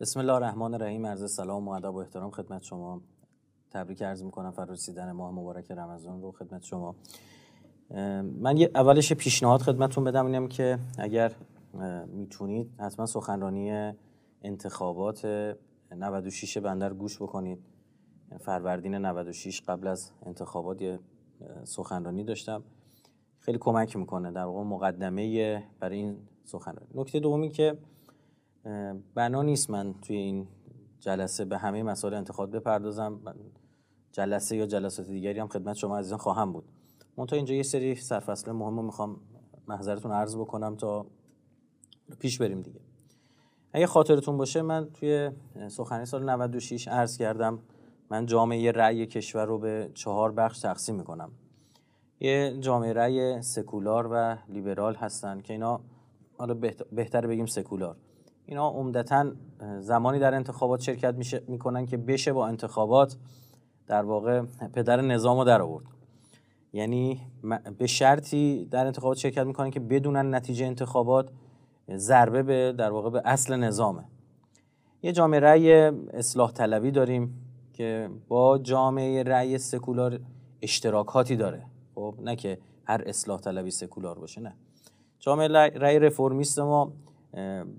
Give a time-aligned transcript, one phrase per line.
[0.00, 3.00] بسم الله الرحمن الرحیم عرض سلام و ادب و احترام خدمت شما.
[3.70, 6.94] تبریک عرض می‌کنم فرارسیدن ماه مبارک رمضان رو خدمت شما.
[8.40, 11.32] من یه اولش پیشنهاد خدمتتون بدم اینم که اگر
[12.06, 13.92] می‌تونید حتما سخنرانی
[14.42, 15.26] انتخابات
[15.96, 17.58] 96 بندر گوش بکنید.
[18.38, 20.98] فروردین 96 قبل از انتخابات یه
[21.64, 22.62] سخنرانی داشتم.
[23.38, 26.90] خیلی کمک می‌کنه در واقع مقدمه برای این سخنرانی.
[26.94, 27.78] نکته دومی که
[29.14, 30.48] بنا نیست من توی این
[31.00, 33.20] جلسه به همه مسائل انتخابات بپردازم.
[34.12, 36.64] جلسه یا جلسات دیگری هم خدمت شما عزیزان خواهم بود.
[37.16, 39.20] منتها اینجا یه سری سرفصل مهم رو می‌خوام
[39.68, 41.06] محضرتون عرض بکنم تا
[42.18, 42.80] پیش بریم دیگه.
[43.72, 45.30] اگه خاطرتون باشه من توی
[45.68, 47.58] سخنی سال 96 عرض کردم
[48.10, 51.30] من جامعه رأی کشور رو به چهار بخش تقسیم می‌کنم.
[52.20, 55.80] یه جامعه رأی سکولار و لیبرال هستن که اینا
[56.38, 56.54] حالا
[56.92, 57.96] بهتر بگیم سکولار.
[58.50, 59.32] اینا عمدتا
[59.80, 63.16] زمانی در انتخابات شرکت می‌کنن که بشه با انتخابات.
[63.86, 64.42] در واقع
[64.74, 65.84] پدر نظام رو در آورد.
[66.72, 67.20] یعنی
[67.78, 71.30] به شرطی در انتخابات شرکت می‌کنن که بدونن نتیجه انتخابات
[71.96, 74.04] ضربه به در واقع به اصل نظامه.
[75.02, 75.72] یه جامعه رأی
[76.12, 80.20] اصلاح طلبی داریم که با جامعه رأی سکولار
[80.62, 81.66] اشتراکاتی داره.
[81.94, 84.54] خب نه که هر اصلاح طلبی سکولار باشه نه.
[85.18, 86.92] جامعه رأی رفرمیست ما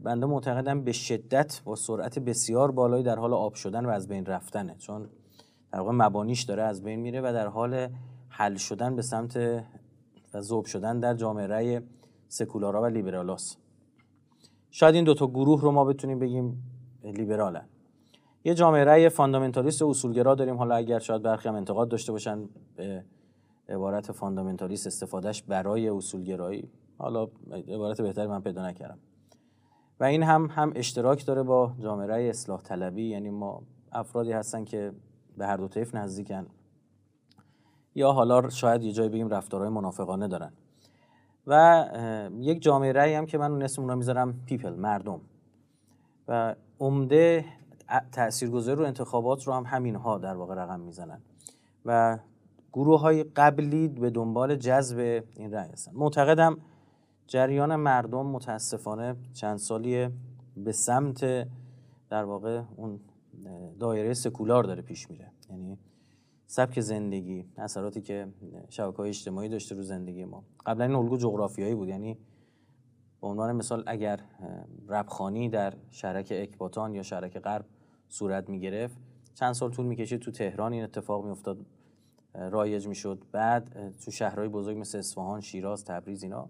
[0.03, 4.25] بنده معتقدم به شدت با سرعت بسیار بالایی در حال آب شدن و از بین
[4.25, 4.75] رفتنه.
[4.75, 5.09] چون
[5.71, 7.89] در واقع مبانیش داره از بین میره و در حال
[8.29, 9.37] حل شدن به سمت
[10.33, 11.79] و ذوب شدن در جامعه رأی
[12.27, 13.57] سکولارا و لیبرالاس
[14.71, 16.63] شاید این دوتا گروه رو ما بتونیم بگیم
[17.03, 17.65] لیبرالن.
[18.43, 20.57] یه جامعه رأی فاندامنتالیست و اصولگرا داریم.
[20.57, 23.05] حالا اگر شاید برخی هم انتقاد داشته باشن به
[23.69, 27.27] عبارت فاندامنتالیست استفادهش برای اصولگرایی حالا
[27.67, 28.97] عبارت بهتری من پیدا نکردم.
[30.01, 33.03] و این هم هم اشتراک داره با جامعه اصلاح طلبی.
[33.03, 34.91] یعنی ما افرادی هستن که
[35.37, 36.47] به هر دو طیف نزدیکن.
[37.95, 40.51] یا حالا شاید یه جایی بگیم رفتارهای منافقانه دارن.
[41.47, 41.85] و
[42.39, 45.21] یک جامعه رأی هم که من اون اسم اونا می‌ذارم پیپل مردم.
[46.27, 47.45] و عمده
[48.11, 51.21] تاثیرگذاری رو انتخابات رو هم همین ها در واقع رقم می‌زنن.
[51.85, 52.19] و
[52.73, 55.91] گروه های قبلی به دنبال جذب این رأی هستن.
[55.95, 56.57] معتقدم
[57.31, 60.11] جریان مردم متاسفانه چند سالیه
[60.57, 61.47] به سمت
[62.09, 62.99] در واقع اون
[63.79, 65.31] دایره سکولار داره پیش میره.
[65.49, 65.77] یعنی
[66.47, 68.27] سبک زندگی اثراتی که
[68.69, 70.43] شبکه های اجتماعی داشته رو زندگی ما.
[70.65, 71.87] قبلا این الگو جغرافیایی بود.
[71.87, 72.17] یعنی
[73.21, 74.19] به عنوان مثال اگر
[74.87, 77.65] ربخانی در شرک اکباتان یا شرک غرب
[78.09, 78.97] صورت می گرفت
[79.33, 81.65] چند سال طول می‌کشید تو تهران این اتفاق میافتاد
[82.33, 83.23] رایج می‌شد.
[83.31, 86.49] بعد تو شهرهای بزرگ مثل اصفهان شیراز تبریز اینا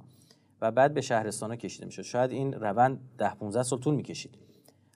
[0.62, 2.02] و بعد به شهرستان ها کشیده می‌شد.
[2.02, 4.38] شاید این روند ده 15 سال طول می‌کشید.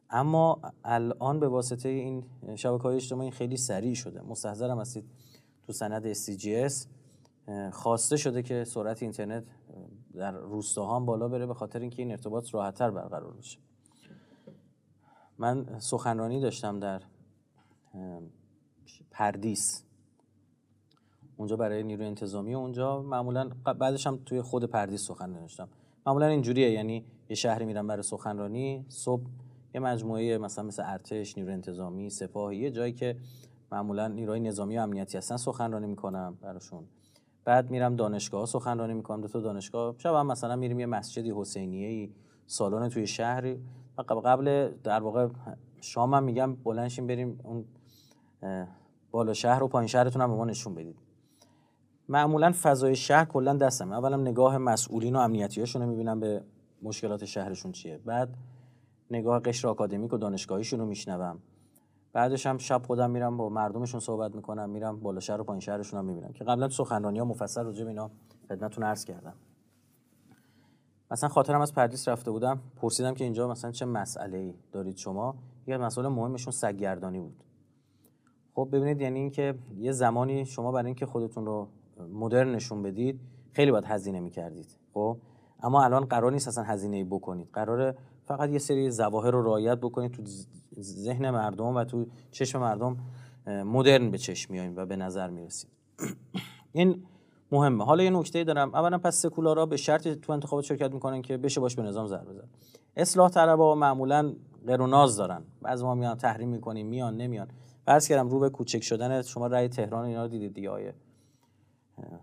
[0.10, 4.22] اما الان به واسطه این شبکه های اجتماعی خیلی سریع شده.
[4.22, 5.06] مستحضرم هستید
[5.68, 6.74] تو سند SCGS
[7.72, 9.44] خواسته شده که سرعت اینترنت
[10.14, 13.60] در روستاها هم بالا بره به خاطر اینکه این ارتباط راحتتر برقرار بشه.
[15.38, 17.02] من سخنرانی داشتم در
[19.12, 19.84] پردیس.
[21.38, 25.68] اونجا برای نیروی انتظامی اونجا معمولا بعدش هم توی خود پردیس سخنرانی داشتم
[26.08, 29.24] معمولا اینجوریه یعنی یه شهری میرم برای سخنرانی صبح
[29.74, 33.18] یه مجموعه مثلا مثل ارتش نیروی انتظامی سپاه یه جایی که
[33.72, 36.84] معمولا نیروی نظامی و امنیتی هستن سخنرانی می‌کنم براشون.
[37.46, 39.96] بعد میرم دانشگاه سخنرانی می‌کنم دو تا دانشگاه.
[39.98, 42.12] شب هم مثلا میریم یه مسجدی حسینیه ای
[42.48, 43.60] سالن توی شهری
[43.98, 45.28] و قبل در واقع
[45.82, 47.66] شام هم میگم بلنشیم بریم اون
[49.12, 51.05] بالا شهر و پایین شهرتون هم به ما نشون بدید.
[52.10, 56.44] معمولا فضای شهر کلا دستم اولم نگاه مسئولین و امنیتیاشون رو می‌بینم به
[56.82, 57.98] مشکلات شهرشون چیه.
[57.98, 58.30] بعد
[59.12, 61.40] نگاه قشر آکادمیک و دانشگاهیشون رو میشنوم.
[62.14, 66.00] بعدش هم شب خودم میرم با مردمشون صحبت می‌کنم میرم بالا شهر و پایین شهرشون
[66.00, 68.12] هم می‌بینم که قبلا سخنرانی ها مفصل راجع به اینا
[68.50, 69.34] خدمتتون عرض کردم.
[71.12, 75.36] مثلا خاطرم از پردیس رفته بودم پرسیدم که اینجا مثلا چه مسئله ای دارید شما؟
[75.68, 77.44] یه مسئله مهمشون سگگردانی بود.
[78.54, 81.68] خب ببینید یعنی اینکه یه زمانی شما برای اینکه خودتون رو
[82.14, 83.20] مدرن نشون بدید
[83.52, 85.18] خیلی باید هزینه می‌کردید خب؟
[85.64, 87.50] اما الان قرار نیست اصلا هزینه بکنید.
[87.54, 87.96] قرار
[88.26, 90.22] فقط یه سری ظواهر رو رعایت بکنید تو
[90.80, 92.98] ذهن مردم و تو چشم مردم
[93.48, 95.70] مدرن به چشم میاییم و به نظر می‌رسید
[96.74, 97.04] این
[97.52, 97.86] مهمه.
[97.86, 98.76] حالا یه نکته دارم.
[98.76, 102.34] اولا پس سکولارا به شرط تو انتخابات شرکت می‌کنن که بشه باش به نظام ضربه
[102.34, 102.48] بزن
[102.96, 104.34] اصلاح طلبا معمولا
[104.68, 105.44] قروناز دارن.
[105.62, 107.48] بعضی ما میان تحریم می‌کنیم میان نمیان.
[107.86, 110.94] فرض کردم رو به کوچک شدن شما رأی تهران اینا رو دیدید دیگه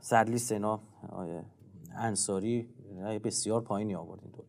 [0.00, 0.80] سرلیست اینا
[1.96, 2.68] انصاری
[3.24, 4.44] بسیار پایینی آوردین دور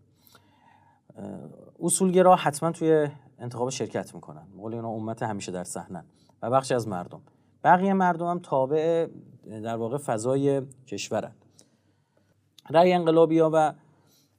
[1.79, 3.07] اصولگرا حتما توی
[3.39, 4.47] انتخاب شرکت می‌کنن.
[4.57, 6.05] قول اینا امت همیشه در صحنه
[6.41, 7.21] و بخشی از مردم.
[7.63, 9.07] بقیه مردم هم تابع
[9.45, 11.31] در واقع فضای کشورن.
[12.69, 13.73] رأی انقلابی ها و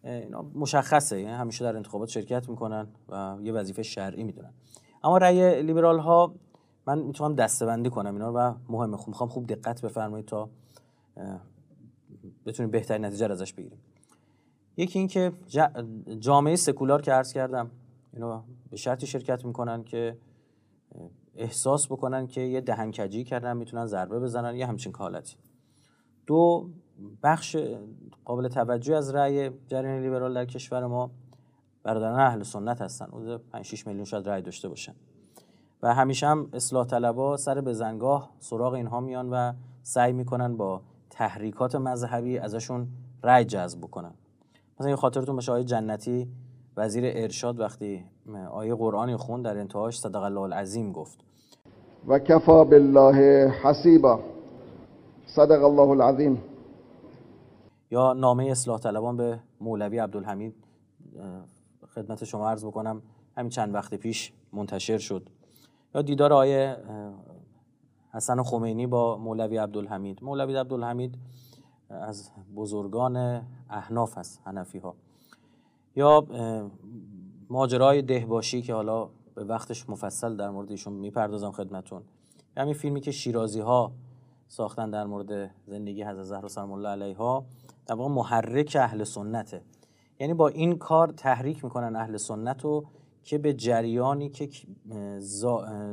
[0.04, 4.52] اینا مشخصه یعنی همیشه در انتخابات شرکت می‌کنن و یه وظیفه شرعی می‌دونن.
[5.04, 6.34] اما رأی لیبرال ها
[6.86, 10.50] من می‌تونم دستبندی کنم اینا و مهمه خوب می‌خوام خوب دقت بفرمایید تا
[12.46, 13.78] بتونیم بهترین نتیجه ازش بگیریم.
[14.76, 15.32] یکی اینکه
[16.18, 17.70] جامعه سکولار که عرض کردم
[18.12, 20.18] اینا به شرطی شرکت می‌کنن که
[21.36, 25.36] احساس بکنن که یه دهنکجی کردن می‌تونن ضربه بزنن یه همچین حالتی.
[26.26, 26.70] دو
[27.22, 27.56] بخش
[28.24, 31.10] قابل توجه از رأی جریان لیبرال در کشور ما
[31.82, 33.06] برادران اهل سنت هستن.
[33.06, 34.94] حدود 5 6 میلیون شاید رأی داشته باشن.
[35.82, 39.52] و همیشه هم اصلاح طلبا سر بزنگاه سراغ اینها میان و
[39.82, 40.82] سعی می‌کنن با
[41.14, 42.88] تحریکات مذهبی ازشون
[43.22, 44.14] رأی جذب بکنن.
[44.80, 46.28] مثلا یه خاطرتون باشه آیه جنتی
[46.76, 48.04] وزیر ارشاد وقتی
[48.50, 51.18] آیه قرآنی خون در انتهاش صدق الله العظیم گفت.
[52.08, 54.20] و کفا بالله حسیبا.
[55.26, 56.42] صدق الله العظیم.
[57.90, 60.54] یا نامه اصلاح طلبان به مولوی عبدالحمید
[61.94, 63.02] خدمت شما عرض بکنم.
[63.36, 65.28] همین چند وقت پیش منتشر شد.
[65.94, 66.76] یا دیدار آیه
[68.14, 70.24] حسن خمینی با مولوی عبدالحمید.
[70.24, 71.18] مولوی عبدالحمید
[71.90, 73.16] از بزرگان
[73.70, 74.94] احناف هست هنفی ها
[75.96, 76.26] یا
[77.50, 82.02] ماجرای دهباشی که حالا به وقتش مفصل در مورد ایشون می‌پردازم خدمتون.
[82.56, 83.92] همین فیلمی که شیرازی ها
[84.48, 87.44] ساختن در مورد زندگی حضرت زهرا سلام الله علیها
[87.86, 89.62] در واقع محرک اهل سنته.
[90.20, 92.84] یعنی با این کار تحریک می‌کنن اهل سنت رو
[93.24, 94.48] که به جریانی که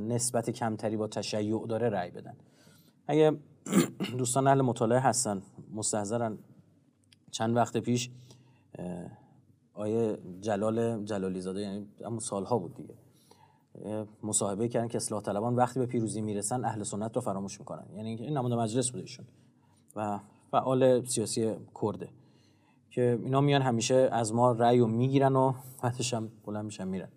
[0.02, 2.36] نسبت کمتری با تشیع داره رأی بدن.
[3.08, 3.38] اگه
[4.18, 5.42] دوستان اهل مطالعه هستن
[5.74, 6.38] مستحضرن.
[7.32, 8.10] چند وقت پیش
[9.74, 12.96] آیه جلال جلالی زاده یعنی اما سالها بود دیگه
[14.24, 17.86] مصاحبه کردن که اصلاح طلبان وقتی به پیروزی می‌رسن اهل سنت رو فراموش می‌کنن.
[17.96, 19.26] یعنی این نماد مجلس بوده ایشون
[19.96, 20.20] و
[20.52, 22.10] فعال سیاسی کرده
[22.90, 27.10] که اینا میان همیشه از ما رأی رو می‌گیرن و بعدش هم بلند میشن میرن.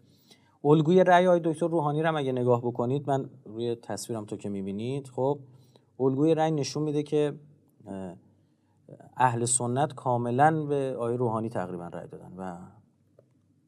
[0.64, 5.08] الگوی رأی های دکتر روحانی رو اگه نگاه بکنید من روی تصویرم تو که می‌بینید
[5.08, 5.38] خب
[6.00, 7.34] الگوی رأی نشون میده که
[9.16, 12.56] اهل سنت کاملا به آیه روحانی تقریبا رأی دادن و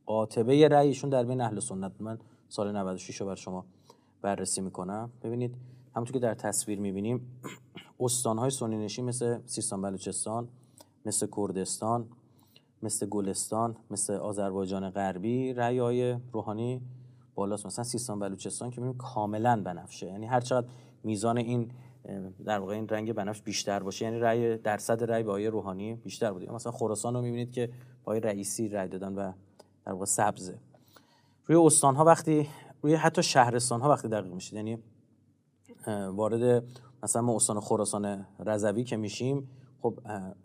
[0.07, 1.93] قاطبه رأیشون در بین اهل سنت.
[2.01, 3.65] من سال 96 رو بر شما
[4.23, 5.11] بررسی می‌کنم.
[5.23, 5.57] ببینید
[5.95, 7.41] همونطور که در تصویر می‌بینیم
[8.01, 10.49] استانهای سنی نشین مثل سیستان بلوچستان
[11.07, 12.09] مثل کردستان
[12.87, 16.83] مثل گلستان مثل آذربایجان غربی رأی های روحانی
[17.35, 17.67] بالاست.
[17.67, 20.67] مثلا سیستان بلوچستان که می‌بینیم کاملا بنفشه یعنی هر چقدر
[21.05, 21.71] میزان این
[22.45, 26.33] در واقع این رنگ بنفش بیشتر باشه یعنی رأی درصد رأی به آیه روحانی بیشتر
[26.33, 26.53] بوده.
[26.53, 27.71] مثلا خراسان رو می‌بینید که
[28.05, 29.33] با رئیسی رأی دادن و
[29.87, 30.59] در واقع سبزه.
[31.47, 32.49] روی استان ها وقتی
[32.83, 34.79] روی حتی شهرستان ها وقتی دقیق میشید یعنی
[36.09, 36.65] وارد
[37.03, 39.49] مثلا ما استان خراسان رضوی که میشیم
[39.83, 39.99] خب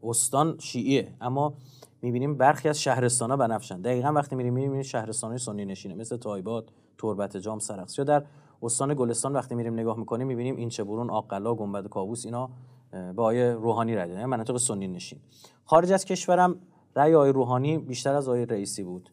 [0.04, 1.14] استان شیعیه.
[1.22, 1.54] اما
[2.02, 3.82] می‌بینیم برخی از شهرستان ها بنفشن.
[3.82, 6.66] دقیقا وقتی میریم می‌بینیم شهرستان های سنی نشینه مثل تایبات
[6.98, 7.98] تربت جام سرخس.
[7.98, 8.24] یا در
[8.64, 12.50] استان گلستان وقتی میریم نگاه می‌کنیم می‌بینیم این چه برون آقلا گنبد کاووس اینا
[12.92, 14.26] به آیه روحانی رای دادن.
[14.26, 15.20] مناطق سنی نشین.
[15.66, 16.56] خارج از کشورم
[16.96, 19.10] رای آیه روحانی بیشتر از آیه رئیسی بود.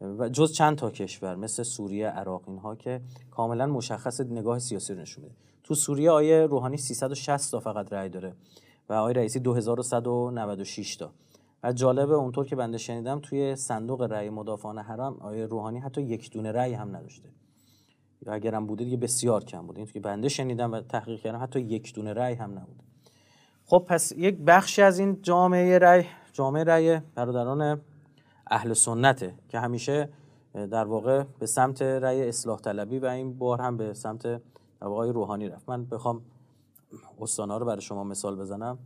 [0.00, 5.00] و جز چند تا کشور مثل سوریه عراق اینها که کاملا مشخص نگاه سیاسی رو
[5.00, 5.36] نشون میده.
[5.64, 8.34] تو سوریه آیه روحانی 360 تا فقط رای داره
[8.88, 11.10] و آیه رئیسی 2196 تا.
[11.62, 16.30] و جالبه اونطور که بنده شنیدم توی صندوق رأی مدافعان حرم آیه روحانی حتی یک
[16.30, 17.28] دونه رأی هم نداشته.
[18.26, 19.78] یا اگرم بوده دیگه بسیار کم بوده.
[19.78, 22.82] این که بنده شنیدم و تحقیق کردم حتی یک دونه رأی هم نبود
[23.66, 27.80] خب پس یک بخشی از این جامعه رأی جامعه رأی برادران
[28.50, 30.08] اهل سنته که همیشه
[30.54, 34.40] در واقع به سمت رأی اصلاح طلبی و این بار هم به سمت
[34.80, 35.68] واقع روحانی رفت.
[35.68, 36.22] من بخوام
[37.20, 38.78] استانا رو برای شما مثال بزنم.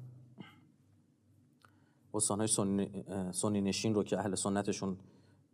[2.15, 4.97] استانهای سنی, سنی نشین رو که اهل سنتشون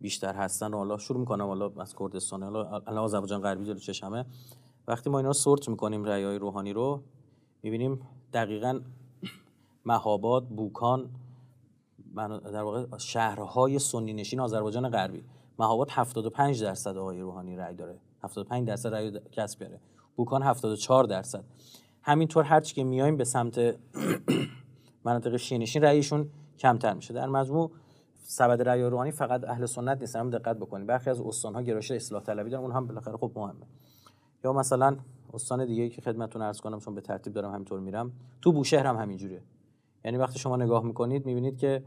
[0.01, 2.43] بیشتر هستن و حالا شروع می‌کنم حالا از کردستان.
[2.43, 4.25] حالا الان آذربایجان غربی جلو چشمه.
[4.87, 7.03] وقتی ما اینا رو سورت می‌کنیم رأی های روحانی رو
[7.63, 7.99] می‌بینیم
[8.33, 8.79] دقیقا
[9.85, 11.09] مهاباد بوکان
[12.53, 15.23] در واقع شهرهای سنی نشین آذربایجان غربی.
[15.59, 17.99] مهاباد 75 درصد آقای روحانی رأی داره.
[18.23, 19.79] 75 درصد رأی کسب کرده.
[20.15, 21.43] بوکان 74 درصد.
[22.01, 23.75] همینطور هرچی که میایم به سمت
[25.05, 26.29] مناطق شینشین رأیشون
[26.61, 27.13] کمتر میشه.
[27.13, 27.71] در مجموع
[28.23, 30.19] سبد رأی روحانی فقط اهل سنت نیستن.
[30.19, 30.87] هم دقت بکنید.
[30.87, 32.63] برخی از استان‌ها گرایش اصلاح طلبی دارن.
[32.63, 33.65] اون هم بالاخره خب مهمه.
[34.43, 34.97] یا مثلا
[35.33, 38.11] استان دیگه که خدمتتون عرض کنم چون به ترتیب دارم همینطور میرم.
[38.41, 39.41] تو بوشهر هم همینجوریه.
[40.05, 41.83] یعنی وقتی شما نگاه می‌کنید می‌بینید که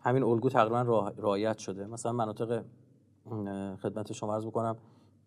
[0.00, 0.82] همین الگو تقریبا
[1.18, 1.86] رعایت شده.
[1.86, 2.64] مثلا مناطق
[3.82, 4.76] خدمت شما عرض بکنم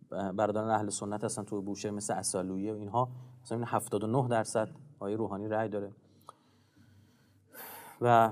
[0.10, 3.10] برادران اهل سنت هستن تو بوشهر مثل اسالویه و اینها.
[3.44, 5.92] مثلا 79 درصد آقای روحانی رأی داره.
[8.02, 8.32] و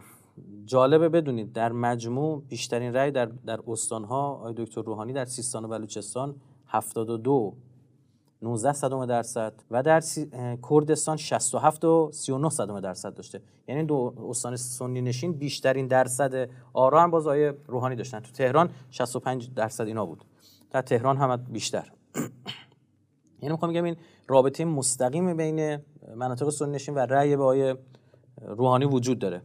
[0.65, 5.67] جالبه بدونید در مجموع بیشترین رأی در در استانها آقای دکتر روحانی در سیستان و
[5.67, 6.35] بلوچستان
[6.67, 7.55] 72
[8.41, 10.01] 19 صدم درصد و در
[10.69, 13.41] کردستان 67 و 39 صدم درصد داشته.
[13.67, 18.19] یعنی دو استان سنی نشین بیشترین درصد آرا هم باز آیه روحانی داشتن.
[18.19, 20.25] تو تهران 65 درصد اینا بود.
[20.71, 21.91] در تهران هم بیشتر.
[23.41, 23.95] یعنی می‌خوام بگم این
[24.27, 25.79] رابطه مستقیم بین
[26.15, 27.75] مناطق سنی نشین و رأی به آیه
[28.41, 29.41] روحانی وجود داره.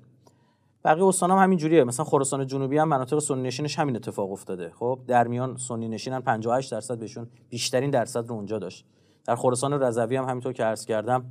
[0.85, 4.71] بقیه استان هم همین جوریه مثلا خراسان جنوبی هم مناطق سنی نشینش همین اتفاق افتاده.
[4.71, 8.87] خب در میان سنی نشینن 58 درصد بهشون بیشترین درصد رو اونجا داشت.
[9.27, 11.25] در خراسان رضوی هم همینطور که عرض کردم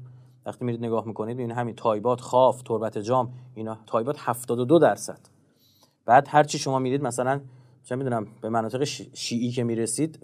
[0.45, 5.19] وقتی میرید نگاه می‌کنید این همین تایبات خاف تربت جام اینا تایبات 72 درصد.
[6.05, 7.41] بعد هر چی شما میرید مثلا
[7.83, 10.19] چه می‌دونم به مناطق شیعی که می‌رسید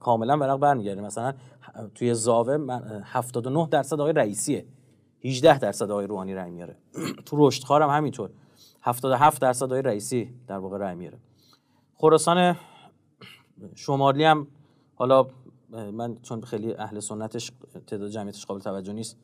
[0.00, 1.32] کاملا ورق برمیگرده مثلا
[1.94, 2.58] توی زاوه
[3.04, 4.66] 79 درصد آقای رئیسیه.
[5.24, 6.76] 18 درصد آقای روحانی رای میاره
[7.26, 8.30] تو رشدخار هم همینطور.
[8.86, 11.18] 77 درصد آقای رئیسی در واقع رای میاره
[11.94, 12.56] خراسان
[13.74, 14.46] شمالی هم
[14.94, 15.26] حالا
[15.70, 17.52] من چون خیلی اهل سنتش
[17.86, 19.16] تعداد جمعیتش قابل توجه نیست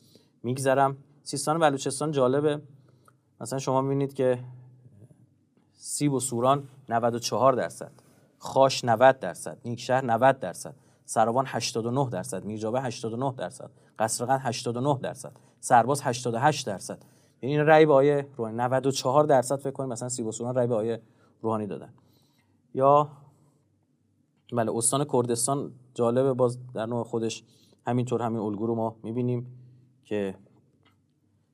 [0.42, 0.96] میگذرم.
[1.22, 2.60] سیستان و بلوچستان جالبه.
[3.40, 4.44] مثلا شما می‌بینید که
[5.74, 7.92] سیب و سوران 94 درصد
[8.38, 15.32] خاش 90 درصد نیکشهر 90 درصد سراوان 89 درصد میرجابه 89 درصد قصرقند 89 درصد
[15.60, 17.04] سرباز 88 درصد.
[17.42, 18.56] این رأی به آیه روحانی.
[18.56, 20.08] 94 درصد فکر کنید مثلا
[20.48, 21.00] و رأی به آیه
[21.42, 21.92] روحانی دادن.
[22.74, 23.08] یا
[24.52, 27.44] بله استان کردستان جالبه باز در نوع خودش
[27.86, 29.46] همینطور همین الگو رو ما می‌بینیم
[30.04, 30.34] که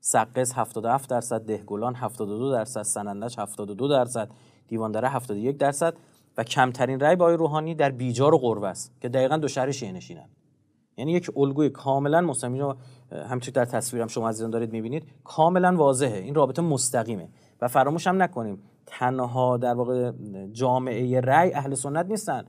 [0.00, 4.30] سقز 77 درصد دهگلان 72 درصد سنندج 72 درصد
[4.68, 5.95] دیواندره 71 درصد
[6.37, 9.92] و کمترین رأی با روحانی در بیجار و قربه است که دقیقا دو شهر شیعه
[9.92, 10.28] نشینن.
[10.99, 12.75] یعنی یک الگوی کاملا مستقیم.
[13.12, 16.19] همچنین در تصویرم شما عزیزان دارید می‌بینید کاملا واضحه.
[16.19, 17.28] این رابطه مستقیمه.
[17.61, 20.12] و فراموش هم نکنیم تنها در واقع
[20.52, 22.45] جامعه رأی اهل سنت نیستن.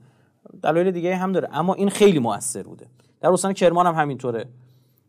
[0.62, 1.48] دلایل دیگه هم داره.
[1.52, 2.86] اما این خیلی موثر بوده.
[3.20, 4.44] در استان کرمان هم همینطوره.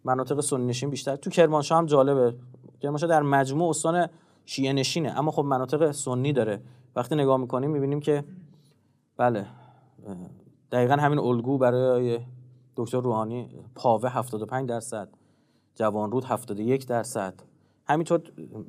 [0.04, 1.16] مناطق سنی نشین بیشتر.
[1.16, 2.36] تو کرمانشاه هم جالبه.
[2.80, 4.08] کرمانشاه در مجموع استان
[4.46, 5.20] شیعه نشینه.
[5.20, 6.62] اما خب مناطق سنی داره.
[6.96, 8.24] وقتی نگاه می‌کنیم می‌بینیم که
[9.18, 9.46] بله
[10.72, 12.20] دقیقا همین الگو برای
[12.82, 15.10] دکتر روحانی پاوه 75 درصد
[15.76, 17.34] جوانرود 71 درصد.
[17.88, 18.22] همینطور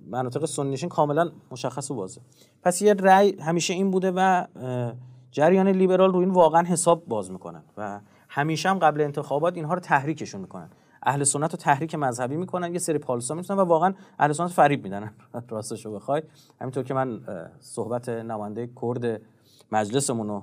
[0.06, 2.24] مناطق سنی نشین کاملا مشخص و واضحه
[2.62, 4.46] پس یه رأی همیشه این بوده و
[5.30, 9.80] جریان لیبرال رو این واقعا حساب باز می‌کنن و همیشه هم قبل انتخابات اینها رو
[9.80, 10.70] تحریکشون می‌کنن.
[11.02, 14.84] اهل سنت رو تحریک مذهبی می‌کنن یه سری پالسا می‌تونن و واقعا اهل سنت فریب
[14.84, 15.12] میدن.
[15.50, 16.22] راستشو بخوای.
[16.60, 17.20] همینطور که من
[17.60, 19.20] صحبت نماینده کرد
[19.72, 20.42] مجلسمون رو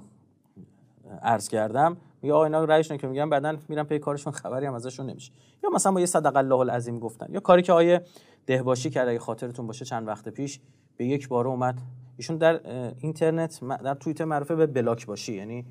[1.21, 5.09] عرض کردم میگه آقا اینا رأیشون که میگن بعدن میرن پی کارشون خبری هم ازشون
[5.09, 5.31] نمیشه.
[5.63, 7.27] یا مثلا با یه صدق الله العظیم گفتن.
[7.29, 8.01] یا کاری که آیه
[8.45, 10.59] دهباشی کرد اگه خاطرتون باشه چند وقت پیش
[10.97, 11.81] به یک بار اومد.
[12.17, 12.59] ایشون در
[12.97, 15.33] اینترنت در توییتر معروفه به بلاک باشی.
[15.33, 15.65] یعنی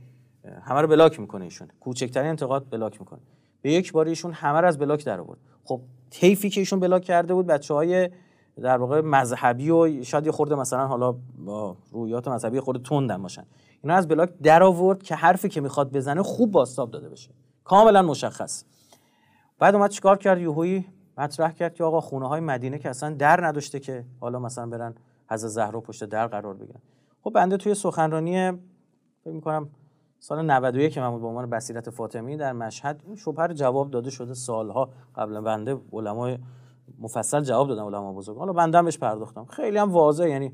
[0.63, 1.69] همه رو بلاک می‌کنه ایشون.
[1.81, 3.21] کوچکترین انتقاد بلاک می‌کنه.
[3.63, 5.39] به یک بار ایشون همه رو از بلاک در آورد.
[5.65, 8.11] خب طیفی که ایشون بلاک کرده بود بچه های
[8.63, 13.45] در واقع مذهبی و شاید یه خورده مثلا حالا با روحیات مذهبی خورده تندن باشن.
[13.83, 17.31] اینا از بلاک در آورد که حرفی که می‌خواد بزنه خوب بازتاب داده بشه.
[17.65, 18.65] کاملا مشخص.
[19.59, 20.87] بعد اومد چیکار کرد یوهویی؟
[21.19, 24.95] مطرح کرد که آقا خونه های مدینه که اصلا در نداشته که حالا مثلا برن
[25.31, 26.81] حضرت زهرا پشت در قرار بگیرن.
[27.23, 28.51] خب بنده توی سخنرانی
[29.25, 29.71] فکر می‌کنم
[30.21, 34.35] سال 91 که من به عنوان بصیرت فاطمی در مشهد این شبهه جواب داده شده
[34.35, 36.39] سالها قبل بنده علمای
[36.99, 39.45] مفصل جواب دادن علما بزرگ حالا بنده بهش پرداختم.
[39.45, 40.53] خیلی هم واضح یعنی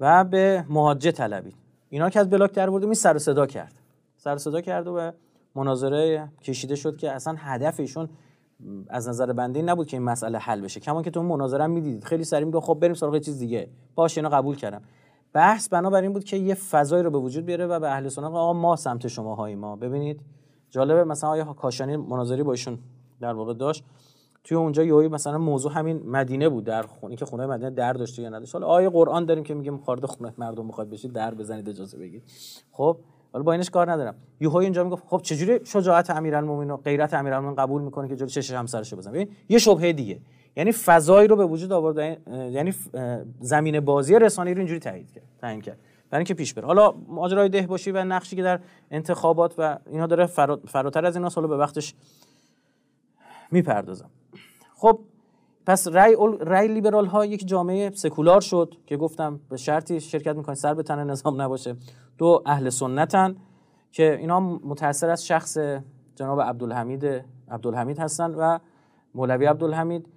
[0.00, 1.54] و به مهاجه طلبید.
[1.90, 3.72] اینا که از بلاک در برده می سر و صدا کرد.
[4.16, 5.12] سر و صدا کرد و
[5.54, 8.08] مناظره کشیده شد که اصلا هدف ایشون
[8.88, 10.80] از نظر بنده نبود که این مسئله حل بشه.
[10.80, 12.04] کما که تو مناظره هم می‌دیدید.
[12.04, 13.68] خیلی سریع میگه خب بریم سراغ چیز دیگه.
[13.94, 14.82] باشه اینا قبول کردم.
[15.32, 18.24] بحث بنابر این بود که یه فضایی رو به وجود بیاره و به اهل سنت
[18.24, 19.76] آقا ما سمت شما های ما.
[19.76, 20.20] ببینید
[20.70, 22.78] جالبه مثلا آیا کاشانی مناظری با ایشون
[23.20, 23.84] در واقع داشت.
[24.44, 28.22] توی اونجا یهو مثلا موضوع همین مدینه بود در خونه که خونه مدینه در داشته
[28.22, 28.54] یا نداشت.
[28.54, 32.22] حالا آیه قرآن داریم که میگه خارد خونه مردم می‌خواد بشید در بزنید اجازه بگید
[32.72, 32.96] خب
[33.32, 34.14] حالا با اینش کار ندارم.
[34.40, 38.50] یهو اینجا می‌گفت خب چجوری شجاعت امیرالمومنین و غیرت امیرالمومنین قبول می‌کنه که جلوی چشش
[38.50, 40.20] همسرشو بزنه؟ ببین یه شبهه دیگه.
[40.56, 42.18] یعنی فضایی رو به وجود آورد
[42.52, 42.74] یعنی
[43.40, 45.78] زمین بازی رسانه‌ای رو اینجوری تایید کرد تعیین کرد.
[46.10, 46.66] برای اینکه پیش بره.
[46.66, 50.26] حالا ماجرای ده باشی و نقشی که در انتخابات و اینا داره
[50.66, 51.94] فراتر از اینا حالا به وقتش
[53.50, 54.10] می‌پردازم.
[54.80, 55.00] خب
[55.66, 60.54] پس رای, رای لیبرال ها یک جامعه سکولار شد که گفتم به شرطی شرکت می‌کنه
[60.54, 61.76] سر به تن نظام نباشه.
[62.18, 63.36] دو اهل سنتن
[63.92, 65.58] که اینا متأثر از شخص
[66.14, 67.04] جناب عبدالحمید
[67.48, 68.58] عبدالحمید هستن و
[69.14, 70.08] مولوی عبدالحمید.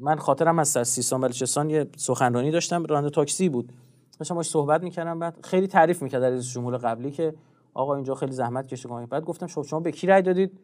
[0.00, 3.72] من خاطرم از سیستان بلوچستان یه سخنرانی داشتم راننده تاکسی بود.
[4.18, 7.34] داشتم باش صحبت می‌کردم بعد خیلی تعریف می‌کرد در شمول قبلی که
[7.74, 10.60] آقا اینجا خیلی زحمت کشیدید بعد گفتم شما به کی رأی دادید؟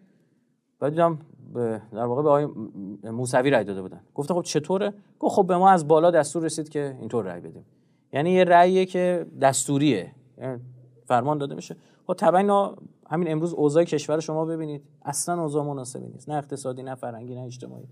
[0.81, 1.19] بعد دیدم
[1.93, 2.47] در واقع به آقای
[3.11, 4.01] موسوی رأی داده بودن.
[4.15, 7.65] گفتم خب چطوره؟ گفت خب به ما از بالا دستور رسید که اینطور رأی بدیم.
[8.13, 10.13] یعنی یه رأیه که دستوریه.
[10.39, 10.61] یعنی
[11.05, 11.77] فرمان داده میشه.
[12.07, 12.75] خب طبعا
[13.11, 14.83] همین امروز اوضاع کشور شما ببینید.
[15.05, 16.29] اصلا اوضاع مناسبی نیست.
[16.29, 17.89] نه اقتصادی نه فرهنگی نه اجتماعی.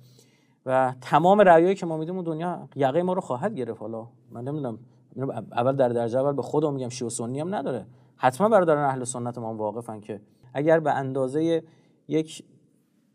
[0.67, 3.81] و تمام رأیایی که ما میدیم دنیا یقه ما رو خواهد گرفت.
[3.81, 4.79] حالا من نمی‌دونم.
[5.53, 6.89] اول در درجه اول به خودم میگم.
[6.89, 7.87] شیعه سنی هم نداره.
[8.17, 10.21] حتما برادران اهل سنت ما واقفن که
[10.55, 11.63] اگر به اندازه
[12.09, 12.45] یک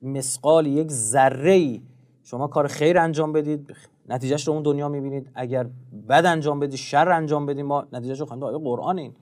[0.02, 1.80] مسقال یک ذره
[2.24, 3.76] شما کار خیر انجام بدید
[4.10, 5.30] نتیجهش رو اون دنیا می‌بینید.
[5.36, 5.68] اگر
[6.10, 9.14] بد انجام بدید شر انجام بدید ما نتیجهش رو خواهیم آیه قرآن این.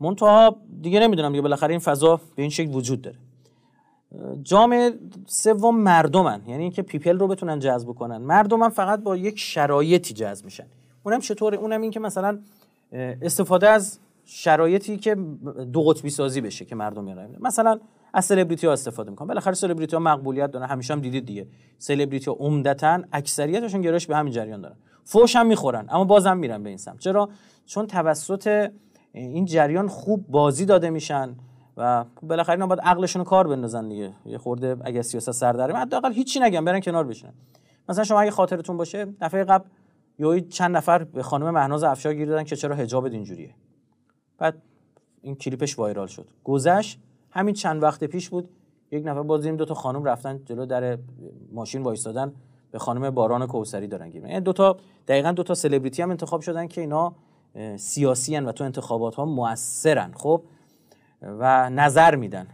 [0.00, 3.16] منتها دیگه نمی‌دونم دیگه بالاخره این فضا به این شکل وجود داره.
[4.42, 4.92] جامعه
[5.26, 6.42] سوم مردمن.
[6.46, 8.16] یعنی اینکه people رو بتونن جذب کنن.
[8.16, 10.66] مردمن فقط با یک شرایطی جذب میشن.
[11.02, 12.38] اونم چطوره؟ اونم این که مثلا
[12.92, 15.14] استفاده از شرایطی که
[15.72, 17.36] دو قطبی سازی بشه که مردم میرن.
[17.40, 17.80] مثلا
[18.16, 20.66] از سلبریتی ها استفاده می‌کنن بالاخره سلبریتی ها مقبولیت دارن.
[20.66, 21.46] همیشه هم دیدید دیگه.
[21.78, 24.76] سلبریتی ها عمدتا اکثریتشون گرایش به همین جریان دارن.
[25.04, 26.98] فوش هم می‌خورن اما بازم میرن به این سمت.
[26.98, 27.28] چرا؟
[27.66, 28.70] چون توسط
[29.12, 31.36] این جریان خوب بازی داده میشن
[31.76, 34.12] و بالاخره اینا باید عقلشون رو کار بندازن دیگه.
[34.26, 37.32] یه خورده اگه سیاست سر در حداقل هیچی نگم برن کنار بشینن.
[37.88, 39.68] مثلا شما اگه خاطرتون باشه دفعه قبل
[40.18, 43.54] یه چند نفر به خانم مهناز افشار گیر دادن که چرا حجاب اینجوریه.
[44.38, 44.62] بعد
[45.22, 46.28] این کلیپش وایرال شد.
[46.44, 47.00] گذشت
[47.34, 48.48] همین چند وقت پیش بود
[48.90, 50.98] یک نفر باز دو تا خانم رفتن جلو در
[51.52, 52.32] ماشین وایستادن
[52.70, 54.76] به خانم باران کوسری دارن گیر یعنی دو تا
[55.08, 57.14] دقیقاً دو تا سلبریتی هم انتخاب شدن که اینا
[57.76, 60.42] سیاسی و تو انتخابات ها موثرن خب؟
[61.22, 62.46] و نظر میدن.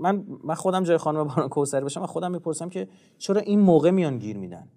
[0.00, 3.90] من من خودم جای خانم باران کوسری باشم من خودم می‌پرسم که چرا این موقع
[3.90, 4.68] میان گیر میدن؟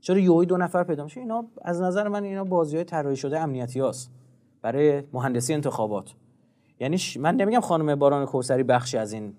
[0.00, 3.40] چرا یوهی دو نفر پیدا میشه؟ اینا از نظر من اینا بازی های طراحی شده
[3.40, 4.10] امنیتی هاست
[4.62, 6.14] برای مهندسی انتخابات.
[6.80, 9.34] یعنی من نمیگم خانم باران کوسری بخشی از این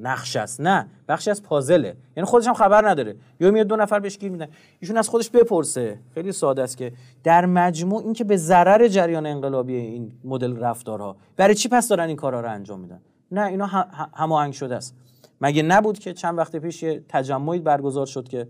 [0.00, 0.60] نقش است.
[0.60, 1.96] نه بخشی از پازله.
[2.16, 3.16] یعنی خودش هم خبر نداره.
[3.40, 4.48] یا میاد دو نفر بهش گیر میدن.
[4.80, 5.98] ایشون از خودش بپرسه.
[6.14, 6.92] خیلی ساده است که
[7.24, 12.06] در مجموع این که به ضرر جریان انقلابی این مدل رفتارها برای چی پس دارن
[12.06, 13.00] این کارها رو انجام میدن؟
[13.32, 13.66] نه اینا
[14.14, 14.94] هماهنگ شده است.
[15.40, 18.48] مگه نبود که چند وقت پیش یه تجمعی برگزار شد که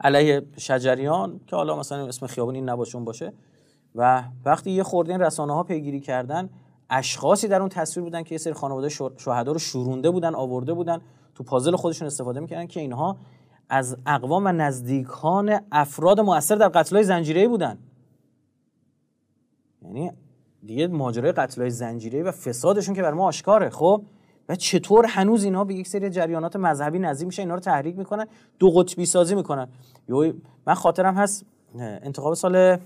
[0.00, 3.32] علیه شجریان که حالا مثلا اسم خیابون این نباشه باشه
[3.94, 6.50] و وقتی یه خورده این رسانه ها پیگیری کردن
[6.90, 11.00] اشخاصی در اون تصویر بودن که یه سری خانواده شهدا رو شورونده بودن آورده بودن
[11.34, 13.16] تو پازل خودشون استفاده می‌کردن که اینها
[13.68, 17.78] از اقوام و نزدیکان افراد مؤثر در قتل‌های زنجیره‌ای بودن.
[19.82, 20.12] یعنی
[20.66, 23.70] دیگه ماجرای قتل‌های زنجیره‌ای و فسادشون که بر ما آشکاره.
[23.70, 24.02] خب؟
[24.48, 28.26] و چطور هنوز اینا به یک سری جریانات مذهبی نزدیک میشه اینا رو تحریک می‌کنن
[28.58, 29.68] دو قطبی سازی می‌کنن.
[30.66, 31.44] من خاطرم هست
[31.78, 32.78] انتخاب سال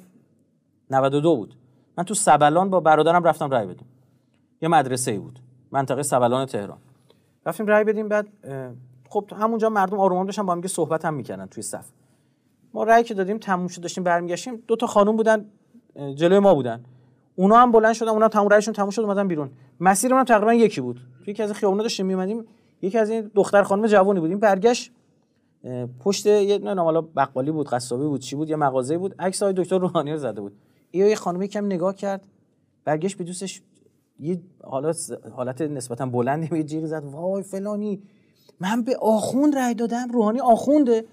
[0.92, 1.54] 92 بود.
[1.98, 3.86] من تو سبلان با برادرم رفتم رای بدیم.
[4.62, 5.38] یه مدرسه ای بود.
[5.70, 6.78] منطقه سبلان تهران.
[7.46, 8.28] رفتیم رای بدیم بعد
[9.08, 11.86] خب همونجا مردم آروم داشتن با هم صحبت هم می‌کردن توی صف.
[12.74, 14.62] ما رای که دادیم تموم شد داشتیم برمیگشتیم.
[14.66, 15.46] دو تا خانم بودن
[16.14, 16.84] جلوی ما بودن.
[17.36, 19.50] اونا هم بلند شدن اونا تموم رایشون تموم شد اومدن بیرون.
[19.80, 21.00] مسیرمون هم تقریبا یکی بود.
[21.26, 22.44] یکی از خیابونا داشتیم میومدیم
[22.82, 24.38] یکی از این دختر خانم جوانی بودیم.
[24.38, 24.92] برگشت
[26.00, 29.14] پشت یه نه بقالی بود قصابی بود چی بود یه مغازه بود.
[29.18, 30.52] عکس های دکتر روحانی رو زده بود.
[30.92, 32.26] یه خانمی کم نگاه کرد
[32.84, 33.62] برگشت به دوستش
[34.20, 37.04] یه حالت حالت نسبتا بلندی یه جیغ زد.
[37.04, 38.02] وای فلانی
[38.60, 41.04] من به آخوند رای دادم روحانی آخونده.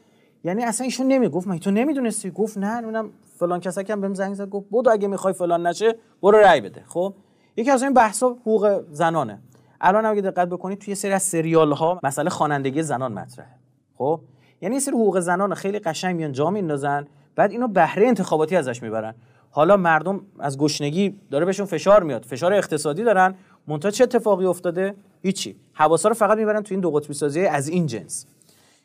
[0.43, 1.47] یعنی اصلا ایشون نمی‌گفت.
[1.47, 4.49] من تو نمی‌دونستی؟ گفت نه اونم فلان کسا هم بهم زنگ زد.
[4.49, 6.83] گفت بودو اگه می‌خوای فلان نشه برو رای بده.
[6.87, 7.13] خب؟
[7.57, 9.39] یکی از این بحثا حقوق زنانه.
[9.81, 13.55] الان اگه دقت بکنید توی سری از سریال ها مسئله خوانندگی زنان مطرحه.
[13.97, 14.21] خب؟
[14.61, 18.83] یعنی این سری حقوق زنان خیلی قشنگ میان جا میندازن بعد اینو بهره انتخاباتی ازش
[18.83, 19.15] می‌برن.
[19.51, 22.25] حالا مردم از گشنگی داره بهشون فشار میاد.
[22.25, 23.35] فشار اقتصادی دارن.
[23.67, 25.55] منتها چه اتفاقی افتاده؟ هیچی.
[25.73, 28.25] حواسا رو فقط می‌برن تو این دو قطبی سازی از این جنس.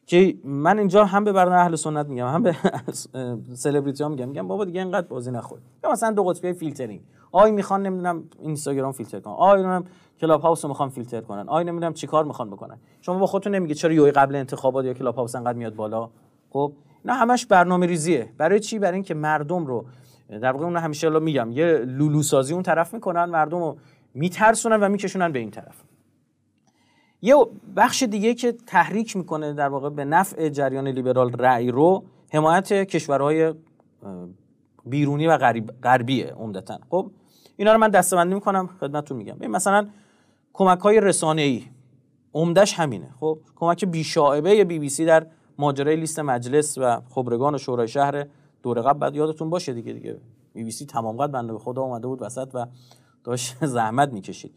[0.07, 2.57] که من اینجا هم به برنامه اهل سنت میگم هم به
[3.55, 4.29] سلبریتی ها میگم.
[4.29, 5.59] میگم بابا دیگه اینقدر بازی نخور.
[5.85, 7.01] یا مثلا دو قطبی فیلترینگ.
[7.33, 9.35] آی می‌خوان نمی‌دونم اینستاگرام فیلتر کنن.
[9.35, 9.85] آی نمی‌دونم
[10.21, 11.49] کلاب هاوس رو می‌خوان فیلتر کنن.
[11.49, 12.79] آی نمی‌دونم چیکار می‌خوان بکنن.
[13.01, 16.11] شما با خودتون نمیگید چرا یهویی قبل انتخابات یا کلاب هاوس انقدر میاد بالا؟
[16.51, 16.73] خب
[17.05, 19.85] نه همش برنامه ریزیه برای چی؟ برای اینکه مردم رو
[20.29, 21.53] در واقع اون همیشه الان میگم.
[21.53, 23.77] یه لولو سازی اون طرف می‌کنن مردم رو
[24.15, 25.83] میترسونن و میکشونن به این طرف.
[27.23, 27.35] یه
[27.77, 33.55] بخش دیگه که تحریک می‌کنه در واقع به نفع جریان لیبرال رأی رو حمایت کشورهای
[34.87, 35.37] بیرونی و
[35.83, 36.79] غربیه عمدتا.
[36.91, 37.11] خب
[37.57, 39.35] اینا رو من دستبندی می‌کنم خدمتتون میگم.
[39.35, 39.89] ببین مثلا
[40.53, 41.65] کمک های رسانه ای
[42.35, 43.09] عمدش همینه.
[43.21, 45.27] خب کمک بیشاعبه بی بی سی در
[45.59, 48.27] ماجرای لیست مجلس و خبرگان و شورای شهر
[48.65, 50.17] دور قبل بعد یادتون باشه دیگه دیگه
[50.53, 52.67] بی بی سی تمام قد بنده خدا اومده بود وسط و
[53.25, 54.55] داشت زحمت می‌کشید.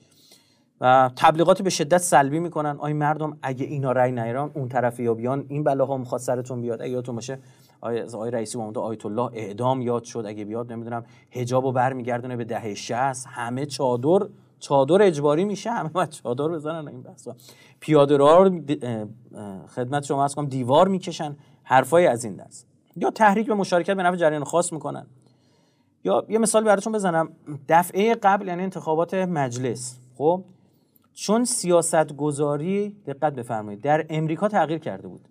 [0.81, 2.77] و تبلیغات به شدت سلبی می‌کنن.
[2.79, 5.45] آی مردم اگه اینا رای نیران اون طرف یا بیان.
[5.47, 6.81] این بلاها می‌خواد سرتون بیاد.
[6.81, 7.39] اگه یادتون باشه
[7.81, 10.23] آی رئیسی محمد آیت الله اعدام یاد شد.
[10.27, 14.27] اگه بیاد نمی‌دونم حجابو برمیگردونه به دهه 60 همه چادر
[14.59, 15.69] چادر اجباری میشه.
[15.69, 16.87] همه باید چادر بزنن.
[16.87, 17.35] این بحثا.
[17.79, 18.49] پیاده رو
[19.67, 21.37] خدمت شما از کنم دیوار می‌کشن.
[21.63, 22.76] حرفای از این دست.
[22.97, 25.07] یا تحریک به مشارکت به نفع جریان خاص می‌کنن.
[26.03, 27.29] یا یه مثال براتون بزنم.
[27.69, 29.99] دفعه قبل یعنی انتخابات مجلس.
[30.17, 30.43] خب؟
[31.13, 35.27] چون سیاست گذاری دقت بفرمایید در امریکا تغییر کرده بود.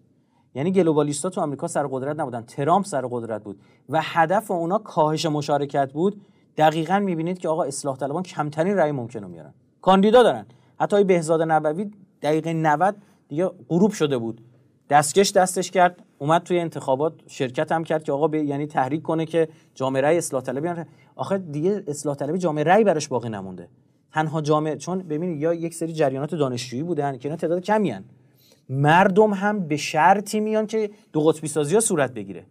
[0.55, 2.43] یعنی گلوبالیستا تو آمریکا سر قدرت نبودن.
[2.43, 3.61] ترامپ سر قدرت بود.
[3.89, 6.23] و هدف اونا کاهش مشارکت بود.
[6.57, 9.55] دقیقا می‌بینید که آقا اصلاح طلبان کمترین رأی ممکن رو میارن.
[9.81, 10.47] کاندیدا دارن.
[10.81, 11.91] حتی بهزاد نبوی
[12.23, 12.97] دقیقه 90
[13.29, 14.41] دیگه غروب شده بود.
[14.91, 16.03] دستکش دستش کرد.
[16.19, 20.19] اومد توی انتخابات شرکت هم کرد که آقا به یعنی تحریک کنه که جامعه رأی
[20.19, 20.69] اصلاح طلبی
[21.17, 23.69] آخه دیگه اصلاح طلبی جامعه رأی براش باقی نمونده.
[24.13, 28.05] تنها جامعه چون ببینید یا یک سری جریانات دانشجویی بودن که اینا تعداد کمی هن.
[28.69, 32.47] مردم هم به شرطی میان که دو قطبی سازی ها صورت بگیره.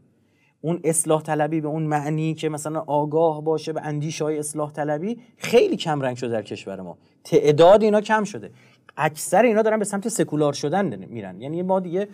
[0.61, 5.17] اون اصلاح طلبی به اون معنی که مثلا آگاه باشه به اندیش های اصلاح طلبی
[5.37, 6.97] خیلی کم رنگ شده در کشور ما.
[7.23, 8.51] تعداد اینا کم شده.
[8.97, 11.41] اکثر اینا دارن به سمت سکولار شدن میرن.
[11.41, 12.07] یعنی ما دیگه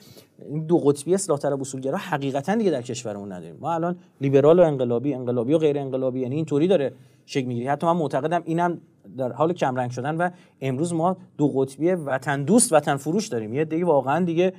[0.50, 3.58] این دو قطبی اصلاح طلب اصولگرا حقیقتا دیگه در کشورمون نداریم.
[3.60, 6.94] ما الان لیبرال و انقلابی انقلابی و غیر انقلابی یعنی اینطوری داره
[7.26, 7.72] شکل می‌گیره.
[7.72, 8.82] حتی من معتقدم اینم
[9.18, 10.30] در حال کمرنگ شدن و
[10.62, 13.54] امروز ما دو قطبی وطن دوست وطن فروش داریم.
[13.54, 14.54] یه دیگه واقعا دیگه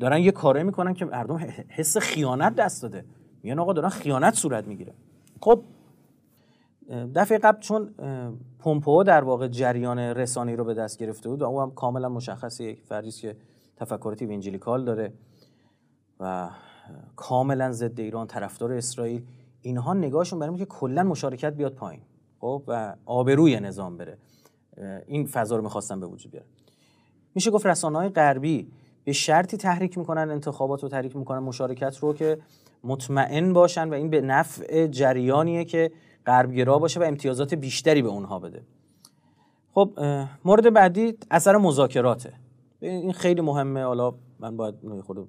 [0.00, 3.04] دارن یه کاره می‌کنن که مردم حس خیانت دست داده.
[3.42, 4.92] میگن آقا دارن خیانت صورت می‌گیره.
[5.40, 5.62] خب
[7.14, 7.90] دفعه قبل چون
[8.60, 12.64] پومپو در واقع جریان رسانی رو به دست گرفته بود و او هم کاملا مشخصه
[12.64, 13.36] یک فردی که
[13.76, 15.12] تفکراتی وینجلیکال داره
[16.20, 16.50] و
[17.16, 19.22] کاملا ضد ایران طرفدار اسرائیل.
[19.62, 22.02] اینها نگاهشون برای که کلا مشارکت بیاد پایین
[22.40, 24.18] خب؟ و آبروی نظام بره.
[25.06, 26.46] این فضا رو می‌خواستن به وجود بیارن.
[27.34, 28.72] میشه گفت رسانه های غربی
[29.04, 32.38] به شرطی تحریک می‌کنن انتخابات رو تحریک می‌کنن مشارکت رو که
[32.84, 35.92] مطمئن باشن و این به نفع جریانیه که
[36.26, 38.62] غربگرا باشه و امتیازات بیشتری به اونها بده.
[39.72, 39.98] خب
[40.44, 42.32] مورد بعدی اثر مذاکراته.
[42.80, 43.84] این خیلی مهمه.
[43.84, 45.28] حالا من باید خود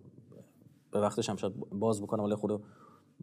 [0.92, 2.64] به وقتش هم شاید باز بکنم ولی خود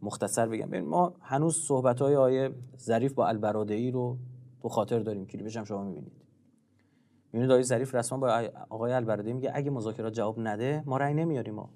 [0.01, 0.79] مختصر بگم.
[0.79, 4.17] ما هنوز صحبت های آیه ظریف با البرادعی رو
[4.61, 5.25] تو خاطر داریم.
[5.25, 6.11] کلیپش هم شما می‌بینید.
[7.33, 11.53] می‌بینید آیه ظریف رسما با آقای البرادعی میگه اگه مذاکرات جواب نده ما رأی نمیاریم.
[11.53, 11.69] ما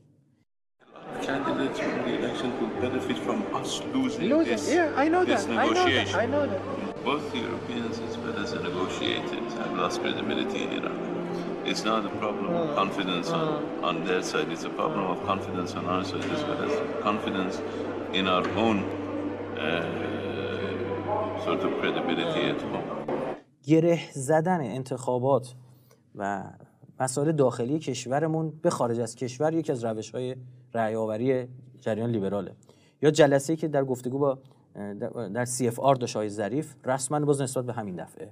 [1.29, 4.53] candidates from the election to benefit from us losing, losing.
[4.53, 5.55] this, yeah, I know this that.
[5.55, 6.19] negotiation.
[6.19, 6.61] I know that.
[6.61, 7.03] I know that.
[7.11, 10.97] Both Europeans as well as the negotiators have lost credibility in Iran.
[11.65, 15.71] It's not a problem of confidence on, on their side, it's a problem of confidence
[15.79, 16.73] on our side as well as
[17.09, 17.55] confidence
[18.19, 18.77] in our own
[19.57, 22.87] uh, sort of credibility at home.
[23.63, 25.53] گره زدن انتخابات
[26.15, 26.43] و
[26.99, 30.35] مسائل داخلی کشورمون به خارج از کشور یکی از روش های
[30.73, 31.47] رعیاوری
[31.79, 32.55] جریان لیبراله.
[33.01, 34.37] یا جلسه که در گفتگو با
[35.33, 38.29] در سی اف آر داشت ظریف رسما باز نسبت به همین دفعه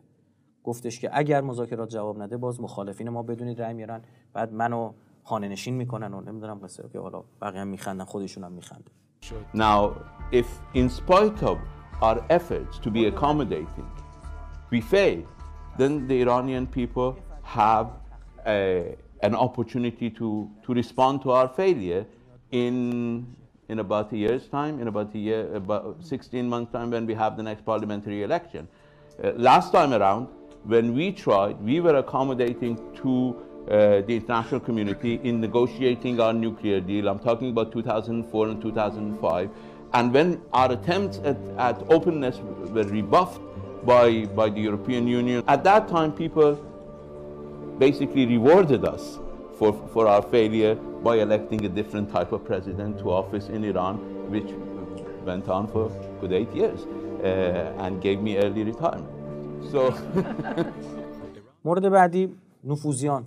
[0.64, 4.02] گفتش که اگر مذاکرات جواب نده باز مخالفین ما بدونید رأی میارن.
[4.34, 4.92] بعد منو
[5.24, 8.92] خانه نشین می‌کنن و نمی‌دونم قصه که حالا بقیه هم میخندن خودشون هم میخندن.
[9.54, 9.92] Now,
[10.32, 11.58] if in spite of
[12.02, 13.88] our efforts to be accommodating,
[14.72, 15.22] we fail,
[15.78, 17.10] then the Iranian people
[17.44, 17.88] have
[18.46, 18.96] a,
[19.28, 22.06] an opportunity to, to respond to our failure.
[22.52, 23.36] In,
[23.70, 27.14] in about a year's time, in about a year, about 16 months' time when we
[27.14, 28.68] have the next parliamentary election.
[29.24, 30.28] Uh, last time around,
[30.64, 33.36] when we tried, we were accommodating to
[33.70, 37.08] uh, the international community in negotiating our nuclear deal.
[37.08, 39.50] I'm talking about 2004 and 2005.
[39.94, 43.42] And when our attempts at, at openness were rebuffed
[43.86, 46.56] by, by the European Union, at that time people
[47.78, 49.20] basically rewarded us
[49.58, 53.96] for, for our failure by electing a different type of president to office in Iran,
[54.30, 54.50] which
[55.26, 59.10] went on for good eight years uh, and gave me early retirement.
[59.72, 59.94] So
[61.66, 63.24] مورد بعدی نفوذیان.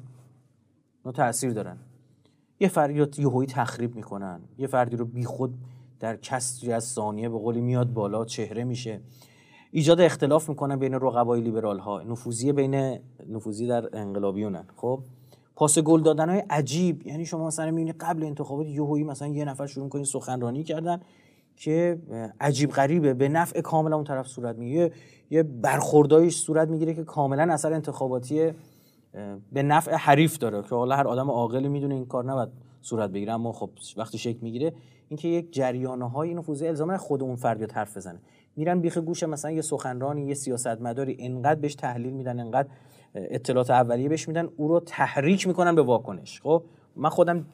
[1.07, 1.77] نو تاثیر دارن.
[2.61, 4.41] یه فردی رو یهویی تخریب می‌کنن.
[4.59, 5.55] یه فردی رو بیخود
[6.01, 9.01] در کسری از ثانیه به قولی میاد بالا چهره میشه.
[9.71, 14.65] ایجاد اختلاف می‌کنن بین رقبای لیبرال ها نفوذی بین نفوذی در انقلابیونن.
[14.77, 15.01] خب؟
[15.57, 17.07] پاس گل دادن های عجیب.
[17.07, 21.01] یعنی شما مثلا می‌بینید قبل انتخابات یهویی مثلا یه نفر شروع کنید سخنرانی کردن
[21.57, 21.99] که
[22.40, 23.14] عجیب غریبه.
[23.14, 24.93] به نفع کاملا اون طرف صورت می‌گیره.
[25.31, 28.53] یه برخوردایش صورت می‌گیره که کاملا اثر انتخاباتی
[29.53, 32.49] به نفع حریف داره که حالا هر آدم عاقلی می‌دونه این کار نباید
[32.83, 33.33] صورت بگیره.
[33.33, 34.73] اما خب وقتی شکل می‌گیره
[35.09, 38.21] اینکه یک جریانه های نفوذی الزاما خود اون فرد حرف بزنه.
[38.57, 42.69] میرن بیخ گوش مثلا یه سخنرانی یه سیاستمداری انقدر بهش تحلیل میدن انقدر
[43.14, 46.40] اطلاعات اولیه بهش میدن او رو تحریک می‌کنن به واکنش.
[46.42, 46.64] خب
[46.96, 47.46] من خودم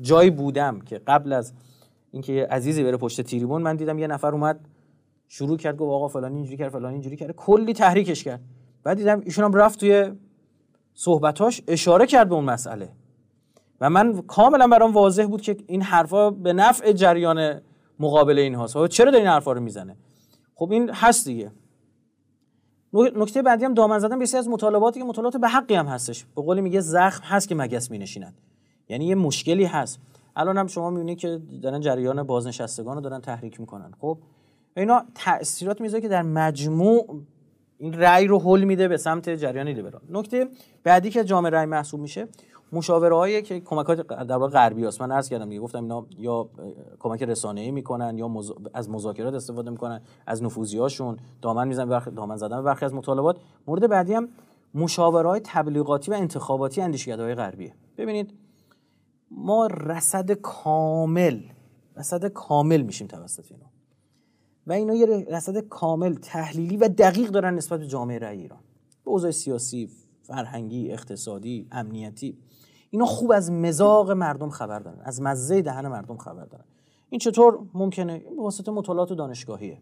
[0.00, 1.52] جایی بودم که قبل از
[2.10, 4.60] اینکه عزیزی بره پشت تریبون من دیدم یه نفر اومد
[5.28, 8.40] شروع کرد گفت آقا فلان اینجوری کرد فلان اینجوری کرد کلی تحریکش کرد.
[8.82, 10.12] بعد دیدم ایشون هم رفت توی
[10.94, 12.88] صحبتاش اشاره کرد به اون مسئله.
[13.80, 17.60] و من کاملا برام واضح بود که این حرفا به نفع جریان
[17.98, 19.96] مقابل این هاست خب چرا داره این حرفا رو می‌زنه؟
[20.54, 21.52] خب این هست دیگه.
[23.16, 26.24] نکته بعدی هم دامن زدن بسیار از مطالباتی که مطالبات به حقی هم هستش.
[26.24, 28.34] به قول میگه زخم هست که مگس مینشینن
[28.88, 30.00] یعنی یه مشکلی هست.
[30.36, 33.92] الان هم شما می‌بینید که دارن جریان بازنشستگان رو دارن تحریک می‌کنن.
[34.00, 34.18] خب؟
[34.76, 37.20] اینا تاثیرات می‌ذاره که در مجموع
[37.78, 40.02] این رأی رو حل میده به سمت جریان لیبرال.
[40.10, 40.48] نکته
[40.84, 42.28] بعدی که جامعه رأی محسوب میشه
[42.72, 46.48] مشاوره هایی که کمک در واقع غربی است من عرض کردم دیگه گفتم اینا یا
[46.98, 48.30] کمک رسانه ای می‌کنن یا
[48.74, 52.08] از مذاکرات استفاده می‌کنن از نفوذی هاشون دامن می‌زنن برخ...
[52.08, 53.36] دامن زدن برخی از مطالبات.
[53.66, 54.28] مورد بعدی هم
[54.74, 57.74] مشاوره های تبلیغاتی و انتخاباتی اندیشکدهای غربیه.
[57.98, 58.34] ببینید
[59.30, 61.40] ما رصد کامل
[61.96, 63.66] رصد کامل میشیم توسط اینا.
[64.66, 68.60] و اینا یه رصد کامل تحلیلی و دقیق دارن نسبت به جامعه رأی ایران.
[69.04, 69.90] به اوضاع سیاسی
[70.22, 72.38] فرهنگی اقتصادی امنیتی.
[72.90, 76.64] اینا خوب از مزاق مردم خبر دارن از مزه دهن مردم خبر دارن.
[77.10, 79.78] این چطور ممکنه؟ به واسطه مطالعات دانشگاهیه.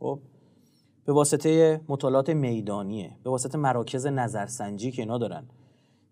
[0.00, 0.18] خب؟
[1.04, 5.44] به واسطه مطالعات میدانیه به واسطه مراکز نظرسنجی که اینا دارن.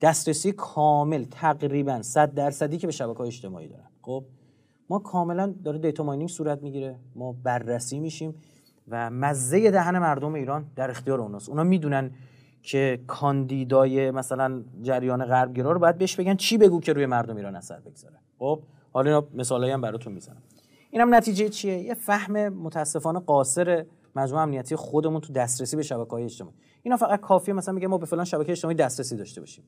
[0.00, 3.88] دسترسی کامل تقریبا 100 درصدی که به شبکه های اجتماعی دارن.
[4.02, 4.24] خب؟
[4.90, 6.98] ما کاملا داره دیتا ماینینگ صورت می‌گیره.
[7.14, 8.34] ما بررسی میشیم
[8.88, 11.48] و مزه دهن مردم ایران در اختیار اوناست.
[11.48, 12.10] اونا می‌دونن
[12.62, 17.56] که کاندیدای مثلا جریان غربگرا رو باید بهش بگن چی بگو که روی مردم ایران
[17.56, 18.16] اثر بگذاره.
[18.38, 20.42] خب حالا اینا مثالایی هم براتون می‌زنم.
[20.90, 26.24] اینم نتیجه چیه؟ یه فهم متاسفانه قاصر مجموعه امنیتی خودمون تو دسترسی به شبکه های
[26.24, 26.56] اجتماعی.
[26.82, 29.64] اینا فقط کافیه مثلا میگه ما به فلان شبکه اجتماعی دسترسی داشته باشیم.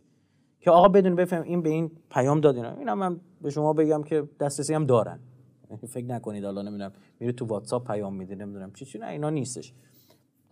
[0.61, 2.95] که آقا بدون بفهم این به این پیام داد اینا.
[2.95, 5.21] من به شما بگم که دسترسی هم دارن.
[5.95, 9.75] فکر نکنید حالا نمی‌دونم میره تو واتساپ پیام میده نمی‌دونم چی چی نه اینا نیستش.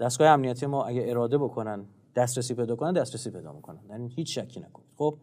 [0.00, 1.84] دستگاه امنیتی ما اگه اراده بکنن
[2.16, 3.80] دسترسی پیدا کنن دسترسی پیدا می‌کنن.
[3.90, 4.88] یعنی هیچ شکی نکنید.
[4.96, 5.16] خب؟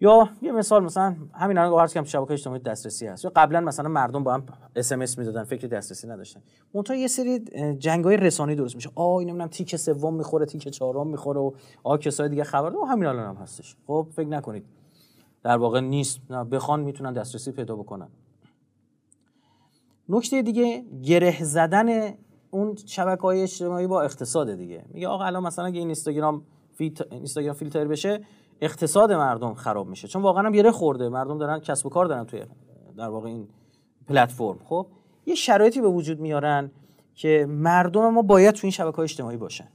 [0.00, 3.24] یا یه مثال مثلا همین الان عرض کردم شبکه اجتماعی دسترسی هست.
[3.24, 6.42] یا قبلا مثلا مردم با هم اس ام اس می‌دادن فکر دسترسی نداشتن.
[6.74, 7.44] منتها یه سری
[7.78, 8.90] جنگای رسانه‌ای درست میشه.
[8.94, 11.50] آ این نمی‌دونم تیک سوم می‌خوره تیک چهارم می‌خوره و
[11.82, 13.76] آ کسای دیگه خبر و همین الان هم هستش.
[13.86, 14.64] خب فکر نکنید.
[15.42, 16.20] در واقع نیست.
[16.30, 18.08] نه بخوان می‌تونن دسترسی پیدا بکنن.
[20.08, 22.14] نکته دیگه گره زدن
[22.56, 24.84] اون شبکه های اجتماعی با اقتصاد دیگه.
[24.88, 26.42] میگه آقا الان مثلا اگه این اینستاگرام
[26.74, 27.12] فیت...
[27.12, 28.20] اینستاگرام فیلتر بشه
[28.60, 30.08] اقتصاد مردم خراب میشه.
[30.08, 31.08] چون واقعا هم گره خورده.
[31.08, 32.42] مردم دارن کسب و کار دارن توی
[32.96, 33.48] در واقع این
[34.08, 34.58] پلتفرم.
[34.64, 34.86] خب
[35.26, 36.70] یه شرایطی به وجود میارن
[37.14, 39.68] که مردم ما باید تو این شبکه های اجتماعی باشن.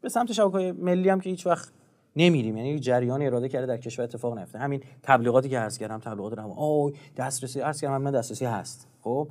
[0.00, 1.72] به سمت شبکه های ملی هم که هیچ وقت
[2.16, 2.56] نمیریم.
[2.56, 4.58] یعنی جریان اراده کرده در کشور اتفاق نیفته.
[4.58, 8.88] همین تبلیغاتی که عرض کردم تبلیغات هم آی دسترسی عرض کردم من دسترسی هست.
[9.00, 9.28] خب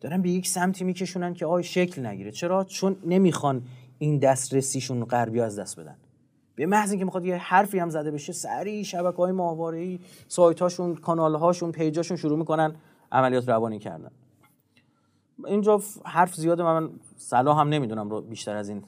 [0.00, 2.30] دارن به یک سمتی میکشونن که آی شکل نگیره.
[2.30, 3.62] چرا؟ چون نمی‌خوان
[3.98, 5.96] این دسترسیشون غربی از دست بدن.
[6.54, 10.94] به محض اینکه می‌خواد یه حرفی هم زده بشه سریع شبکه های ماهواره‌ای سایت هاشون
[10.94, 12.74] کانال هاشون پیجاشون شروع می‌کنن
[13.12, 14.10] عملیات روانی کردن.
[15.46, 18.82] اینجا حرف زیاده من صلاح هم نمی‌دونم رو بیشتر از این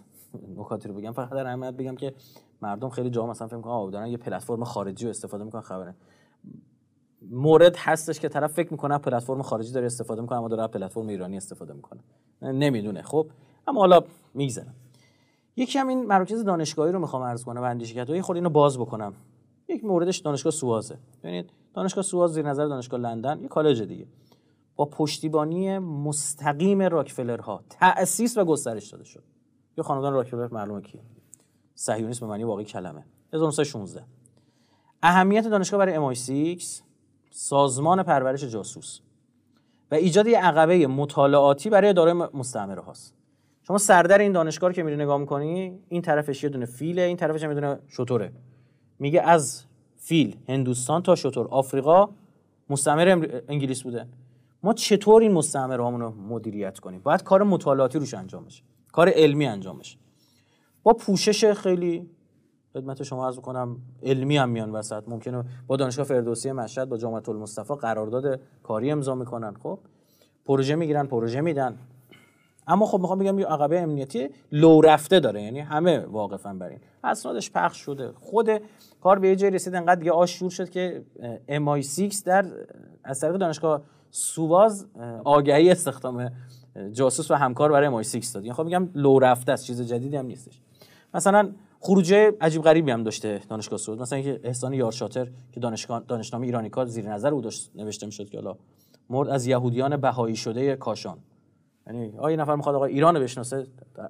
[0.57, 1.12] نکاتی رو بگم.
[1.12, 2.14] فقط در بگم که
[2.62, 5.94] مردم خیلی جا مثلا فکر می‌کنن دارن یه پلتفرم خارجی رو استفاده می‌کنن خبره.
[7.30, 11.37] مورد هستش که طرف فکر می‌کنه پلتفرم خارجی داره استفاده می‌کنه اما داره پلتفرم ایرانی
[11.37, 12.00] استفاده می‌کنه.
[12.42, 13.02] نمی‌دونه.
[13.02, 13.26] خب
[13.66, 14.00] اما حالا
[14.35, 14.74] میگذرم.
[15.56, 19.14] یکی هم این مراکز دانشگاهی رو می‌خوام عرض کنم و اندیشکدهای خود اینو باز بکنم.
[19.68, 20.98] یک موردش دانشگاه سوازه.
[21.22, 24.06] ببینید دانشگاه سواز زیر نظر دانشگاه لندن یه کالج دیگه.
[24.76, 27.62] با پشتیبانی مستقیم راکفلرها.
[27.70, 29.22] تأسیس و گسترش داده شد.
[29.78, 31.00] یه خاندان راکفلر معلومه کیه.
[31.74, 33.04] صهیونیسم به معنی واقعی کلمه.
[33.32, 34.04] 1916
[35.02, 36.64] اهمیت دانشگاه برای MI6
[37.34, 39.00] سازمان پرورش جاسوس
[39.90, 43.14] و ایجاد یه عقبه مطالعاتی برای اداره مستعمره هاست.
[43.62, 47.16] شما سردر این دانشگاه رو که میری نگاه می‌کنی این طرفش یه دونه فیله این
[47.16, 48.32] طرفش هم یه دونه شطوره.
[48.98, 49.64] میگه از
[49.96, 51.48] فیل هندوستان تا شطور.
[51.48, 52.08] آفریقا
[52.70, 54.06] مستعمره انگلیس بوده.
[54.62, 58.62] ما چطور این مستعمره رو مدیریت کنیم؟ باید کار مطالعاتی روش انجام بشه.
[58.92, 59.98] کار علمی انجام بشه
[60.82, 62.10] با پوشش خیلی
[62.74, 65.02] خدمت شما عرض کنم علمی هم میان وسط.
[65.08, 69.54] ممکنه با دانشگاه فردوسی مشهد با جامعه المصطفی قرارداد کاری امضا می‌کنن.
[69.62, 69.78] خب
[70.46, 71.78] پروژه می‌گیرن پروژه میدن.
[72.66, 75.42] اما خب می‌خوام بگم یه عقبه امنیتی لو رفته داره.
[75.42, 76.80] یعنی همه واقفا بر این.
[77.04, 78.12] اسنادش پخش شده.
[78.20, 78.48] خود
[79.00, 81.04] کار به یه جای رسید انقدر دیگه آش شور شد که
[81.48, 82.46] MI6 در
[83.04, 84.87] از طریق دانشگاه سواز
[85.24, 86.30] آگهی استخدام
[86.92, 88.44] جاسوس و همکار برای MI6 داد.
[88.44, 90.61] یعنی خب میگم لو رفته است چیز جدیدی هم نیستش.
[91.14, 91.52] مثلا
[91.84, 94.00] خروجه عجیب غریبی هم داشته دانشگاه سعود.
[94.00, 98.28] مثلا اینکه احسان یارشاتر که دانشگاه دانشنامه ایرانی کار زیر نظر او داشت نوشته می‌شد
[98.28, 98.56] که حالا
[99.10, 101.18] مرد از یهودیان بهایی شده کاشان.
[101.86, 103.66] یعنی آ نفر می‌خواد آقا ایران بشناسه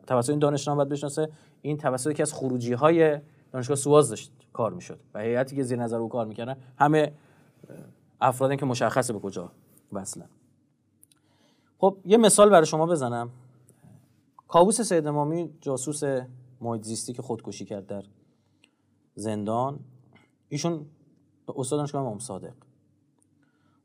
[0.06, 1.28] توسط این دانشنامه باید بشناسه.
[1.62, 3.18] این توسط یکی از خروجی های
[3.52, 6.56] دانشگاه سواز داشت کار می‌شد و هیئتی که زیر نظر او کار می‌کردن.
[6.78, 7.12] همه
[8.20, 9.52] افرادی که مشخصه به کجا
[9.92, 10.28] وصلن.
[11.78, 13.30] خب یه مثال برای شما بزنم.
[14.48, 16.02] کابوس سید امامی جاسوس
[16.62, 18.04] محیط که خودکشی کرد در
[19.14, 19.80] زندان
[20.48, 20.86] ایشون
[21.56, 22.54] استاد دانشگاه امام صادق.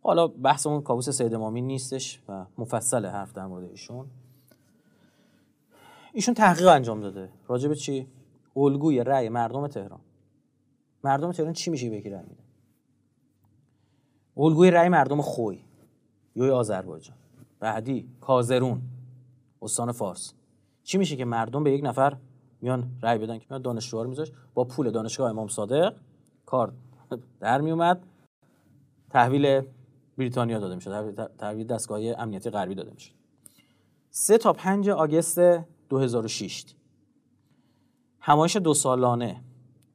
[0.03, 4.07] حالا بحثمون کابوس سید امامی نیستش و مفصل حرف در مورد ایشون.
[6.13, 7.29] ایشون تحقیق انجام داده.
[7.47, 8.07] راجع به چی؟
[8.55, 9.99] الگوی رأی مردم تهران.
[11.03, 12.43] مردم تهران چی میشه بگی رأی میده؟
[14.37, 15.59] الگوی رأی مردم خوی.
[16.35, 17.17] یوی آذربایجان.
[17.59, 18.81] بعدی کازرون.
[19.61, 20.33] استان فارس.
[20.83, 22.17] چی میشه که مردم به یک نفر
[22.61, 25.95] میان رأی بدن که میان دانشجوها رو میذاش با پول دانشگاه امام صادق.
[26.45, 26.73] کار
[27.39, 28.03] در میومد.
[29.09, 29.61] تحویل
[30.17, 31.29] بریتانیا داده می‌شد.
[31.37, 33.11] تحویل دستگاه امنیتی غربی داده می‌شد.
[34.09, 35.39] 3 تا 5 آگست
[35.89, 36.65] 2006
[38.19, 39.43] همایش دو سالانه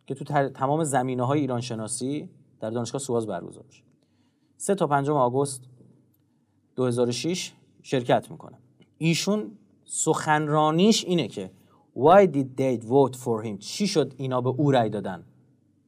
[0.06, 2.28] که تو تمام زمینه های ایران شناسی
[2.60, 3.82] در دانشگاه سواز برگزار میشه.
[4.56, 5.62] 3 تا 5 آگوست
[6.76, 8.58] 2006 شرکت می‌کنه.
[8.98, 11.50] ایشون سخنرانیش اینه که
[11.94, 13.58] Why did they vote for him?
[13.58, 15.24] چی شد اینا به او رای دادن؟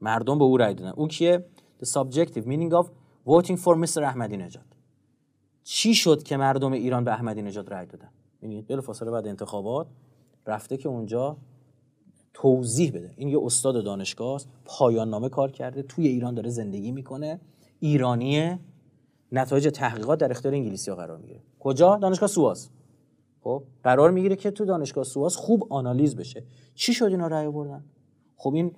[0.01, 0.91] مردم به او رای دادن.
[0.91, 1.45] او کیه؟
[1.83, 2.87] The subjective meaning of
[3.27, 3.99] voting for Mr.
[3.99, 4.65] احمدی نژاد
[5.63, 8.09] چی شد که مردم ایران به احمدی نژاد رای دادن؟
[8.43, 9.87] ببینید فاصله بعد انتخابات
[10.47, 11.37] رفته که اونجا
[12.35, 13.15] توضیح بده.
[13.17, 17.41] این یه استاد دانشگاه پایان نامه کار کرده توی ایران داره زندگی می‌کنه.
[17.81, 18.59] ایرانیه.
[19.33, 21.41] نتایج تحقیقات در اختیار انگلیسی ها قرار می‌گیره.
[21.59, 22.71] کجا؟ دانشگاه سواز
[23.45, 26.45] خب قرار می‌گیره که تو دانشگاه سواز خوب آنالیز بشه.
[26.75, 27.85] چی شد اینا رأی بردن
[28.37, 28.73] خب این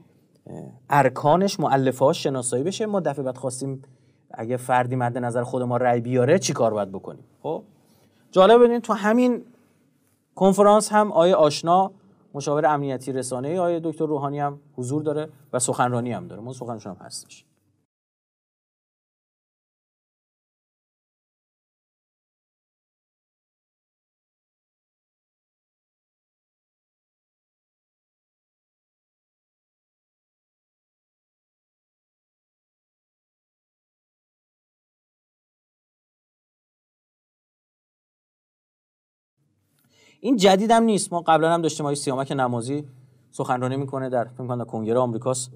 [0.90, 2.86] ارکانش مؤلفه‌هاش شناسایی بشه.
[2.86, 3.82] ما دفعه بعد خواستیم
[4.30, 7.62] اگه فردی مد نظر خود ما رأی بیاره چی کار باید بکنیم؟ خب
[8.30, 9.44] جالب بدین تو همین
[10.34, 11.92] کنفرانس هم آیه آشنا
[12.34, 16.42] مشاور امنیتی رسانه آیه دکتر روحانی هم حضور داره و سخنرانی هم داره.
[16.42, 17.45] من سخنشون هم هستش.
[40.20, 41.12] این جدید هم نیست.
[41.12, 42.84] ما قبلا هم داشتیم آقای سیامک نمازی
[43.30, 45.50] سخنرانی می‌کنه در فکر کنگره آمریکاست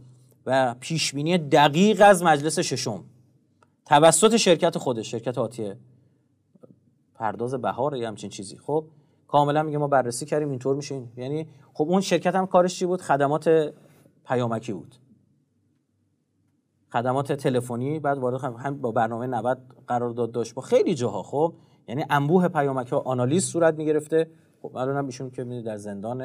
[0.46, 3.04] و پیش بینی دقیق از مجلس ششم.
[3.86, 5.76] توسط شرکت خودش شرکت آتیه.
[7.14, 8.56] پرداز بهار یا همچین چیزی.
[8.58, 8.84] خب
[9.28, 11.02] کاملا میگه ما بررسی کردیم اینطور میشه.
[11.16, 13.74] یعنی خب اون شرکت هم کارش چی بود؟ خدمات
[14.26, 14.94] پیامکی بود.
[16.92, 20.54] خدمات تلفنی بعد وارد هم با برنامه 90 قرارداد داشت.
[20.54, 21.54] با خیلی جاها خب.
[21.88, 24.30] یعنی انبوه پیامک ها آنالیز صورت می‌گرفته.
[24.61, 26.17] خب الان هم ایشون که در زندان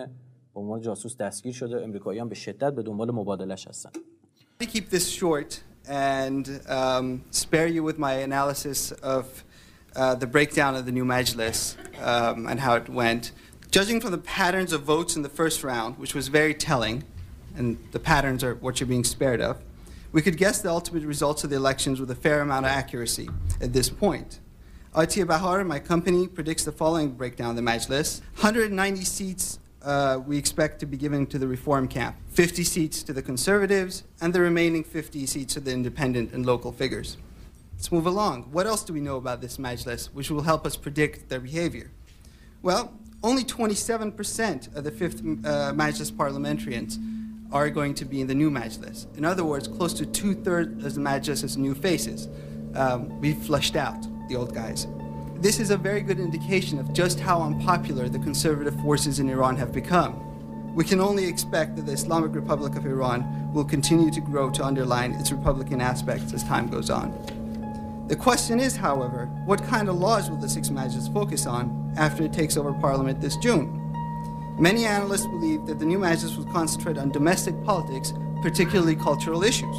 [0.55, 3.91] به عنوان جاسوس دستگیر شده امریکایی هم به شدت به دنبال مبادلش هستن
[4.61, 9.45] To keep this short and um, spare you with my analysis of
[9.97, 13.33] uh, the breakdown of the new Majlis um, and how it went.
[13.71, 17.05] Judging from the patterns of votes in the first round, which was very telling,
[17.57, 19.63] and the patterns are what you're being spared of,
[20.13, 23.29] we could guess the ultimate results of the elections with a fair amount of accuracy
[23.61, 24.41] at this point.
[24.96, 30.38] Atiya Bahar, my company, predicts the following breakdown of the Majlis 190 seats uh, we
[30.38, 34.40] expect to be given to the reform camp, 50 seats to the conservatives, and the
[34.40, 37.18] remaining 50 seats to the independent and local figures.
[37.74, 38.44] Let's move along.
[38.54, 41.92] What else do we know about this Majlis, which will help us predict their behavior?
[42.62, 47.00] Well, only 27% of the fifth uh, Majlis parliamentarians
[47.52, 49.14] are going to be in the new Majlis.
[49.18, 52.30] In other words, close to two thirds of the Majlis is new faces.
[52.76, 54.88] Um, we've flushed out the old guys.
[55.36, 59.58] This is a very good indication of just how unpopular the conservative forces in Iran
[59.58, 60.22] have become.
[60.74, 64.66] We can only expect that the Islamic Republic of Iran will continue to grow to
[64.66, 67.14] underline its republican aspects as time goes on.
[68.08, 72.24] The question is, however, what kind of laws will the Six Majlis focus on after
[72.24, 73.82] it takes over parliament this June?
[74.60, 79.76] Many analysts believe that the new Majlis will concentrate on domestic politics, particularly cultural issues.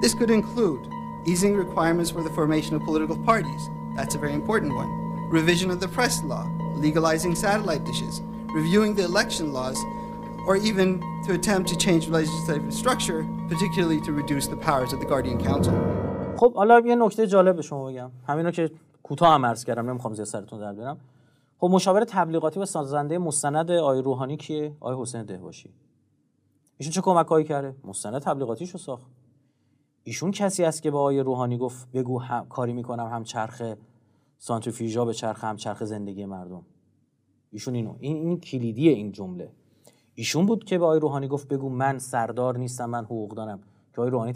[0.00, 0.88] This could include
[1.25, 3.69] easing requirements for the formation of political parties.
[3.95, 4.99] That's a very important one.
[5.29, 8.21] revision of the press law, legalizing satellite dishes,
[8.53, 9.77] reviewing the election laws,
[10.47, 15.05] or even to attempt to change legislative structure, particularly to reduce the powers of the
[15.05, 15.73] Guardian Council.
[16.37, 18.71] خب حالا یه نکته جالب به شما بگم همینا که
[19.03, 20.97] کوتاه هم عرض کردم نمیخوام زیاد سرتون در بیارم
[21.57, 25.73] خب مشاور تبلیغاتی و سازنده مستند آی روحانی کیه آی حسین دهباشی
[26.77, 29.03] ایشون چه کمکایی کرده مستند تبلیغاتیشو ساخت
[30.06, 32.48] ایشون کسی است که به آی روحانی گفت بگو هم...
[32.48, 33.62] کاری می‌کنم هم چرخ
[34.38, 36.62] سانتریفیوژا بچرخه هم چرخ زندگی مردم.
[37.50, 39.52] ایشون اینو این, این کلیدی این جمله.
[40.14, 43.60] ایشون بود که به آی روحانی گفت بگو من سردار نیستم من حقوق‌دانم.
[43.94, 44.32] که آی روحانی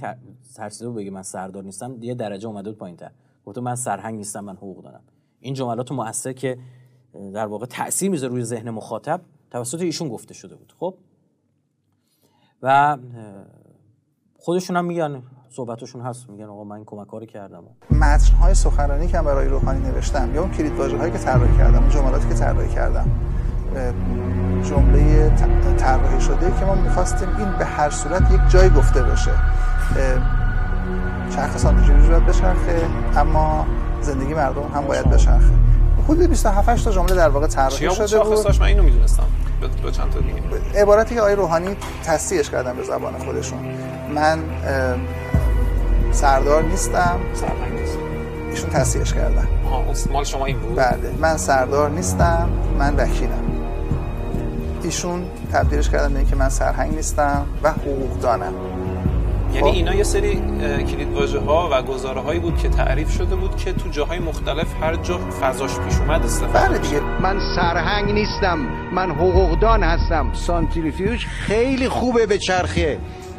[0.57, 3.11] ترسیده بگه من سردار نیستم یه درجه اومده بود پایینتر.
[3.45, 5.03] گفت من سرهنگ نیستم من حقوق دارم.
[5.41, 6.59] این جملات مؤثر که
[7.13, 10.75] در واقع تاثیر می‌ذاره روی ذهن مخاطب توسط ایشون گفته شده بود.
[10.79, 10.95] خب؟
[12.63, 12.99] و
[14.39, 17.63] خودشون هم میگن صحبتشون هست میگن آقا من کمک کاری کردم.
[17.91, 21.79] متن های سخنرانی که برای روحانی نوشتم یا اون کلید واژه هایی که طراحی کردم
[21.79, 23.11] اون جملاتی که طراحی کردم
[24.63, 25.31] جمله
[25.79, 29.31] طراحی شده که ما می‌خواستیم این به هر صورت یک جای گفته باشه.
[31.37, 32.87] چرخ سانتریفیوژ باید بچرخه
[33.17, 33.67] اما
[34.01, 35.53] زندگی مردم هم باید بچرخه.
[36.05, 38.61] حدود 27 تا جمله در واقع طراحی شده بود.
[38.61, 39.25] من اینو می‌دونستم.
[39.83, 40.83] به چند تا دیگه.
[40.83, 43.59] عبارتی که آقای روحانی تصحیحش کردن به زبان خودشون.
[44.15, 44.39] من
[46.19, 47.21] سردار نیستم.
[47.35, 47.99] سرهنگ نیست
[48.51, 49.49] ایشون تصحیحش کردن.
[50.13, 51.15] مال شما این بود؟ بله.
[51.21, 52.49] من سردار نیستم
[52.79, 53.43] من وکیلم.
[54.83, 58.53] ایشون تبدیلش کردن به اینکه من سرهنگ نیستم و حقوق دانم
[59.55, 60.35] یعنی اینا یه سری
[60.85, 64.67] کلید واژه ها و گزاره هایی بود که تعریف شده بود که تو جاهای مختلف
[64.83, 67.01] هر جا فضاش پیش اومد استفاده بله دیگه.
[67.01, 68.59] من سرهنگ نیستم
[68.93, 70.31] من حقوقدان هستم.
[70.33, 72.99] سانتریفیوژ خیلی خوبه به چرخه.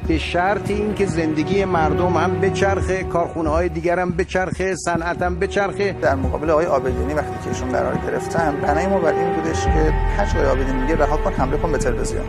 [0.10, 5.95] به شرط اینکه زندگی مردم هم بچرخه کارخونه های دیگر هم بچرخه صنعت هم بچرخه.
[6.01, 9.70] در مقابل آقای آبدینی وقتی که ایشون قرار گرفتن بنای ما بر این بودش که
[10.18, 12.26] هر آقای آبدینی میگه رها کن حمله کن به تلویزیون.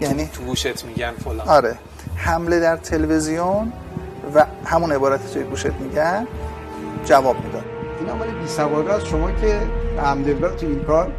[0.00, 1.48] یعنی تو گوشت میگن فلان.
[1.48, 1.74] آره.
[2.16, 3.72] حمله در تلویزیون
[4.34, 6.26] و همون عبارتی توی گوشت میگن
[7.04, 7.64] جواب می‌داد
[8.00, 9.60] این عمل بی سواد است شما که
[9.98, 11.12] الحمدلله تو این کار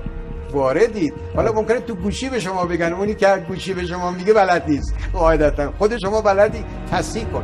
[0.53, 1.13] واردید.
[1.35, 4.93] حالا ممکنه تو گوشی به شما بگن اونی که گوشی به شما میگه بلد نیست.
[5.13, 5.71] قاعدتا.
[5.77, 7.43] خود شما بلدی تصحیح کن.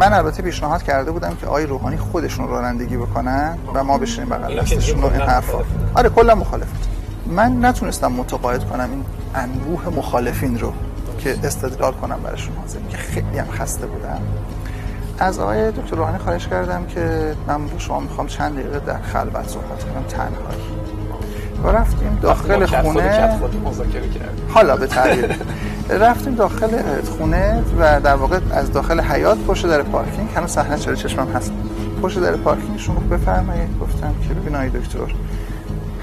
[0.00, 4.60] من البته پیشنهاد کرده بودم که آقای روحانی خودشون رانندگی بکنن و ما بشینیم بغل
[4.60, 5.58] دستشون و این حرفا.
[5.94, 6.66] آره کلا مخالف
[7.26, 10.72] من نتونستم متقاعد کنم این انبوه مخالفین رو
[11.18, 14.20] که استدلال کنم براشون حاضر که خیلی هم خسته بودم.
[15.18, 19.48] از آقای دکتر روحانی خواهش کردم که من با شما می‌خوام چند دقیقه در خلوت
[19.48, 20.04] صحبت کنم.
[20.08, 21.01] تنهایی.
[21.64, 23.38] و رفتیم داخل خونه.
[24.48, 25.36] حالا به تعبیر.
[25.90, 26.68] رفتیم داخل
[27.18, 31.52] خونه و در واقع از داخل حیات پشت در پارکینگ هنوز صحنه چرا چشمم هست.
[32.02, 34.98] پشت در پارکینگشون گفت بفرمایید گفتم که ببین آقای دکتر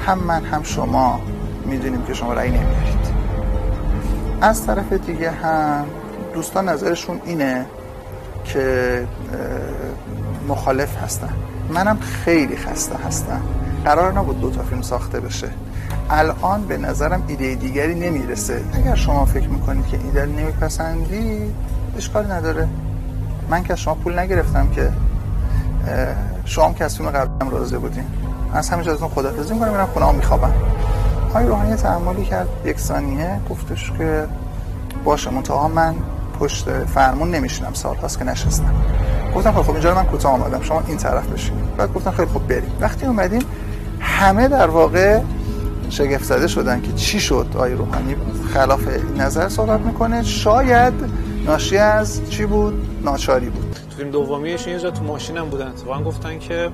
[0.05, 1.19] هم من هم شما
[1.65, 3.09] می‌دونیم که شما رأی نمیارید
[4.41, 5.85] از طرف دیگه هم
[6.33, 7.65] دوستان نظرشون اینه
[8.43, 9.07] که
[10.47, 11.33] مخالف هستن.
[11.69, 13.41] منم خیلی خسته هستم.
[13.85, 15.49] قرار نبود دو تا فیلم ساخته بشه.
[16.09, 18.61] الان به نظرم ایده دیگری نمی‌رسه.
[18.73, 21.53] اگر شما فکر می‌کنید که ایده نمیپسندی
[21.97, 22.67] اشکال نداره.
[23.49, 24.89] من که شما پول نگرفتم که
[26.45, 28.05] شما که از فیلم قبلم راضی بودین.
[28.53, 30.53] از همینجا ازتون خدافظی می‌کنم میرم خونه میخوابم.
[31.29, 34.25] آقای روحانی تعملی کرد یک ثانیه گفتش که
[35.03, 35.95] باشه منتها من
[36.39, 38.73] پشت فرمون نمیشینم سال هاست که نشستم.
[39.35, 41.55] گفتم خب اینجا من کوتاه آمدم شما این طرف بشین.
[41.77, 42.71] بعد گفتم خیلی خوب بریم.
[42.81, 43.41] وقتی اومدیم
[44.19, 45.21] همه در واقع
[45.89, 48.15] شگفت زده شدن که چی شد آقای روحانی
[48.53, 50.23] خلاف نظر صحبت می‌کنه.
[50.23, 50.93] شاید
[51.45, 53.73] ناشی از چی بود؟ ناچاری بود.
[53.89, 55.67] تو فیلم دومیش یه جا تو ماشینم بودن.
[55.67, 56.69] اتفاقا گفتن که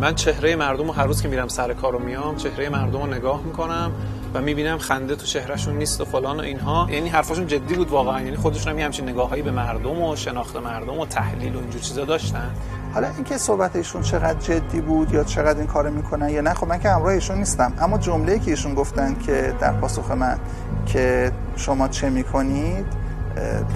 [0.00, 3.06] من چهره مردم رو هر روز که میرم سر کار و میام چهره مردم رو
[3.06, 3.92] نگاه می‌کنم
[4.34, 6.88] و می‌بینم خنده تو چهرهشون نیست و فلان و اینها.
[6.90, 8.20] یعنی حرفاشون جدی بود واقعا.
[8.20, 12.04] یعنی خودشون هم همچین نگاههایی به مردم و شناخت مردم و تحلیل و اینجور چیزا
[12.04, 12.50] داشتن.
[12.94, 16.66] حالا اینکه صحبت ایشون چقدر جدی بود یا چقدر این کارو می‌کنن یا نه خب
[16.66, 17.72] من که همراه ایشون نیستم.
[17.80, 20.38] اما جمله‌ای که ایشون گفتن که در پاسخ من
[20.86, 22.86] که شما چه می‌کنید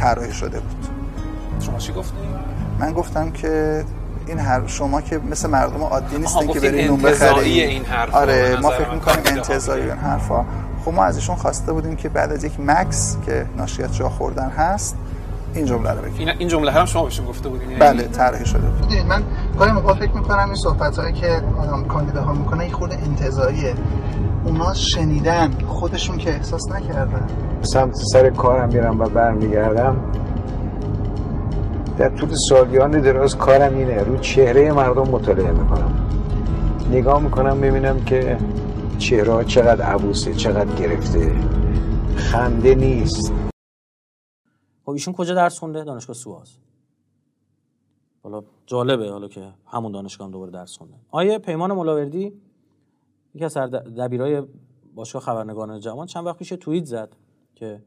[0.00, 0.86] طراحی شده بود.
[1.60, 2.18] شما چی گفتید
[2.78, 3.84] من گفتم که
[4.26, 8.56] این هر شما که مثل مردم عادی نیستین که برین نون بخرید این حرف آره
[8.62, 10.44] ما فکر می‌کنیم انتزاعی این حرفا.
[10.84, 14.08] خب ما از ایشون خواسته بودیم که بعد از یک مکس که ناشی از جا
[14.08, 14.96] خوردن هست
[15.54, 18.92] این جمله رو بگید این جمله هم شما بهشون گفته بودین بله طرحی شده بود.
[19.08, 19.22] من
[19.58, 23.74] گاهی موقع فکر می‌کنم این صحبت هایی که آدم کاندیداها می‌کنه یه خورده انتزاعیه
[24.44, 27.26] اونا شنیدن خودشون که احساس نکردن.
[27.62, 29.96] سمت سر کارم میرم و برمیگردم.
[31.98, 35.94] در طول سالیان دراز کارم اینه رو چهره مردم مطالعه می‌کنم.
[36.90, 38.36] نگاه می‌کنم ببینم که
[38.98, 41.32] چهره چقدر عبوسه چقدر گرفته.
[42.16, 43.32] خنده نیست.
[44.84, 46.56] خب ایشون کجا درس خونده؟ دانشگاه سواز
[48.22, 50.94] حالا جالبه حالا که همون دانشگاه هم دوباره درس خونده.
[51.10, 52.32] آیه پیمان ملاوردی
[53.34, 54.42] یکی از دبیرای
[54.94, 57.16] باشگاه خبرنگاران جوان چند وقت پیش توییت زد
[57.54, 57.82] که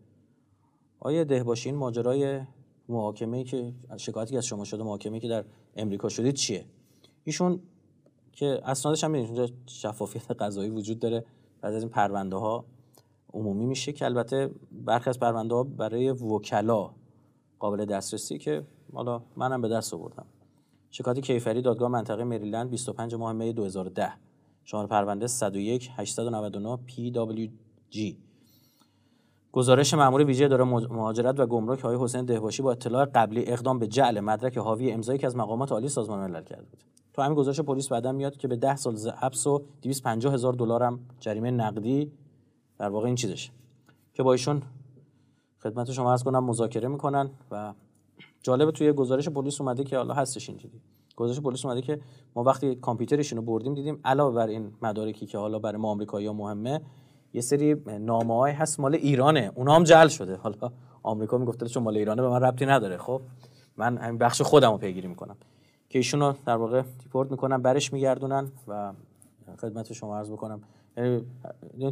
[0.99, 2.41] آیه دهباشی این ماجرای
[2.89, 6.65] محاکمه که شکایتی از شما شده محاکمه که در امریکا شدید چیه؟
[7.23, 7.59] ایشون
[8.31, 11.25] که اسنادش هم اونجا شفافیت قضایی وجود داره.
[11.61, 12.65] بعد از این پرونده ها
[13.35, 16.91] عمومی میشه که البته برخی از پرونده ها برای وکلا
[17.59, 18.63] قابل دسترسی که
[18.93, 20.25] حالا منم به دست آوردم.
[20.89, 24.13] شکایت کیفری دادگاه منطقه مریلند 25 ماه می 2010
[24.63, 28.15] شماره پرونده 101 899 PWG
[29.51, 33.87] گزارش مأمور ویژه داره مهاجرت و گمرک های حسین دهباشی با اطلاع قبلی اقدام به
[33.87, 36.83] جعل مدرک حاوی امضایی که از مقامات عالی سازمان ملل کرده بود.
[37.13, 40.83] تو همین گزارش پلیس بعدا میاد که به 10 سال حبس و 250 هزار دلار
[40.83, 42.11] هم جریمه نقدی
[42.79, 43.51] در واقع این چیزش.
[44.13, 44.61] که با ایشون
[45.59, 47.73] خدمت شما عرض کنم مذاکره می‌کنن و
[48.43, 50.81] جالب توی گزارش پلیس اومده که حالا هستش اینجوری
[51.15, 51.99] گزارش پلیس اومده که
[52.35, 56.33] ما وقتی کامپیوترشون رو بردیم دیدیم علاوه بر این مدارکی که حالا برای ما آمریکایی‌ها
[56.33, 56.81] مهمه
[57.33, 59.51] یه سری نامه هست مال ایرانه.
[59.55, 60.35] اونا هم جل شده.
[60.35, 60.71] حالا
[61.03, 62.97] آمریکا می‌گفته چون مال ایرانه به من ربطی نداره.
[62.97, 63.21] خب
[63.77, 65.35] من همین بخش خودم رو پیگیری می‌کنم.
[65.89, 68.93] که ایشون در واقع دیپورت می‌کنن برش میگردونن و
[69.61, 70.61] خدمت شما عرض بکنم.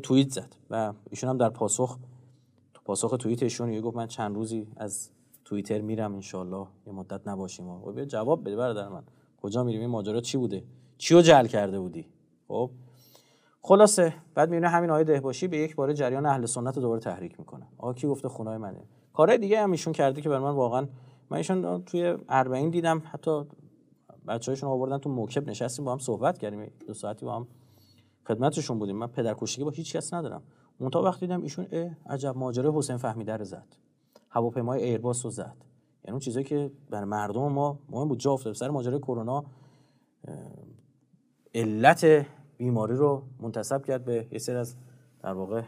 [0.04, 1.98] توییت زد و ایشون هم در پاسخ
[2.74, 5.10] تو پاسخ توییتشون یه گفت من چند روزی از
[5.46, 7.68] توییتر میرم انشالله یه مدت نباشیم.
[7.70, 9.04] و بیا جواب بده برادر من.
[9.42, 10.64] کجا میریم؟ این ماجرا چی بوده؟
[10.98, 12.08] چی رو جل کرده بودی؟
[12.48, 12.70] خب
[13.62, 17.68] خلاصه بعد می‌بینه همین آیه دهباشی به یک بار جریان اهل سنت دوباره تحریک می‌کنه.
[17.78, 18.84] آقا کی گفته خونای منه؟
[19.14, 20.88] کارهای دیگه هم ایشون کرده که بر من واقعا
[21.30, 23.44] من ایشون توی 40 دیدم حتی
[24.28, 26.72] بچه‌هاشون آوردن تو موکب نشستیم با هم صحبت کردیم.
[26.88, 27.48] دو ساعتی با هم
[28.28, 28.96] خدمتشون بودیم.
[28.96, 30.44] من پدرکشتگی با هیچ کس ندارم.
[30.78, 31.66] اون تا وقتی دیدم ایشون
[32.10, 33.68] عجب ماجرا حسین فهمی در زد.
[34.30, 35.56] هواپیمای ایرباس رو زد.
[36.06, 38.20] یعنی اون چیزایی که برای مردم ما مهم بود.
[38.20, 39.44] جا افتاد سر ماجرای کرونا
[41.56, 42.26] علت
[42.58, 44.76] بیماری رو منتسب کرد به یه سری از
[45.24, 45.64] در واقع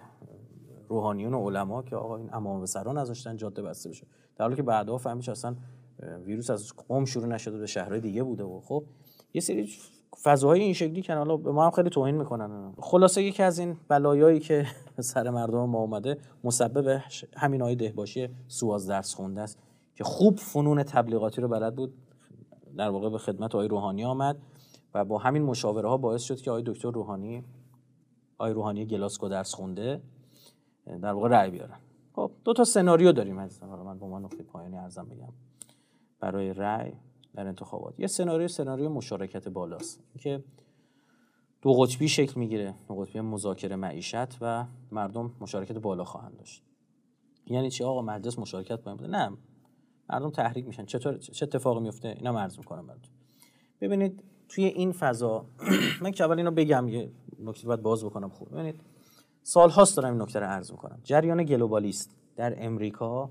[0.90, 4.08] روحانیون و علما که آقا این امام و سران نذاشتن جاده بسته بشه.
[4.36, 5.56] در حالی که بعدا فهمید اصلا
[6.26, 8.84] ویروس از قم شروع نشده به شهرهای دیگه بوده و خب
[9.34, 9.70] یه سری
[10.24, 12.74] فضاهای این شکلی که حالا به ما هم خیلی توهین می‌کنن.
[12.80, 14.66] خلاصه یکی از این بلایایی که
[15.00, 17.02] سر مردم ما اومده مسبب
[17.38, 19.60] همین آیه دهباشی سواز درس خونده است
[19.96, 21.94] که خوب فنون تبلیغاتی رو بلد بود.
[22.78, 24.38] در واقع به خدمت آقای روحانی آمد
[24.94, 27.44] و با همین مشاوره ها باعث شد که آقای دکتر روحانی
[28.38, 30.02] آقای روحانی گلاسکو درس خونده
[31.02, 31.78] در واقع رأی بیارن.
[32.14, 35.34] خب دو تا سناریو داریم عزیزان حالا من به عنوان نقطه پایانی ارزم بگم.
[36.20, 36.94] برای رأی
[37.36, 38.00] در انتخابات.
[38.00, 40.04] یه سناریو سناریو مشارکت بالاست.
[40.20, 40.44] که
[41.62, 42.76] دو قطبی شکل می‌گیره.
[42.88, 46.64] دو قطبی مذاکره معیشت و مردم مشارکت بالا خواهند داشت.
[47.48, 49.38] یعنی چی؟ آقا مجلس مشارکت باید نه.
[50.10, 50.86] مردم تحریک میشن.
[50.86, 53.12] چطور؟ چه اتفاقی میفته اینا عرض می‌کنم براتون.
[53.82, 55.46] ببینید توی این فضا
[56.02, 58.52] من که اول اینو بگم یه نکته باید باز بکنم خوب.
[58.52, 58.82] ببینید
[59.44, 61.00] سال هاست دارم این نکته رو عرض می‌کنم.
[61.04, 63.30] جریان گلوبالیست در امریکا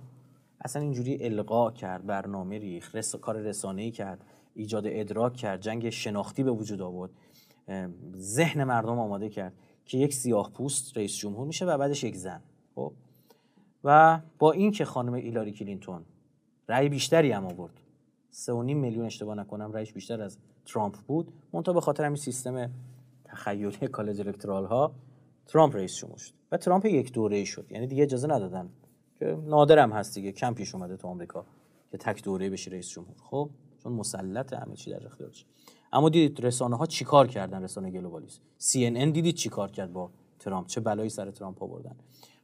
[0.65, 3.17] اصلا اینجوری القا کرد برنامه ریخ رس...
[3.17, 7.11] کار رسانه‌ای کرد ایجاد ادراک کرد جنگ شناختی به وجود آورد.
[8.17, 9.53] ذهن مردم آماده کرد
[9.85, 12.43] که یک سیاه پوست رئیس جمهور میشه و بعدش یک زن
[12.75, 12.93] خب؟
[13.85, 16.05] و با این که خانم هیلاری کلینتون
[16.69, 17.81] رأی بیشتری هم آورد
[18.31, 22.17] سه و نیم میلیون اشتباه نکنم رأیش بیشتر از ترامپ بود منتها به خاطر همین
[22.17, 22.71] سیستم
[23.25, 24.95] تخیلی college electoral ها
[25.47, 26.33] ترامپ رئیس جمهور شد.
[26.53, 28.69] و ترامپ یک دوره شد یعنی دیگه اجازه ندادن
[29.19, 30.33] که نادرم هست دیگه.
[30.33, 31.47] کم پیش اومده تو آمریکا
[31.91, 33.15] که تک دوره بشه رئیس جمهور.
[33.23, 33.51] خب؟
[33.83, 35.47] چون مسلط همه چی در اختیارش
[35.93, 40.81] اما دیدید رسانه ها چیکار کردن رسانه گلوبالیست CNN دیدید چیکار کرد با ترامپ؟ چه
[40.81, 41.97] بلایی سر ترامپ آوردن؟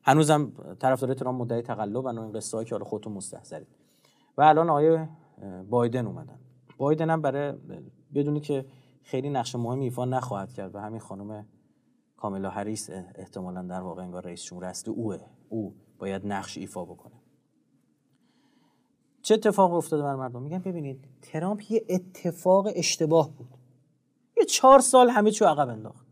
[0.03, 3.67] هنوزم طرفدار ترامپ مدعی تقلب و این قصه که حالا خودتون مستحضرید.
[4.37, 5.07] و الان آقای
[5.71, 6.39] بایدن اومدن.
[6.79, 7.53] بایدن هم برای
[8.15, 8.65] بدونی که
[9.03, 11.47] خیلی نقش مهمی ایفا نخواهد کرد و همین خانم
[12.17, 15.19] کاملا هریس احتمالا در واقع انگار رئیس جمهور اصلی اوه
[15.49, 15.75] او.
[16.01, 17.15] باید نقش ایفا بکنه.
[19.23, 23.49] چه اتفاق افتاده بر مردم؟ میگن ببینید ترامپ یه اتفاق اشتباه بود.
[24.37, 26.07] یه چهار سال همه چی عقب انداخت.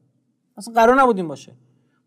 [0.57, 1.53] اصلا قرار نبودیم باشه.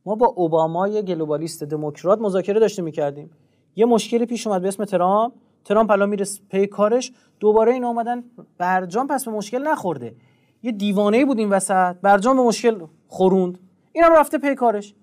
[0.06, 3.32] ما با اوباما یه گلوبالیست دموکرات مذاکره داشته می‌کردیم.
[3.76, 5.34] یه مشکلی پیش اومد به اسم ترامپ.
[5.66, 7.12] ترامپ الان میره پی کارش.
[7.40, 8.24] دوباره این اومدن.
[8.58, 10.16] برجام پس به مشکل نخورده.
[10.64, 11.96] یه دیوانه بود این وسط.
[12.02, 13.60] برجام به مشکل خوروند
[13.92, 14.96] اینم رفته پی کارش.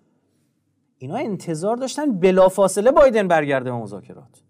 [0.99, 4.43] اینا انتظار داشتن بلافاصله بایدن برگرده به مذاکرات.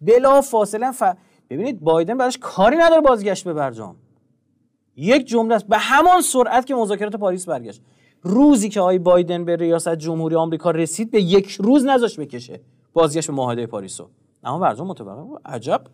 [0.00, 1.02] بلا فاصله ف...
[1.50, 3.96] ببینید بایدن براش کاری نداره بازگشت به برجام.
[4.96, 7.82] یک جمله است به همان سرعت که مذاکرات پاریس برگشت.
[8.22, 12.60] روزی که آقای بایدن به ریاست جمهوری آمریکا رسید به یک روز نذاش بکشه
[12.92, 14.08] بازگشت به معاهده پاریسو
[14.44, 15.84] اما برجام متوقع عجب.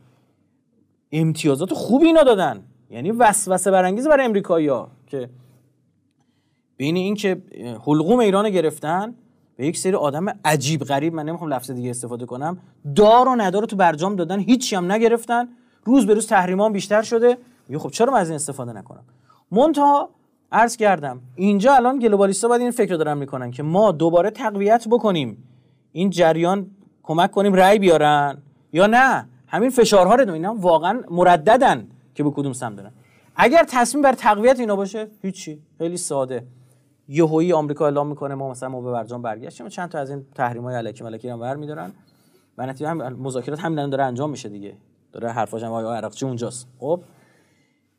[1.13, 2.65] امتیازات خوبی اینا دادن.
[2.91, 5.31] یعنی وسوسه برانگیز برای امریکایی‌ها که
[6.77, 7.43] بین این که
[7.87, 9.15] حلقوم ایران گرفتن
[9.57, 12.59] به یک سری آدم عجیب غریب من نمی‌خوام لفظ دیگه استفاده کنم
[12.97, 15.49] دار و ندار تو برجام دادن هیچی هم نگرفتن.
[15.85, 17.39] روز به روز تحریمان بیشتر شده.
[17.69, 19.03] میگه خب چرا من از این استفاده نکنم؟
[19.51, 20.09] منتها
[20.53, 24.89] عرض کردم اینجا الان گلوبالیستا باید این فکر رو دارن می‌کنن که ما دوباره تقویت
[24.89, 25.45] بکنیم.
[25.93, 26.67] این جریان
[27.03, 28.39] کمک کنیم رأی بیارن
[28.73, 32.91] یا نه؟ همین فشارها رو اینا واقعا مرددن که به کدوم سمت دارن
[33.37, 35.59] اگر تصمیم بر تقویت اینا باشه هیچی.
[35.79, 36.45] خیلی ساده.
[37.09, 40.63] یهویی آمریکا اعلام می‌کنه ما مثلا ما به برجام برگشتیم چند تا از این تحریم
[40.63, 41.93] های الکی ملکی هم برمیدارن.
[42.59, 44.75] و نتیجه هم مذاکرات همین داره انجام میشه دیگه.
[45.13, 47.03] داره حرفاش هم آقای عراقچی اونجاست؟ خب.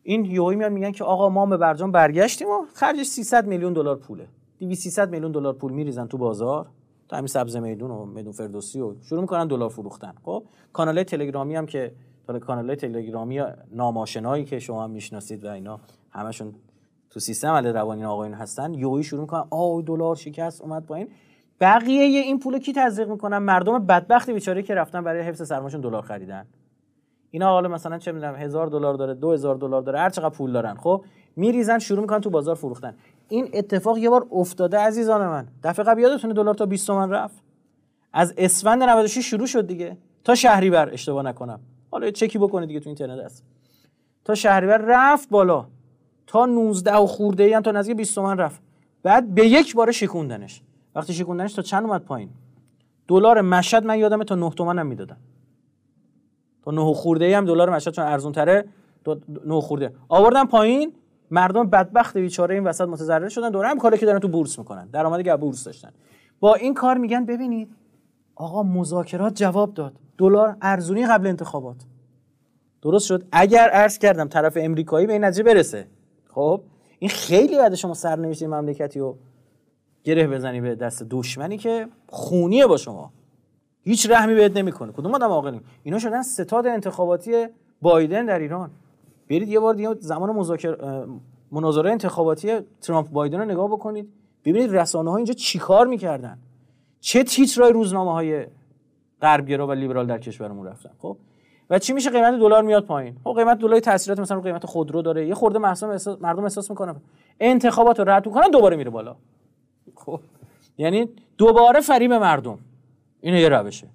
[0.04, 3.96] این یهویی میان میگن که آقا ما به برجام برگشتیم و خرجش 300 میلیون دلار
[3.96, 4.28] پوله.
[4.60, 6.68] 200 300 میلیون دلار پول میریزن تو بازار.
[7.08, 10.14] تا همین سبز میدون و میدون فردوسی و شروع می‌کنن دلار فروختن.
[10.24, 10.44] خب.
[10.74, 11.92] کانال تلگرامی هم که
[12.42, 13.42] کانال تلگرامی
[13.72, 15.80] ناماشنایی که شما هم می‌شناسید و اینا
[16.12, 16.56] همشون
[17.14, 21.08] تو سیستم علی روانی آقایون هستن یوهی شروع می‌کنن آ دلار شکست اومد پایین.
[21.60, 26.02] بقیه این پول کی تزریق می‌کنن؟ مردم بدبخت بیچاره که رفتن برای حفظ سرماشون دلار
[26.02, 26.46] خریدن.
[27.32, 30.76] اینا حالا مثلا چه می‌دونم هزار دلار داره دو دلار داره هر چقدر پول دارن
[30.76, 31.06] خب؟
[31.36, 32.96] میریزن شروع می‌کنن تو بازار فروختن.
[33.30, 35.48] این اتفاق یه بار افتاده عزیزان من.
[35.64, 37.44] دفعه قبل یادتونه دلار تا 20 تومن رفت؟
[38.14, 39.98] از اسفند 96 شروع شد دیگه.
[40.24, 41.60] تا شهریور اشتباه نکنم.
[41.92, 43.44] حالا چکی بکنید دیگه تو اینترنت هست.
[44.26, 45.66] تا شهریور رفت بالا.
[46.34, 48.62] تا 19 و خورده ای تا نزدیک 20 تومن رفت.
[49.04, 50.62] بعد به یک بار شکوندنش.
[50.96, 52.30] وقتی شکوندنش تا چند اومد پایین؟
[53.08, 55.18] دلار مشهد من یادمه تا 9 تومن هم می‌دادن
[56.64, 58.66] تا 9 خورده ای هم دلار مشهد چون ارزون تره
[59.46, 59.94] 9 خورده.
[60.10, 60.94] آوردن پایین
[61.32, 63.50] مردم بدبخت بیچاره این وسط متضرر شدن.
[63.50, 64.88] دوره هم کاری که دارن تو بورس می‌کنن.
[64.88, 65.90] درآمد که بورس داشتن.
[66.40, 67.76] با این کار میگن ببینید
[68.36, 69.94] آقا مذاکرات جواب داد.
[70.18, 71.78] دلار ارزونی قبل انتخابات.
[72.82, 75.88] درست شد؟ اگر عرض کردم طرف امریکایی به این نتیجه برسه.
[76.36, 76.62] خب؟
[77.00, 79.18] این خیلی بعد شما سرنوشت مملکتی رو
[80.04, 83.14] گره بزنی به دست دشمنی که خونیه با شما.
[83.84, 84.92] هیچ رحمی بهت نمی‌کنه.
[84.92, 87.46] کدوم آدم عاقلی؟ اینا شدن ستاد انتخاباتی
[87.82, 88.72] بایدن در ایران.
[89.30, 91.06] برید یه بار دیگه زمان مذاکره
[91.52, 94.10] مناظره انتخاباتی ترامپ بایدن رو نگاه بکنید.
[94.46, 96.38] ببینید رسانه ها اینجا چیکار می‌کردن.
[97.00, 98.46] چه تیترای روزنامه های
[99.22, 100.90] غربگرا و لیبرال در کشورمون رفتن.
[101.00, 101.18] خب؟
[101.70, 105.02] و چی میشه قیمت دلار میاد پایین؟ خب قیمت دلار تاثیرات مثلا رو قیمت خودرو
[105.02, 105.28] داره.
[105.28, 106.96] یه خورده احساس مردم احساس می‌کنن.
[107.40, 109.16] انتخابات رو رد کنن دوباره میره بالا.
[109.96, 110.20] خب.
[110.78, 112.60] یعنی دوباره فریب مردم.
[113.22, 113.88] این یه روشه.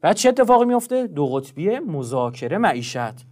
[0.00, 3.26] بعد چه اتفاقی میفته دو قطبی مذاکره معیشت.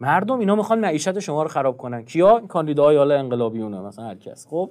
[0.00, 2.04] مردم اینا می‌خوان معیشت شما رو خراب کنن.
[2.04, 4.46] کیا؟ کاندیداهای حالا انقلابیونه مثلا هر کس.
[4.46, 4.70] خب.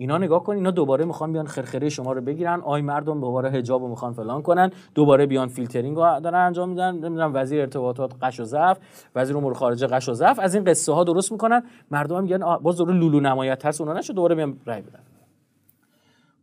[0.00, 2.60] اینا نگاه کن اینا دوباره می‌خوان بیان خرخره شما رو بگیرن.
[2.60, 4.70] آی مردم دوباره حجاب رو می‌خوان فلان کنن.
[4.94, 6.90] دوباره بیان فیلترینگ رو دارن انجام میدن.
[6.94, 8.78] نمی‌دونم وزیر ارتباطات غش و ضعف
[9.14, 10.38] وزیر امور خارجه غش و ضعف.
[10.38, 11.62] از این قصه ها درست می‌کنن.
[11.90, 15.00] مردم میگن باز دوباره لولو نمایت ترس اونا نشه دوباره بیان رای بدن.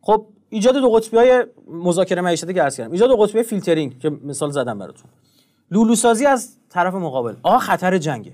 [0.01, 2.91] خب ایجاد دو قطبی های مذاکره معیشتی که عرض کردم.
[2.91, 5.09] ایجاد دو قطبی فیلترینگ که مثال زدم براتون.
[5.71, 7.33] لولو سازی از طرف مقابل.
[7.43, 8.33] آ خطر جنگه.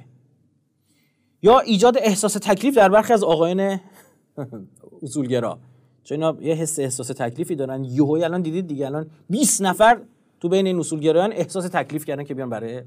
[1.42, 3.80] یا ایجاد احساس تکلیف در برخی از آقایان
[5.02, 5.60] اصولگرا.
[6.04, 7.84] چون اینا یه حس احساس تکلیفی دارن.
[7.84, 9.98] یهو الان دیدید دیگه الان 20 نفر
[10.40, 12.82] تو بین این اصولگرایان احساس تکلیف کردن که بیان برای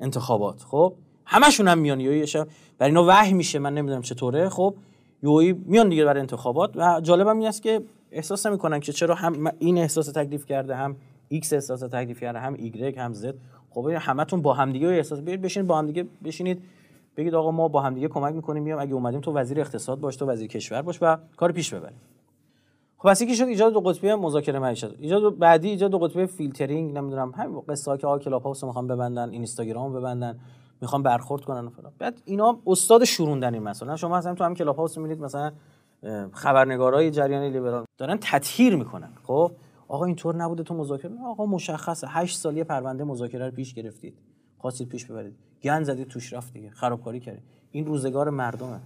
[0.00, 0.60] انتخابات.
[0.62, 0.94] خب
[1.24, 2.00] همشون هم میان.
[2.00, 2.44] یهو
[2.78, 4.48] برای اینا وحی میشه من نمی‌دونم چطوره.
[4.48, 4.74] خب
[5.22, 9.52] یهو میان دیگه برای انتخابات و جالبم این است که احساس نمی‌کنن که چرا هم
[9.58, 10.96] این احساس تکلیف کرده هم
[11.28, 13.34] ایکس احساس تکلیف کرده هم ایگرگ هم زد.
[13.70, 16.62] خب همتون با همدیگه احساس بشین با همدیگه بشینید.
[17.16, 20.26] بگید آقا ما با همدیگه کمک می‌کنیم میام اگه اومدیم تو وزیر اقتصاد باش تو
[20.26, 22.00] وزیر کشور باش و کار پیش ببریم.
[22.98, 26.96] خب پس یکی شد ایجاد دو قطبی مذاکره معیشت ایجاد بعدی ایجاد دو قطبی فیلترینگ
[26.96, 30.38] نمی‌دونم همین قصه ها که آ کلاب هاوس می‌خوان ببندن اینستاگرام ببندن
[30.80, 31.92] می‌خوان برخورد کنن و فلان.
[31.98, 35.52] بعد اینا استاد شوروندن این مثلا شما مثلا تو هم کلاب هاوس می‌بینید مثلا
[36.32, 39.10] خبرنگارای جریان لیبرال دارن تطهیر می‌کنن.
[39.22, 39.52] خب
[39.88, 42.06] آقا اینطور نبوده تو مذاکره؟ آقا مشخصه.
[42.10, 44.14] 8 سالی پرونده مذاکره رو پیش گرفتید.
[44.64, 45.34] خواستید پیش ببرید.
[45.62, 46.70] گن زدید توش رفت دیگه.
[46.70, 48.80] خرابکاری کردید این روزگار مردمه.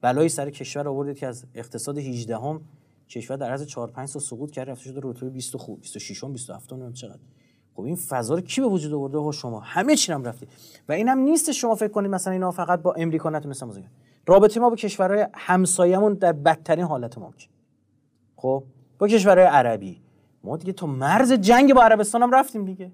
[0.00, 2.60] بلایی سر کشور آوردید که از اقتصاد 18 هم
[3.08, 6.32] کشور در عرض 4 5 سال سقوط کرد رفته شده رتبه 20 خوب 26 م
[6.32, 7.18] 27 م چقدر.
[7.74, 9.60] خب این فضا رو کی به وجود آورده؟ ها شما.
[9.60, 10.48] همه چی هم رفتید
[10.88, 13.90] و اینم نیست شما فکر کنید مثلا اینا فقط با امریکا نتونستن مذاکره
[14.26, 17.48] رابطه ما با کشورهای همسایه‌مون در بدترین حالت ممکن
[18.36, 18.64] خب؟
[18.98, 20.02] با کشورهای عربی.
[20.44, 22.92] ما دیگه تو مرز جنگ با عربستان هم رفتیم دیگه.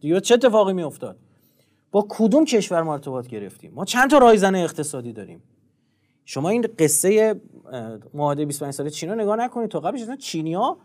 [0.00, 1.16] دیگه چه اتفاقی می افتاد
[1.92, 5.42] با کدوم کشور ما ارتباط گرفتیم؟ ما چند تا رایزن اقتصادی داریم؟
[6.24, 7.40] شما این قصه
[8.14, 9.70] معاهده 25 ساله چین رو نگاه نکنید.
[9.70, 10.76] تا قبلش اصلا چینیا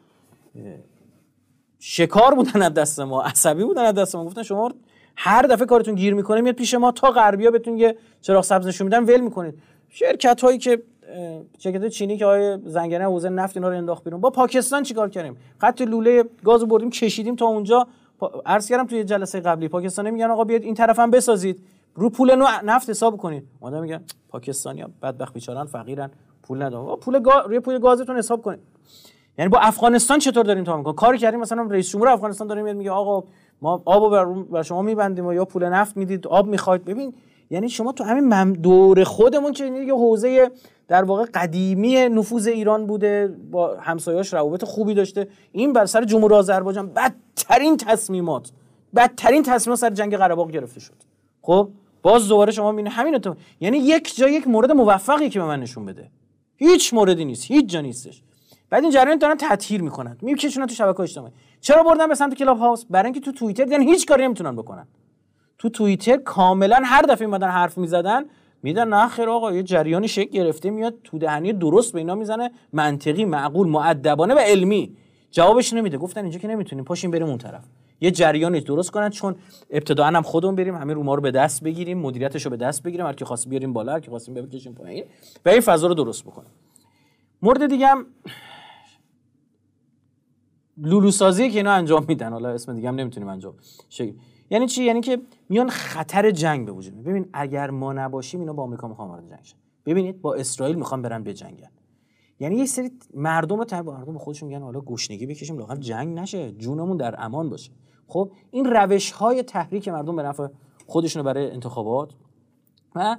[1.80, 4.26] شکار بودن از دست ما عصبی بودن از دست ما.
[4.26, 4.72] گفتن شما
[5.16, 6.92] هر دفعه کارتون گیر می‌کنه میاد پیش ما.
[6.92, 9.62] تا غربیا بهتون یه چراغ سبز نشون میدن ول می‌کنید.
[9.90, 10.84] شرکت هایی که
[11.58, 14.22] شرکت چینی که آقای زنگنه حوزه نفت اینا رو انداخت بیرون.
[14.22, 17.88] با پاکستان چیکار کردیم؟ خط لوله گاز بردیم کشیدیم تا اونجا.
[18.46, 21.64] عرض کردم توی جلسه قبلی پاکستانی میگن آقا بیاد این طرفم بسازید.
[21.96, 23.44] رو پول نفت حساب کنید.
[23.60, 26.12] اونا میگن پاکستانیا بدبخت بیچارن فقیرن.
[26.44, 26.96] پول ندارن.
[26.96, 27.40] پول گا...
[27.40, 28.60] روی پول گازتون حساب کنید.
[29.38, 32.92] یعنی با افغانستان چطور داریم تا می‌کنیم کاری کردیم مثلا رئیس جمهور افغانستان داره میگه
[32.92, 33.28] آقا
[33.62, 36.86] ما آبو بر, بر شما میبندیم و یا پول نفت می‌دید آب می‌خواید.
[36.86, 37.14] ببین
[37.50, 40.52] یعنی شما تو همین دور خودمون که یه حوزه
[40.88, 45.28] در واقع قدیمی نفوذ ایران بوده با همسایه‌اش روابط خوبی داشته.
[45.52, 48.52] این بر سر جمهوری آذربایجان بدترین تصمیمات
[48.96, 50.96] بدترین تصمیمات سر جنگ قره گرفته شد.
[51.42, 51.70] خب؟
[52.02, 55.60] باز دوباره شما می‌بینید همین تو یعنی یک جا یک مورد موفقی که به من
[55.60, 56.10] نشون بده.
[56.58, 58.22] هیچ موردی نیست هیچ جا نیستش.
[58.70, 61.34] بعد این جریان دارن تطهیر می‌کنن میکشونن تو شبکه اجتماعی.
[61.62, 64.88] چرا بردن به سمت کلاب هاوس برای اینکه تو توییتر دیدن هیچ کاری نمی‌تونن بکنن.
[65.60, 68.26] تو توییتر کاملا هر دفعه اومدن حرف می‌زدن.
[68.64, 72.52] میدن نه خیر آقا یه جریانی شکل گرفته میاد تو دهنی درست به اینا می‌زنه.
[72.74, 74.96] منطقی معقول معدبانه و علمی.
[75.32, 75.98] جوابش نمیده.
[75.98, 76.86] گفتن اینجا که نمی‌تونیم.
[76.86, 77.66] پاشیم بریم اون طرف.
[78.02, 79.36] یه جریانی درست کنن چون
[79.70, 82.84] ابتداا هم خودمون بریم همین رو ما رو به دست بگیریم مدیریتش رو به دست
[82.84, 83.06] بگیریم.
[83.06, 85.06] هر کی خواست بیاریم بالا هر کی خواستیم بکشیم پایین.
[85.46, 86.52] و این فضا رو درست بکنیم.
[87.42, 88.06] مورد دیگه هم
[90.78, 92.34] لولو سازی که اینا انجام میدن.
[92.34, 93.54] حالا اسم دیگه هم نمی‌تونیم انجام.
[94.50, 95.20] یعنی چی؟ یعنی که
[95.50, 99.44] میان خطر جنگ به وجود ببین اگر ما نباشیم اینا با آمریکا می‌خوان وارد جنگ
[99.44, 99.58] شن.
[99.86, 101.70] ببینید با اسرائیل می‌خوان برن بجنگن
[102.40, 106.98] یعنی یه سری مردم تبع مردم خودشون میگن حالا گشنگی بکشیم لاقل جنگ نشه جونمون
[106.98, 107.72] در امان باشه.
[108.08, 110.48] خب این روش های تحریک مردم به نفع
[110.88, 112.14] خودشون برای انتخابات
[112.96, 113.18] و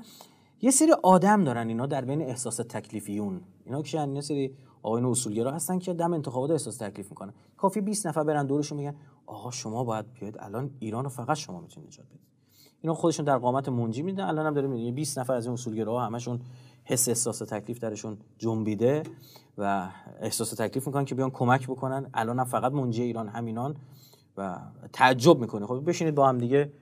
[0.62, 3.40] یه سری آدم دارن اینا در بین احساس تکلیفیون.
[3.64, 7.32] اینا که یه سری آقایون اصولگرا هستن که دم انتخابات احساس تکلیف می‌کنن.
[7.56, 8.94] کافی 20 نفر برن دورشون میگن
[9.30, 10.36] آقا شما باید بیاید.
[10.38, 12.20] الان ایران رو فقط شما می‌تونید نجات بدید.
[12.80, 14.24] اینا خودشون در قامت منجی میدن.
[14.24, 16.40] الان هم داره می‌بینید 20 نفر از این اصولگراها همشون
[16.84, 19.02] حس احساس تکلیف درشون جنبیده
[19.58, 19.88] و
[20.20, 22.10] احساس تکلیف می‌کنن که بیان کمک بکنن.
[22.14, 23.76] الان هم فقط منجی ایران همینان
[24.36, 24.58] و
[24.92, 25.66] تعجب می‌کنه.
[25.66, 26.72] خب بشینید با هم دیگه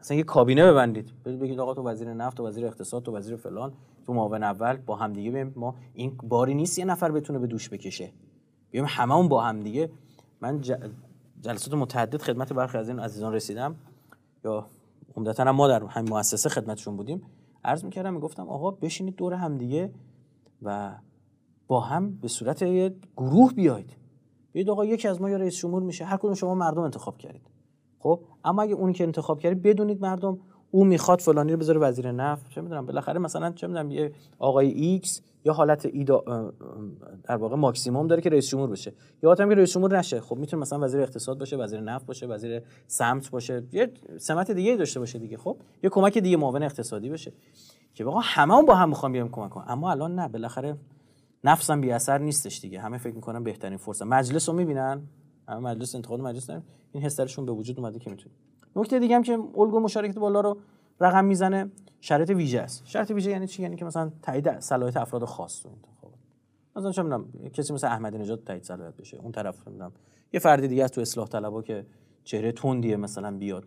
[0.00, 1.22] اصلا یه کابینه ببندید.
[1.24, 3.72] بگید آقا تو وزیر نفت تو وزیر اقتصاد تو وزیر فلان
[4.06, 7.68] تو معاون اول با هم دیگه ما این باری نیست یه نفر بتونه به دوش
[7.68, 8.12] بکشه.
[8.70, 9.90] بیایم هممون با هم دیگه.
[10.40, 10.60] من
[11.40, 13.76] جلسات متعدد خدمت برخی از این عزیزان رسیدم.
[14.44, 14.66] یا
[15.16, 17.22] عمدتا هم ما در همین مؤسسه خدمتشون بودیم.
[17.64, 19.92] عرض می‌کردم می‌گفتم آقا بشینید دور هم دیگه
[20.62, 20.96] و
[21.66, 23.96] با هم به صورت یه گروه بیاید
[24.52, 27.50] بیاید آقا یکی از ما یا رئیس جمهور میشه هر کدوم شما مردم انتخاب کردید.
[27.98, 30.38] خب اما اگه اونی که انتخاب کردید بدونید مردم
[30.70, 32.50] او می‌خواد فلانی رو بذاره وزیر نفت.
[32.50, 36.24] چه می‌دونم بالاخره مثلا چه می‌دونم یه آقای ایکس یا حالت ایده‌آل
[37.24, 38.92] در واقع ماکسیموم داره که رئیس جمهور بشه.
[39.22, 42.26] یا حالت که رئیس جمهور نشه خب می‌تونه مثلا وزیر اقتصاد باشه وزیر نفت باشه
[42.26, 43.62] وزیر سمت باشه.
[43.72, 47.32] یه سمت دیگه داشته باشه دیگه خب؟ یه کمک دیگه معاون اقتصادی بشه.
[47.94, 50.76] که بابا هممون با هم می‌خوام بیام کمک کنم اما الان نه بالاخره
[51.44, 52.80] نفسم بی اثر نیستش دیگه.
[52.80, 55.02] همه فکر می‌کنن بهترین فرصت مجلس رو می‌بینن؟
[55.48, 56.62] همه مجلس انتخابات مجلس دارن.
[56.92, 58.34] این حس به وجود اومده که می‌تونه
[58.76, 60.56] نکته دیگه هم که الگو مشارکت بالا رو
[61.00, 62.82] رقم می‌زنه شرط ویژه است.
[62.86, 66.18] شرط ویژه یعنی چی؟ یعنی که مثلا تایید صلاحیت افراد خاص تو انتخابات
[66.76, 69.16] مثلا چه می‌دونم کسی مثل احمدی نژاد تایید صلاحیت بشه.
[69.16, 69.92] اون طرف می‌دونم.
[70.32, 71.86] یه فردی دیگه از تو اصلاح طلبا که
[72.24, 73.64] چهره تندیه مثلا بیاد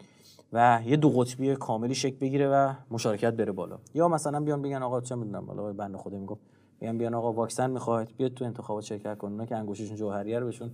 [0.54, 3.78] و یه دو قطبی کاملی شکل بگیره و مشارکت بره بالا.
[3.94, 6.42] یا مثلا بیان بگن آقا چه می‌دونم بالا بنده خدا می‌گفت
[6.80, 10.46] بیان بیان آقا واکسن می‌خواید بیاد تو انتخابات شرکت کنن اونا که انگوششون جوهریه رو
[10.46, 10.72] بهشون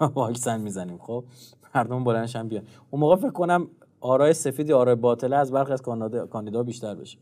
[0.14, 1.24] واکسن می‌زنیم خب؟
[1.74, 2.64] مردم بلندشن بیان.
[2.90, 3.68] اون موقع فکر کنم
[4.00, 5.82] آرای سفیدی آرای باطله از برخی از
[6.30, 7.18] کاندیدا بیشتر بشه.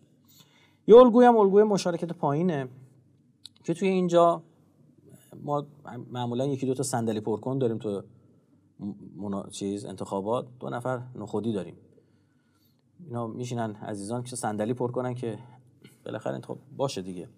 [0.86, 2.68] یه الگوی هم الگوی مشارکت پایینه
[3.64, 4.42] که توی اینجا
[5.44, 5.66] ما
[6.10, 8.02] معمولا یکی دو تا صندلی پرکن داریم تو
[9.16, 9.42] منا...
[9.50, 10.46] چیز انتخابات.
[10.60, 11.76] دو نفر نخودی داریم.
[13.06, 15.38] اینا میشینن عزیزان که صندلی پر کنن که
[16.04, 17.28] بالاخره انتخاب باشه دیگه.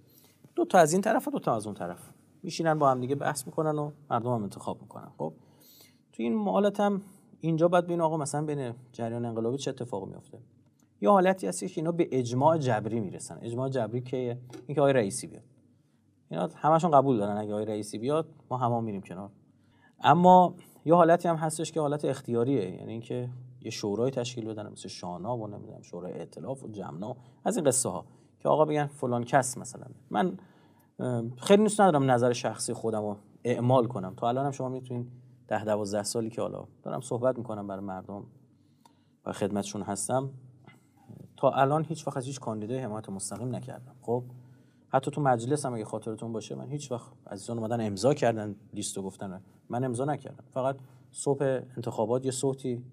[0.54, 2.12] دو تا از این طرف و دو تا از اون طرف.
[2.42, 5.08] میشینن با هم دیگه بحث می‌کنن و مردم هم انتخاب می‌کنن.
[5.18, 5.32] خب
[6.12, 7.02] تو این حالت هم
[7.40, 10.38] اینجا باید ببین آقا مثلا بین جریان انقلابی چه اتفاقی میفته
[11.00, 13.38] یه حالتی هستی که اینا به اجماع جبری می‌رسن.
[13.42, 15.44] اجماع جبری که اینکه آقای رئیسی بیاد.
[16.30, 17.36] اینا همشون قبول دارن.
[17.36, 19.30] اگه آقای رئیسی بیاد ما همه میریم کنار.
[20.00, 22.70] اما یه حالتی هم هستش که حالت اختیاریه.
[22.70, 23.28] یعنی اینکه
[23.62, 27.88] یه شورای تشکیل بدن مثل شانا و نمی‌دونم شورای ائتلاف و جمنا از این قصه
[27.88, 28.04] ها
[28.38, 29.86] که آقا بگن فلان کس مثلا.
[30.10, 30.38] من
[31.36, 34.14] خیلی دوست ندارم نظر شخصی خودم رو اعمال کنم.
[34.14, 35.06] تا الان هم شما می‌تونید
[35.48, 38.26] ده دوازده سالی که حالا دارم صحبت می‌کنم برای مردم
[39.26, 40.30] و خدمتشون هستم
[41.36, 43.94] تا الان هیچ وقت هیچ کاندیدای حمایت مستقیم نکردم.
[44.00, 44.24] خب
[44.88, 49.02] حتی تو مجلس هم اگه خاطرتون باشه من هیچ وقت عزیزان اومدن امضا کردن لیستو
[49.02, 49.42] گفتن.
[49.68, 50.44] من امضا نکردم.
[50.54, 50.76] فقط
[51.12, 51.44] صبح
[51.76, 52.84] انتخابات یه صوتی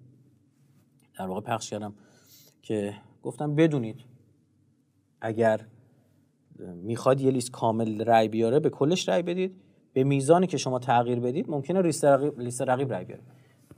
[1.18, 1.94] در واقع پخش کردم
[2.62, 4.00] که گفتم بدونید
[5.20, 5.66] اگر
[6.58, 9.60] می‌خواد یه لیست کامل رای بیاره به کلش رای بدید.
[9.92, 13.22] به میزانی که شما تغییر بدید ممکنه لیست رقیب, لیست رقیب رای بیاره.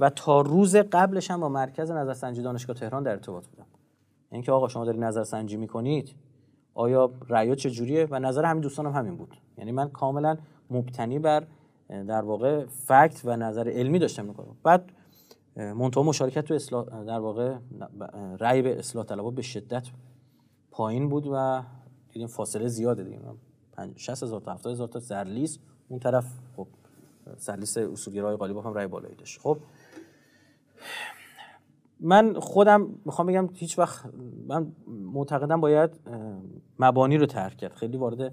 [0.01, 3.67] و تا روز قبلش هم با مرکز نظرسنجی دانشگاه تهران در ارتباط بودم.
[4.33, 6.15] اینکه آقا شما دارید نظرسنجی می‌کنید
[6.75, 9.37] آیا رأی چجوریه؟ و نظر همین دوستانم هم همین بود.
[9.59, 10.37] یعنی من کاملا
[10.71, 11.47] مبتنی بر
[11.89, 14.93] در واقع فکت و نظر علمی داشتم می‌کنم بعد
[15.57, 17.55] منتها مشارکت تو اصلاح در واقع
[18.41, 19.89] رأی به اصلاح طلبات به شدت
[20.71, 21.63] پایین بود و
[22.13, 23.19] دیدیم فاصله زیاده دیگه.
[23.97, 25.59] 60 هزار تا 70 هزار تا سرلیس
[25.89, 26.67] اون طرف خب
[27.37, 29.41] سرلیس اصولگرای غالبا هم رأی بالایی داشت.
[29.41, 29.59] خب
[32.01, 34.05] من خودم می‌خوام بگم هیچ وقت
[34.47, 35.91] من معتقدم باید
[36.79, 37.73] مبانی رو ترک کرد.
[37.73, 38.33] خیلی وارد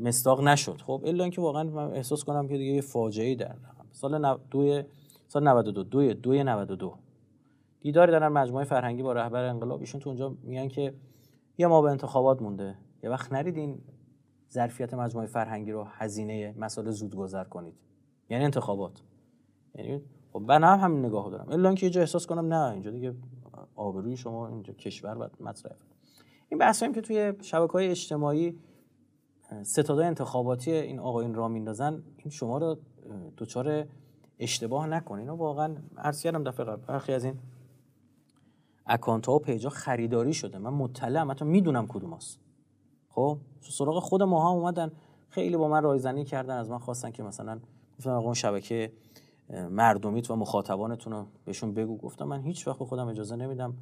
[0.00, 0.80] مستاق نشد.
[0.80, 4.82] خب الا اینکه واقعا من احساس کنم که دیگه یه فاجعه در رقم سال دو
[5.28, 6.42] سال 92 دو دو.
[6.42, 6.94] 92
[7.80, 9.80] دیداری دارن مجموعه فرهنگی با رهبر انقلاب.
[9.80, 10.94] ایشون تو اونجا میگن که
[11.58, 12.74] یه ما به انتخابات مونده.
[13.02, 13.78] یه وقت نریدین
[14.52, 17.74] ظرفیت مجموعه فرهنگی رو هزینه مسائل زود گذر کنید.
[18.30, 19.02] یعنی انتخابات.
[19.74, 21.48] یعنی خب من هم همین نگاه دارم.
[21.48, 23.14] الا اینکه یه جا احساس کنم نه اینجا دیگه
[23.74, 25.76] آبروی شما اینجا کشور باید مطرح
[26.48, 28.58] این بحث که توی شبکه های اجتماعی
[29.62, 32.78] ستادای انتخاباتی این آقایون را میندازن این شما رو
[33.36, 33.86] دوچار
[34.38, 36.86] اشتباه نکنین واقعا عرض کردم دفعه قبل.
[36.86, 37.38] برخی از این
[38.86, 40.58] اکانت ها و پیجا خریداری شده.
[40.58, 42.40] من مطلعم حتی می‌دونم کدوم هست
[43.18, 44.92] خب سراغ خود ما هم اومدن.
[45.28, 47.60] خیلی با من رایزنی کردن از من خواستن که مثلا
[47.98, 48.92] گفتم اون شبکه
[49.70, 51.96] مردمیت و مخاطبانتون رو بهشون بگو.
[51.96, 53.74] گفتم من هیچ وقت خودم اجازه نمیدم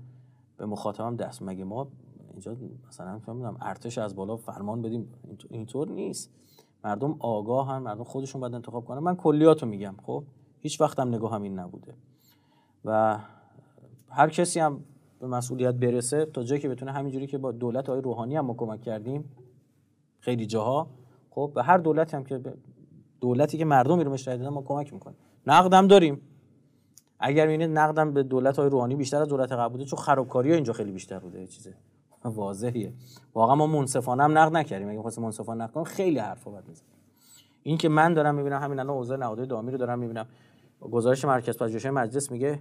[0.56, 1.42] به مخاطبم دست.
[1.42, 1.88] مگه ما
[2.30, 2.56] اینجا
[2.88, 5.08] مثلا فهمیدم ارتش از بالا فرمان بدیم؟
[5.50, 6.30] اینطور نیست.
[6.84, 8.98] مردم آگاه هم مردم خودشون باید انتخاب کنن.
[8.98, 10.24] من کلیاتو میگم خب؟
[10.60, 11.94] هیچ وقت هم نگاه هم این نبوده.
[12.84, 13.18] و
[14.08, 14.84] هر کسی هم
[15.20, 18.82] به مسئولیت برسه تا جایی که بتونه همینجوری که با دولت های روحانی هم کمک
[18.82, 19.24] کردیم
[20.20, 20.86] خیلی جاها
[21.30, 22.40] خب به هر دولتی هم که
[23.20, 25.16] دولتی که مردم میروش رای ما کمک می‌کنیم.
[25.46, 26.20] نقدم داریم.
[27.18, 30.72] اگر می‌بینید نقدم به دولت های روحانی بیشتر از دولت قبل بوده چون خرابکاری اینجا
[30.72, 31.74] خیلی بیشتر بوده چیزه
[32.24, 32.92] واضحیه.
[33.34, 34.88] واقعا ما منصفانه هم نقد نکردیم.
[34.88, 36.90] اگه خواستیم منصفانه نقد کنیم خیلی حرفا بعد می‌زنیم.
[37.62, 40.26] این که من دارم می‌بینم همین الان اوضاع نهادهای دامی رو دارم می‌بینم.
[40.80, 42.58] گزارش مرکز پژوهش مجلس میگه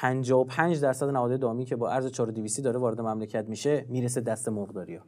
[0.00, 5.02] 55 درصد نهادهای دامی که با ارز 4200 داره وارد مملکت میشه می‌رسه دست مرغداریا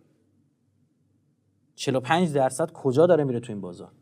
[1.74, 3.92] 45 درصد کجا داره میره تو این بازار؟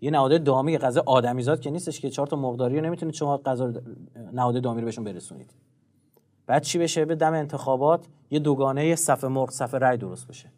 [0.00, 3.72] یه نهاد دامی غذا آدمیزاد که نیستش که چهار تا مرغداری رو نمی‌تونید شما غذا
[4.32, 5.54] نهاد دامی رو بهشون برسونید.
[6.46, 10.52] بعد چی بشه؟ به دم انتخابات یه دوگانه صف مرغ صف رای درست بشه.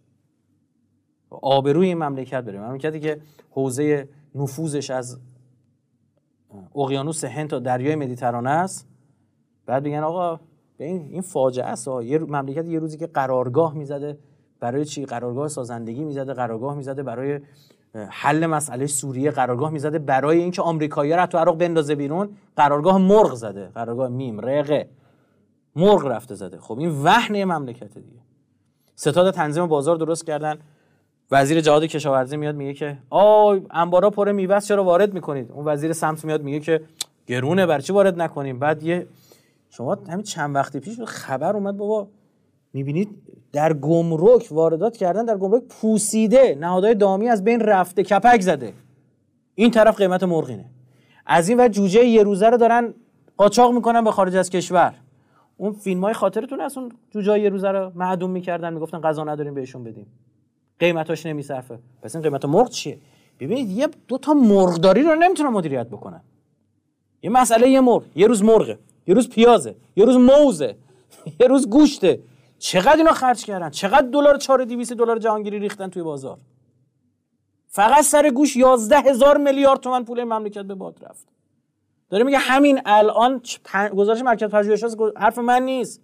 [1.30, 2.60] آبروی این مملکت بره.
[2.60, 5.18] مملکتی که حوزه نفوذش از
[6.76, 8.95] اقیانوس هند تا دریای مدیترانه است.
[9.66, 10.40] بعد بگن آقا
[10.78, 11.88] این این فاجعه است.
[11.88, 14.18] یه مملکت یه روزی که قرارگاه می‌زده
[14.60, 17.40] برای چی؟ قرارگاه سازندگی می‌زده قرارگاه می‌زده برای
[18.08, 23.34] حل مسئله سوریه قرارگاه می‌زده برای اینکه آمریکایی‌ها رو تو عراق بندازه بیرون قرارگاه مرغ
[23.34, 23.68] زده.
[23.68, 24.88] قرارگاه میم رقه.
[25.76, 26.58] مرغ رفته زده.
[26.58, 28.20] خب این وحنه مملکت دیگه.
[28.94, 30.58] ستاد تنظیم بازار درست کردن.
[31.30, 35.92] وزیر جهاد کشاورزی میاد میگه که آ انبارا پر میوه چرا وارد می‌کنید؟ اون وزیر
[35.92, 36.80] سمت میاد میگه که
[37.26, 39.06] گرونه برای چی وارد نکنیم؟ بعد یه
[39.76, 42.08] شما همین چند وقتی پیش خبر اومد بابا
[42.72, 43.08] می‌بینید
[43.52, 48.72] در گمرک واردات کردن در گمرک پوسیده نهادهای دامی از بین رفته کپک زده.
[49.54, 50.64] این طرف قیمت مرغینه.
[51.26, 52.94] از این و جوجه یه روزه رو دارن
[53.36, 54.94] قاچاق می‌کنن به خارج از کشور.
[55.56, 59.54] اون فیلم های خاطرتون از اون جوجه یه روزه رو معدوم می‌کردن می‌گفتن غذا نداریم
[59.54, 60.06] بهشون بدیم.
[60.78, 61.78] قیمتاش نمیصرفه.
[62.02, 62.98] پس این قیمت مرغ چیه؟
[63.40, 66.20] ببینید یه دو تا مرغداری رو نمی‌تونن مدیریت بکنن.
[67.22, 68.78] یه مسئله یه مرغ یه روز مرغه.
[69.06, 70.76] یه روز پیازه یه روز موزه
[71.40, 72.20] یه روز گوشته.
[72.58, 76.38] چقدر اینا خرج کردن؟ چقدر دلار 4200 دلار جهانگیری ریختن توی بازار؟
[77.68, 81.26] فقط سر گوش 11 هزار میلیارد تومن پول مملکت به باد رفت.
[82.10, 83.40] داره میگه همین الان
[83.96, 84.84] گزارش مرکز پژوهش
[85.16, 86.00] حرف من نیست.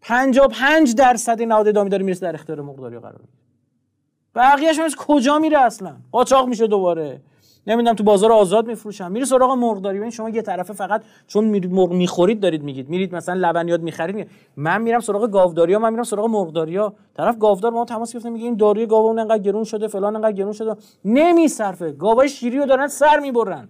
[0.00, 3.20] 55 درصد نهاد دامی داره می‌رسه در اختیار مقداری قرار
[4.34, 7.20] بقیه‌اش کجا میره اصلا؟ قاچاق میشه دوباره.
[7.66, 9.12] نمی‌دونم تو بازار آزاد میفروشن.
[9.12, 12.88] میره سراغ مرغداری ببین شما یه طرفه فقط چون مرغ می‌خورید دارید میگید.
[12.88, 17.38] میرید مثلا لبنیات می‌خرید من میرم سراغ گاوداری ها من میرم سراغ مرغداری ها طرف
[17.38, 20.76] گاودار ما تماس گرفته میگه این داروی گاو انقدر گرون شده فلان انقدر گرون شده.
[21.04, 21.92] نمیصرفه.
[21.92, 23.68] گاوای شیری رو دارن سر می‌برن.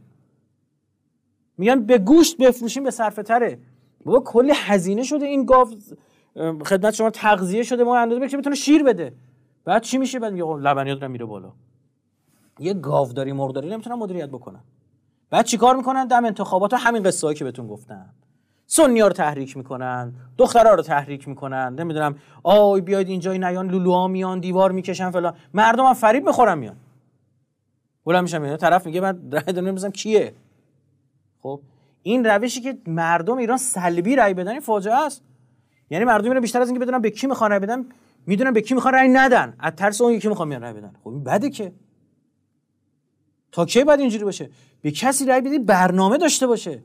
[1.58, 3.58] میگن به گوشت بفروشیم به صرفه تره.
[4.04, 5.68] بابا کلی هزینه شده این گاو
[6.66, 9.12] خدمت شما تغذیه شده ما اندازه بشه بتونه شیر بده.
[9.64, 11.52] بعد چی میشه؟ بعد میگه لبنیات رو میره بالا.
[12.58, 14.60] یه گاوداری مرداری نمی‌تونن مدیریت بکنن.
[15.30, 18.14] بعد چیکار می‌کنن؟ دم انتخابات همین قصه که بهتون گفتم.
[18.66, 24.40] سنی رو تحریک می‌کنن دخترها رو تحریک می‌کنن نمی‌دونم آی بیاید اینجا نیان لولوها میان
[24.40, 25.34] دیوار می‌کشن فلان.
[25.54, 26.76] مردم هم فریب می‌خورن میان.
[28.04, 30.34] بلند میشم میاد طرف میگه من رای دادم کیه؟
[31.40, 31.60] خب
[32.02, 35.22] این روشی که مردم ایران سلبی رای بدن فاجعه است.
[35.90, 37.86] یعنی مردم ایران بیشتر از اینکه بدونن به کی می‌خوان رای بدن
[38.26, 39.54] می‌دونن به کی می‌خوان رای ندن.
[39.58, 40.92] از ترس اون یکی می‌خوان رای بدن.
[41.04, 41.72] خب این بده که.
[43.64, 44.50] کی بعد اینجوری باشه؟
[44.82, 46.82] به کسی رای بدی برنامه داشته باشه.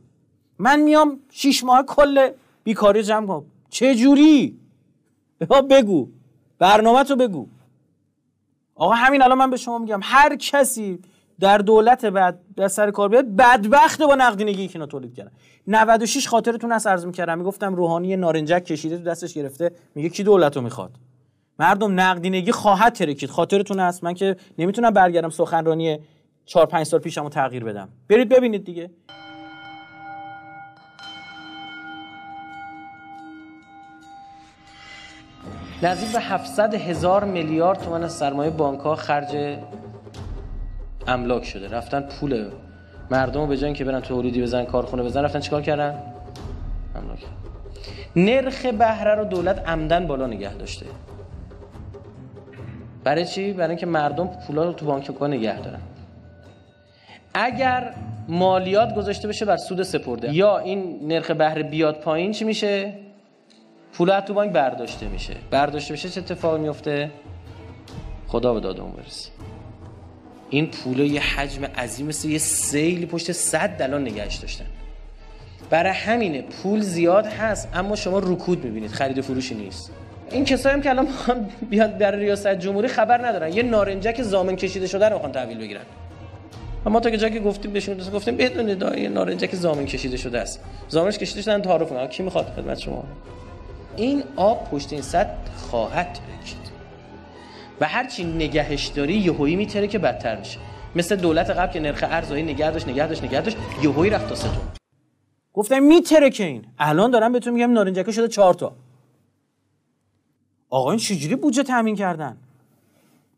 [0.59, 2.29] من میام شیش ماه کل
[2.63, 3.43] بیکاری جمع کنم.
[3.69, 4.57] چه جوری؟
[5.69, 6.09] بگو.
[6.59, 7.47] برنامه تو بگو.
[8.75, 10.99] آقا همین الان من به شما میگم هر کسی
[11.39, 15.31] در دولت بعد در سر کار بیاد بدبخت با نقدینگی که اینا تولید کردن.
[15.67, 17.37] 96 خاطرتون هست عرض می‌کردم.
[17.37, 19.71] می‌گفتم روحانی نارنجک کشیده تو دستش گرفته.
[19.95, 20.91] میگه کی دولت رو می‌خواد؟
[21.59, 23.29] مردم نقدینگی خواهد ترکید.
[23.29, 24.03] خاطرتون هست.
[24.03, 25.99] من که نمی‌تونم برگردم سخنرانی
[26.51, 27.89] 4 5 سال پیشمو تغییر بدم.
[28.09, 28.89] برید ببینید دیگه.
[35.83, 39.57] نزدیک به 700 هزار میلیارد تومان از سرمایه بانک ها خرج
[41.07, 41.67] املاک شده.
[41.67, 42.51] رفتن پول
[43.11, 46.03] مردم به جای که برن تولیدی بزنن کارخونه بزنن رفتن چیکار کردن؟
[46.95, 47.25] املاک.
[48.15, 50.85] نرخ بهره رو دولت عمدن بالا نگه داشته.
[53.03, 55.81] برای چی؟ برای اینکه مردم پولا رو تو بانک نگه دارن.
[57.33, 57.93] اگر
[58.27, 60.35] مالیات گذاشته بشه بر سود سپرده.
[60.35, 62.93] یا این نرخ بهره بیاد پایین چی میشه؟
[63.93, 65.33] پول تو بانک برداشته میشه.
[65.51, 67.11] برداشته بشه چه اتفاقی میفته؟
[68.27, 69.29] خدا به دادمون برسه.
[70.49, 74.65] این پول یه حجم عظیم مثل یه سیلی پشت صد دلان نگهش داشتن.
[75.69, 78.91] برای همینه پول زیاد هست اما شما رکود می‌بینید.
[78.91, 79.91] خرید و فروشی نیست.
[80.31, 81.07] این کسایی هم که الان
[81.69, 83.53] بیاد در ریاست جمهوری خبر ندارن.
[83.53, 85.81] یه نارنجک زامن کشیده شده رو می‌خوان تحویل بگیرن.
[86.85, 90.59] ما تا که گفتیم بهشون گفتیم بدونید یه نارنجک زامن کشیده شده است.
[90.87, 93.03] زامنش کشیده شدن تعارف کنن کی می‌خواد خدمت شما؟
[93.95, 96.71] این آب پشت این سد خواهد ترکید
[97.81, 100.59] و هرچی نگهش داری یهویی میتره که بدتر میشه
[100.95, 104.35] مثل دولت قبل که نرخ ارزایی نگه داشت نگه داشت نگه داشت یهویی رفت تا
[104.35, 104.51] ستون
[105.53, 106.65] گفتم میتره که این.
[106.79, 108.75] الان دارم بهتون میگم نارنجکه شده چهار تا.
[110.69, 112.37] آقا این چجوری بودجه تامین کردن؟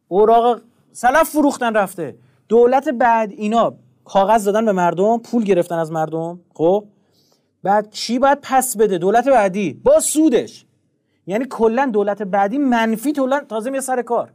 [0.07, 2.15] اوراق سلف فروختن رفته.
[2.53, 3.73] دولت بعد اینا
[4.05, 6.85] کاغذ دادن به مردم پول گرفتن از مردم خب؟
[7.63, 9.73] بعد چی باید پس بده؟ دولت بعدی.
[9.73, 10.65] با سودش.
[11.27, 14.33] یعنی کلا دولت بعدی منفی تولن تازه میاد سر کار.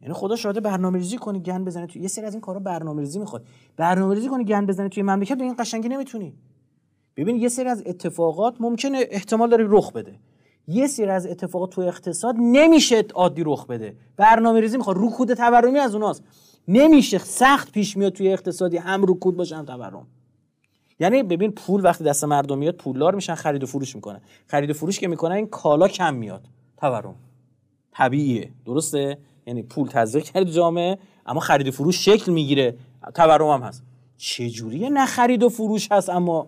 [0.00, 3.44] یعنی خدا شاهد برنامه‌ریزی کنی گند بزنه توی یه سری از این کارا برنامه‌ریزی می‌خواد.
[3.76, 6.34] برنامه‌ریزی کنی گند بزنه توی مملکت به این قشنگی نمی‌تونی.
[7.16, 10.14] ببین یه سری از اتفاقات ممکنه احتمال داره رخ بده.
[10.68, 13.96] یه سری از اتفاقات توی اقتصاد نمیشه عادی رخ بده.
[14.16, 14.96] برنامه‌ریزی می‌خواد.
[14.98, 16.22] رکود تورمی از اوناست.
[16.68, 20.06] نمیشه سخت پیش میاد توی اقتصادی هم رکود باشه هم تورم.
[21.00, 24.72] یعنی ببین پول وقتی دست مردم میاد پولدار میشن خرید و فروش می‌کنه خرید و
[24.72, 26.44] فروش که می‌کنه این کالا کم میاد.
[26.76, 27.14] تورم.
[27.92, 28.50] طبیعیه.
[28.64, 32.76] درسته؟ یعنی پول تزریق کرد جامعه اما خرید و فروش شکل می‌گیره.
[33.14, 33.82] تورم هم هست.
[34.16, 36.46] چه جوریه نه خرید و فروش هست اما؟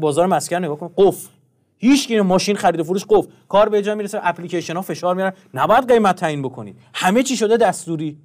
[0.00, 1.28] بازار مسکن نگاه کن قفل.
[1.76, 3.30] هیچ ماشین خرید و فروش قفل.
[3.48, 5.32] کار به جا می‌رسه اپلیکیشن ها فشار میارن.
[5.54, 6.76] نباید قیمت تعیین بکنید.
[6.94, 8.18] همه چی شده دستوری.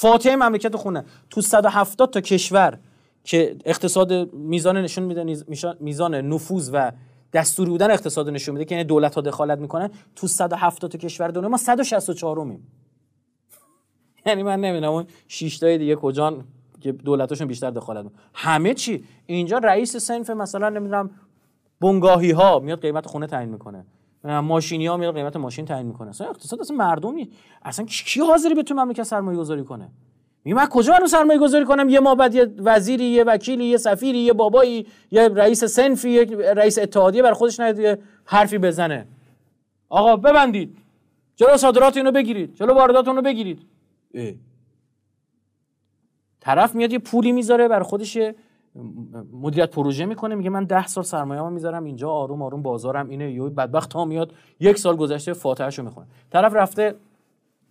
[0.00, 1.04] فاتحه مملکت خونه.
[1.30, 2.78] تو 170 تا کشور
[3.24, 5.44] که اقتصاد میزان نشون میده
[5.80, 6.92] میزان نفوذ و
[7.32, 9.90] دستوری بودن اقتصاد نشون میده که یعنی دولت ها دخالت می‌کنن.
[10.16, 12.66] تو 170 تا کشور دنیا ما 164 میم.
[14.26, 16.44] یعنی من نمی‌دونم اون 6 تای دیگه کجان
[16.80, 18.20] که دولتاشون بیشتر دخالت می‌کنن.
[18.34, 19.04] همه چی.
[19.26, 21.10] اینجا رئیس سنف مثلا نمی‌دونم
[21.80, 23.86] بنگاهی ها میاد قیمت خونه تعیین می‌کنه.
[24.24, 26.08] ماشینی ها میاد قیمت ماشین تعیین می‌کنه.
[26.08, 27.30] اصلا اقتصاد اصلا مردم نیست
[27.62, 29.88] اصلا کی حاضری به تو مملکت سرمایه گذاری کنه؟
[30.44, 33.76] می من کجا برم سرمایه گذاری کنم؟ یه ما بعد یه وزیری یه وکیلی یه
[33.76, 39.06] سفیری یه بابایی یه رئیس سنفی یه رئیس اتحادیه بر خودش نه حرفی بزنه.
[39.88, 40.78] آقا ببندید.
[41.36, 42.54] جلو صادرات اینو بگیرید.
[42.54, 43.62] جلو واردات اونو بگیرید.
[44.14, 44.32] اه.
[46.40, 48.18] طرف میاد یه پولی می‌ذاره بر خودش
[49.32, 53.32] مدیریت پروژه می‌کنه میگه من ده سال سرمایه ما می‌ذارم اینجا آروم آروم بازارم اینه
[53.32, 56.06] یه بدبخت ها میاد یک سال گذشته فاتحهشو می‌خونه.
[56.30, 56.94] طرف رفته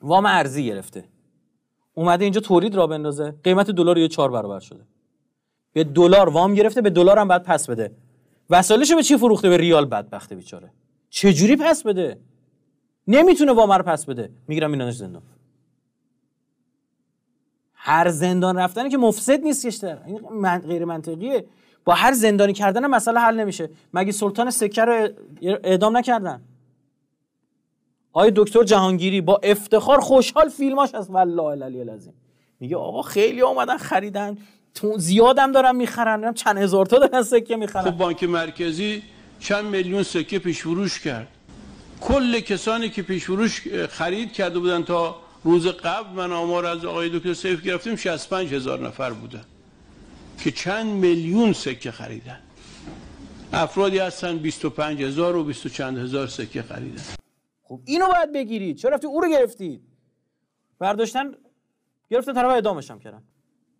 [0.02, 1.04] وام ارزی گرفته.
[1.94, 4.82] اومده اینجا تولید را بندازه قیمت دلار یه چهار برابر شده.
[5.74, 7.92] به دلار وام گرفته به دلار هم بعد پس بده.
[8.50, 10.70] وسایلشو به چی فروخته؟ به ریال بدبخته بیچاره.
[11.10, 12.18] چه جوری پس بده؟
[13.08, 14.30] نمی‌تونه وام رو پس بده.
[14.48, 15.22] می‌گیرم اینانش زندان.
[17.88, 21.46] هر زندان رفتنی که مفسد نیست این من غیر منطقیه.
[21.86, 23.70] با هر زندانی کردن مسئله حل نمیشه.
[23.94, 25.08] مگه سلطان سکه رو
[25.42, 26.42] اعدام نکردن؟
[28.14, 32.14] آقای دکتر جهانگیری با افتخار خوشحال فیلماش از والله العلی العظیم.
[32.60, 34.38] میگه آقا خیلی اومدن خریدن.
[34.98, 36.34] زیادم دارن می‌خرن.
[36.34, 37.84] چند هزار تا دارن سکه می‌خرن.
[37.84, 39.04] خب بانک مرکزی
[39.40, 41.28] چند میلیون سکه پیش فروش کرد.
[42.02, 45.16] کل کسانی که پیش فروش خرید کرده بودن تا
[45.48, 49.46] روز قبل من آمار از آقای دکتر سیف گرفتیم 65 هزار نفر بودن
[50.40, 52.40] که چند میلیون سکه خریدن.
[53.54, 57.02] افرادی هستن 25 هزار و 20 چند هزار سکه خریدن.
[57.64, 58.78] خب اینو باید بگیرید.
[58.78, 59.82] چرا رفتی او رو گرفتید؟
[60.80, 61.32] برداشتن
[62.10, 63.24] گرفتن طرف اعدامش هم کردن.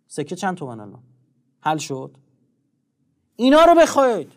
[0.06, 1.02] سکه چند تومن الان؟
[1.60, 2.16] حل شد؟
[3.36, 4.32] اینا رو بخواید.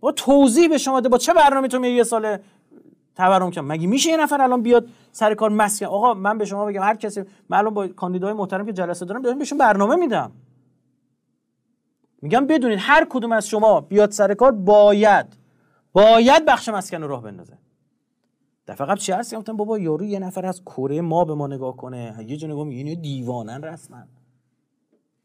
[0.00, 1.08] با توضیح به شما ده.
[1.08, 2.38] با چه برنامه تو یه سال
[3.16, 6.66] تورم کنم مگه میشه یه نفر الان بیاد سر کار مسکن؟ آقا من به شما
[6.66, 10.32] بگم هر کسی من الان با کاندیدای محترم که جلسه دارم دارم بهشون برنامه میدم.
[12.22, 15.26] میگم بدونید هر کدوم از شما بیاد سر کار باید
[15.92, 17.58] باید بخش مسکن رو راه بندازه.
[18.66, 21.76] دفعه قبل چی هست؟ گفتم بابا یارو یه نفر از کره ما به ما نگاه
[21.76, 22.24] کنه.
[22.28, 24.02] یه جو نگاه میگه دیوانن رسما.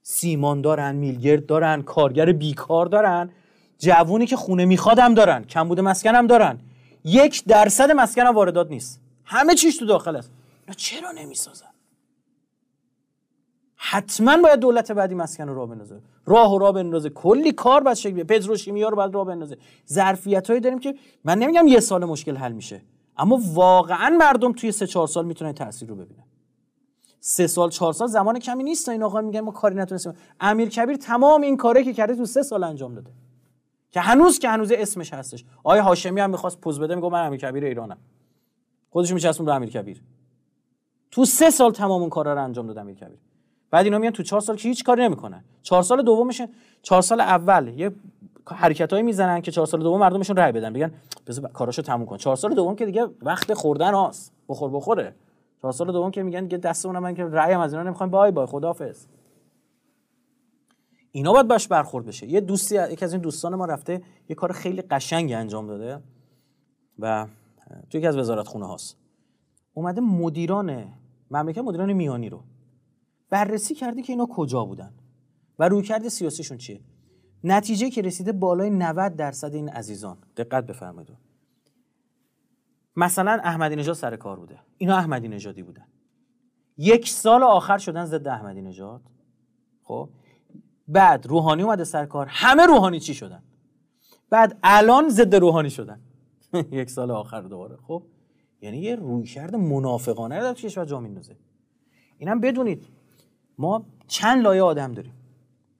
[0.01, 3.29] سیمان دارن میلگرد دارن کارگر بیکار دارن.
[3.77, 6.59] جوونی که خونه میخوادم دارن کمبود مسکن هم دارن.
[7.04, 9.02] یک درصد مسکن هم واردات نیست.
[9.26, 10.32] همه چیش تو داخل است.
[10.78, 11.66] چرا نمی‌سازن؟
[13.76, 16.02] حتما باید دولت بعدی مسکن رو راه بندازه.
[16.26, 17.10] راه و راه بندازه.
[17.10, 19.58] کلی کار باید شکل پتروشیمیا رو باید راه بندازه.
[19.89, 22.82] ظرفیت هایی داریم که من نمیگم یه سال مشکل حل میشه.
[23.18, 26.24] اما واقعا مردم توی سه چهار سال می‌تونن تاثیر رو ببینن.
[27.20, 28.89] سه سال چهار سال زمان کمی نیست.
[28.89, 30.14] این آقا میگن ما کاری نتونستیم.
[30.39, 33.12] امیر کبیر تمام این کاری که کرده تو سه سال انجام داده.
[33.91, 35.45] که هنوز که هنوز اسمش هستش.
[35.57, 37.97] آقای هاشمی هم می‌خواست پوز بده میگه من امیر کبیر ایرانم.
[38.89, 40.01] خودش میچسبون به امیر کبیر.
[41.11, 43.17] تو سه سال تمام اون کارا رو انجام داد امیر کبیر.
[43.71, 45.43] بعد اینا میان تو چهار سال که هیچ کاری نمی‌کنن.
[45.63, 46.49] چهار سال دومشه
[46.81, 47.91] چهار سال اول یه
[48.47, 50.73] حرکتایی می‌زنن که چهار سال دوم مردمشون رای بدن.
[50.73, 50.91] بگن
[51.27, 52.17] بذار کاراشو تموم کن.
[52.17, 55.15] چهار سال دوم که دیگه وقت خوردن هاست بخور بخوره.
[55.61, 58.11] چهار سال دوم که میگن دیگه دستمون من که رای هم از اینا نمی‌خوایم.
[58.11, 58.45] بای بای.
[58.45, 59.05] خداحافظ.
[61.12, 62.28] اینا باید باش برخورد بشه.
[62.28, 66.03] یه دوستی یکی از این دوستان ما رفته یه کار خیلی قشنگی انجام داده
[66.99, 67.28] و
[67.89, 68.97] تو یکی از وزارت خونه هاست.
[69.74, 70.93] اومده مدیران
[71.32, 72.43] مملکت مدیران میانی رو
[73.30, 74.93] بررسی کرده که اینا کجا بودن
[75.60, 76.82] و رویکرد سیاسیشون چیه.
[77.43, 80.18] نتیجه که رسیده بالای 90 درصد این عزیزان.
[80.38, 81.18] دقت بفرمایید.
[82.95, 84.60] مثلا احمدی نژاد سر کار بوده.
[84.78, 85.86] اینا احمدی نژادی بودن.
[86.78, 89.01] یک سال آخر شدن ضد احمدی نژاد
[89.84, 90.10] خب؟
[90.89, 93.43] بعد روحانی اومده سر کار همه روحانی چی شدن؟
[94.29, 95.99] بعد الان ضد روحانی شدن.
[96.71, 97.77] یک سال آخر دوباره.
[97.87, 98.03] خب
[98.61, 101.35] یعنی یه رویکرد منافقانه در کشور جا میندازه.
[102.17, 102.85] اینم بدونید
[103.57, 105.13] ما چند لایه آدم داریم.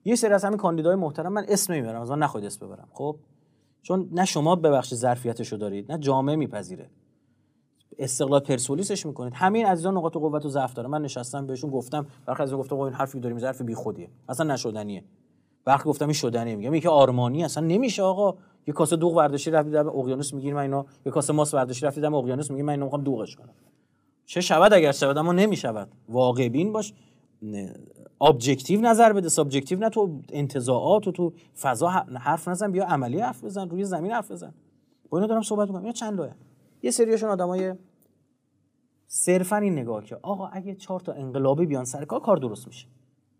[0.04, 2.88] یه سری از همین کاندیدای محترم من اسم نمی‌برم از نخواهید اسم ببرم.
[2.92, 3.16] خب
[3.82, 6.90] چون نه شما ببخشید ظرفیتشو دارید نه جامعه میپذیره.
[7.98, 9.32] استقلال پرسپولیسش می‌کنید.
[9.36, 10.88] همین عزیزان نقاط قوت و ضعف داره.
[10.88, 14.08] من نشستم بهشون گفتم برخی از گفتم این حرفی داریم ظرف بیخودیه.
[14.28, 15.04] اصلا نشدنیه.
[15.64, 16.56] برخی گفتم این شدنیه.
[16.56, 18.34] میگم یکی آرمانی اصلا نمیشه آقا.
[18.66, 22.00] یه کاسه دوغ ورداشی رفتی در اقیانوس می‌گیریم من اینا یه کاسه ماست ورداشی رفتی
[22.00, 23.54] در اقیانوس میگیم من اینو می‌خوام دوغش کنم.
[24.24, 25.88] چه شود اگر شود اما نمی‌شود.
[26.08, 26.94] واقع بین باش.
[28.20, 29.28] objective نظر بده.
[29.28, 31.88] subjective نه تو انتزاعات و تو فضا
[32.18, 34.54] حرف نزن بیا عملی حرف بزن روی زمین حرف بزن.
[35.10, 35.86] با اینا دارم صحبت می‌کنم.
[35.86, 36.34] یا چند لایه؟
[36.82, 37.74] یه سریاشون آدمای
[39.06, 42.86] صرفا این نگاه که آقا اگه چهار تا انقلابی بیان سر کار کار درست میشه.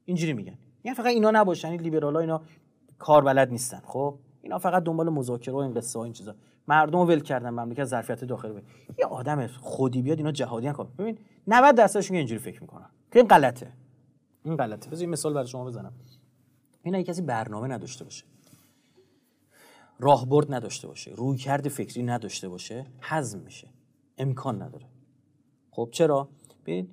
[0.05, 0.59] اینجوری میگن.
[0.85, 2.43] یعنی فقط اینا نباشن این لیبرالا اینا
[2.99, 3.81] کار بلد نیستن.
[3.85, 6.35] خب؟ اینا فقط دنبال مذاکره و این قصه ها این چیزا.
[6.69, 8.63] مردم ول کردن مملکت ظرفیت داخلی بود
[8.99, 12.91] یه آدم خودی بیاد اینا جهادیان کار ببین 90 درصدشون اینجوری فکر می‌کنن.
[13.13, 13.73] که این غلطه.
[14.45, 14.91] این غلطه.
[14.91, 15.93] بذار مثال برای شما بزنم.
[16.83, 18.25] اینا کسی برنامه نداشته باشه.
[20.01, 23.69] راهبرد نداشته باشه رویکرد فکری نداشته باشه حزم میشه
[24.19, 24.87] امکان نداره.
[25.71, 26.29] خب چرا؟
[26.67, 26.89] ببین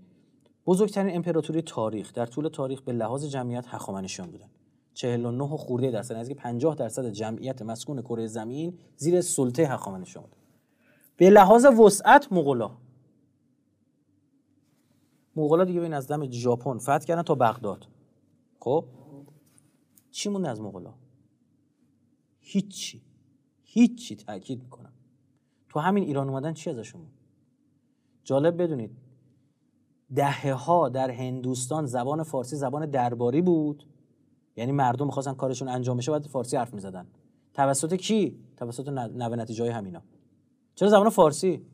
[0.65, 4.49] بزرگترین امپراتوری تاریخ در طول تاریخ به لحاظ جمعیت هخامنشیان بودن.
[4.93, 10.41] 49 خورده درصد نزدیک 50 درصد جمعیت مسکون کره زمین زیر سلطه هخامنشیان بود
[11.17, 12.71] به لحاظ وسعت مغولا.
[15.35, 17.87] مغولا دیگه ببین از دم ژاپن فتح کردن تا بغداد.
[18.59, 18.85] خب؟
[20.11, 20.93] چی مونده از مغولا؟
[22.49, 23.01] هیچی
[23.63, 24.93] هیچی تاکید می‌کنم.
[25.69, 27.01] تو همین ایران اومدن چی ازشون
[28.23, 28.91] جالب بدونید
[30.15, 33.83] دهه ها در هندوستان زبان فارسی زبان درباری بود.
[34.55, 37.07] یعنی مردم می‌خواستن کارشون انجام بشه باید فارسی حرف می‌زدن.
[37.53, 40.01] توسط کی؟ توسط نوه نتیجه های همینا.
[40.75, 41.65] چرا زبان فارسی؟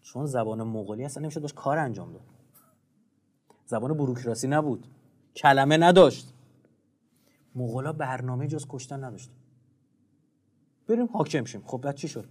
[0.00, 2.24] چون زبان مغولی اصلا نمی‌شد باش کار انجام داد.
[3.66, 4.86] زبان بروکراسی نبود.
[5.36, 6.34] کلمه نداشت.
[7.54, 9.32] مغولا برنامه جز کشتن نداشتن
[10.92, 11.62] بریم حاکم شیم.
[11.66, 12.28] خب بعد چی شد؟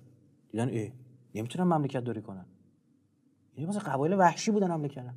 [0.49, 0.91] دیدن ای
[1.35, 2.45] نمی‌تونن مملکت داری کنن.
[3.53, 5.15] این مثلا قبایل وحشی بودن حمله کردن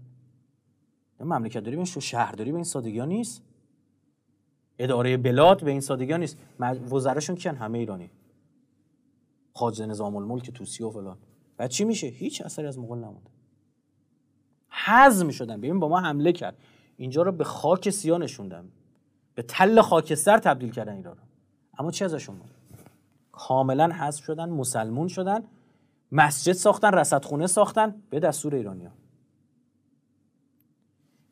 [1.20, 3.42] مملکت داری این شهرداری به این سادگی ها نیست.
[4.78, 6.38] اداره بلاد به این سادگی ها نیست
[6.90, 8.10] وزراشون کیان؟ همه ایرانی.
[9.54, 11.18] خاج نظام الملک توسی و فلان.
[11.56, 13.30] بعد چی میشه؟ هیچ اثری از مغول نمونده.
[14.86, 15.56] حزم شدن.
[15.56, 16.56] ببین با ما حمله کرد.
[16.96, 18.68] اینجا رو به خاک سیاه نشوندن.
[19.34, 21.16] به تل خاکستر تبدیل کردن ایران
[21.78, 22.53] اما چی ازشون بود؟
[23.36, 25.44] کاملا حذف شدن مسلمون شدن
[26.12, 28.92] مسجد ساختن رصدخونه ساختن به دستور ایرانیا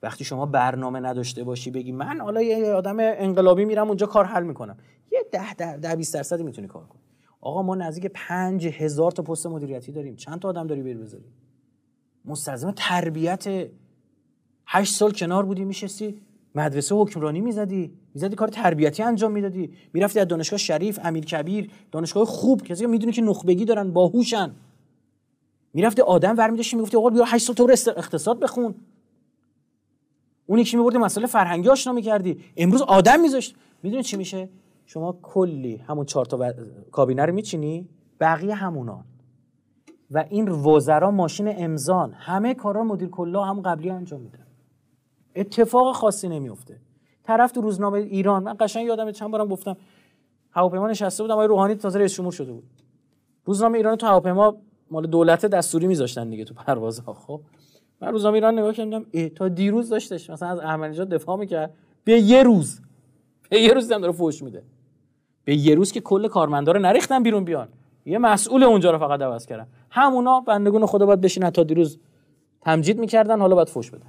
[0.03, 4.43] وقتی شما برنامه نداشته باشی بگی من حالا یه آدم انقلابی میرم اونجا کار حل
[4.43, 4.77] می‌کنم.
[5.12, 7.01] یه ده ده, ده 20 درصدی می‌تونی کار کنی.
[7.41, 10.16] آقا ما نزدیک پنج هزار تا پست مدیریتی داریم.
[10.16, 11.24] چند تا آدم داری بیر بذاری؟
[12.24, 13.70] مستلزم تربیت
[14.66, 16.23] هشت سال کنار بودی میشستی.
[16.55, 17.99] مدرسه حکمرانی می‌زدی.
[18.14, 19.72] می‌زدی کار تربیتی انجام می‌دادی.
[19.93, 24.51] می‌رفتی از دانشگاه شریف امیر کبیر دانشگاه خوب کسی می‌دونی که نخبگی دارن باهوشن.
[25.74, 28.74] می‌رفتی آدم ور میداشتی می‌گفتی آقا بیا 8 سال تو اقتصاد بخون.
[30.47, 32.40] اون یکی میبردی مسئله فرهنگی آشنا می‌کردی.
[32.56, 33.55] امروز آدم میذاشت.
[33.82, 34.48] می‌دونی چی میشه؟
[34.86, 36.52] شما کلی همون چهار تا و...
[36.90, 37.89] کابینه رو میچینی
[38.20, 39.05] بقیه همونان
[40.10, 44.39] و این وزرا ماشین امزان همه کارا مدیر کلا هم قبلی انجام میده
[45.36, 46.80] اتفاق خاصی نمیفته
[47.24, 48.43] طرف تو روزنامه ایران.
[48.43, 49.77] من قشنگ یادم چند بارم گفتم
[50.51, 52.65] هواپیما نشسته بودم آقای روحانی تازه رئیس جمهور شده بود.
[53.44, 54.57] روزنامه ایران تو هواپیما
[54.90, 57.40] مال دولت دستوری میذاشتن دیگه تو پروازها خب.
[58.01, 61.74] من روزنامه ایران نگاه کردم تا دیروز داشتش مثلا از احمدی دفاع می‌کرد.
[62.05, 62.81] به یه روز
[63.51, 64.62] به یه روز داره فوش میده.
[65.44, 67.69] به یه روز که کل کارمندا رو نریختن بیرون بیان.
[68.07, 69.66] یه مسئول اونجا رو فقط عوض کردن.
[69.90, 71.99] همونا بندگون خدا باید بشینن تا دیروز
[72.61, 74.07] تمجید می‌کردن حالا باید فوش بدن.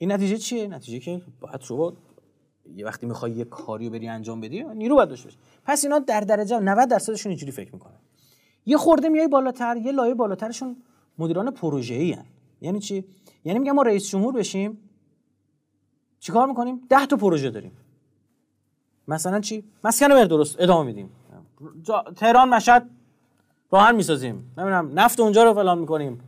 [0.00, 1.92] این نتیجه چیه؟ نتیجه که باید شما
[2.74, 5.30] یه وقتی می‌خوای یه کاری رو بری انجام بدی نیرو باید داشته
[5.64, 7.98] پس اینا در درجه 90 درصدشون اینجوری فکر می‌کنن
[8.66, 10.76] یه خورده میای بالاتر یه لایه بالاترشون
[11.18, 12.24] مدیران پروژه ای هن.
[12.60, 13.04] یعنی چی؟
[13.44, 14.78] یعنی میگم ما رئیس جمهور بشیم.
[16.20, 17.72] چیکار می‌کنیم؟ 10 تا پروژه داریم.
[19.08, 21.10] مثلا چی؟ مسکن بر درست ادامه میدیم.
[22.16, 22.90] تهران مشهد
[23.70, 24.52] راهن می‌سازیم.
[24.58, 26.20] نمی‌دونم نفت اونجا رو فلان می‌کنیم.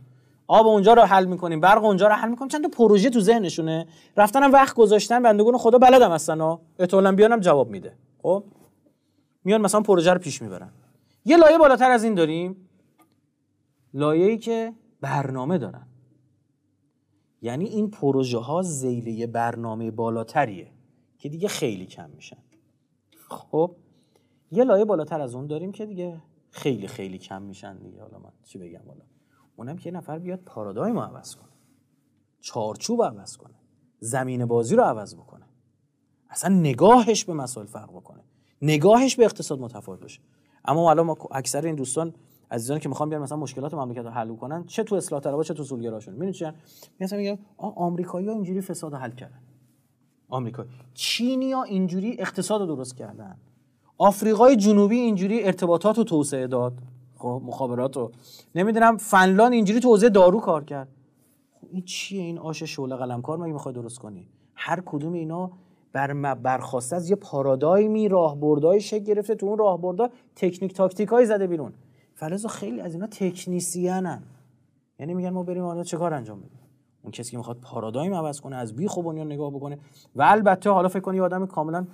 [0.47, 2.49] آب اونجا رو حل می‌کنیم برق اونجا رو حل می‌کنیم.
[2.49, 3.87] چند تا پروژه تو ذهنشونه.
[4.17, 7.97] رفتنم وقت گذاشتن بندگون خدا بلدم هستن ها احتمالاً بیانم جواب میده.
[8.21, 8.43] خب؟
[9.43, 10.73] میان مثلا پروژه رو پیش می‌برن.
[11.25, 12.69] یه لایه بالاتر از این داریم.
[13.93, 15.87] لایه‌ای که برنامه دارن.
[17.41, 20.71] یعنی این پروژه ها زیله برنامه بالاتریه
[21.17, 22.37] که دیگه خیلی کم میشن.
[23.29, 23.75] خب؟
[24.51, 26.21] یه لایه بالاتر از اون داریم که دیگه
[26.51, 28.01] خیلی خیلی کم میشن دیگه.
[28.01, 29.01] حالا من چی بگم؟ حالا
[29.55, 31.49] اونم که یه نفر بیاد پارادایم رو عوض کنه.
[32.41, 33.53] چارچوب عوض کنه.
[33.99, 35.45] زمین بازی رو عوض بکنه.
[36.29, 38.23] اصلا نگاهش به مسائل فرق بکنه.
[38.61, 40.21] نگاهش به اقتصاد متفاوت باشه.
[40.65, 42.13] اما الان ما اکثر این دوستان
[42.51, 45.53] عزیزانی که می‌خوان بیان مثلا مشکلات مملکت رو حل کنن چه تو اصلاح طلبها چه
[45.53, 46.45] تو اصولگراشون می‌دونی چی
[46.99, 49.39] مثلا میگن آمریکایی‌ها اینجوری فساد حل کردن.
[50.29, 53.37] آمریکا چینیا اینجوری اقتصاد رو درست کردن.
[53.97, 56.73] آفریقای جنوبی اینجوری ارتباطات رو توسعه داد.
[57.25, 58.11] مخابرات رو
[58.55, 60.87] نمی‌دونم فنلان اینجوری تو دارو کار کرد.
[61.61, 65.51] خب این چیه؟ این آش شعله قلمکار مگه می‌خوای درست کنی؟ هر کدوم اینا
[65.93, 71.73] بر برخواسته از یه پارادایمی راهبردای شکل گرفته تو اون راهبردا تکنیک تاکتیکای زده بیرون.
[72.15, 74.23] فلزا خیلی از اینا تکنیسیانن.
[74.99, 76.59] یعنی میگن ما بریم حالا چه کار انجام بدیم؟
[77.03, 79.77] اون کسی که می‌خواد پارادایم عوض کنه از بی خوب نگاه بکنه.
[80.15, 81.87] و البته حالا فکر کنی آدم کاملا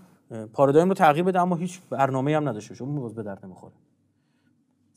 [0.53, 3.73] پارادایم رو تغییر بده اما هیچ برنامه‌ای هم نداشته اون به درد نمی‌خوره.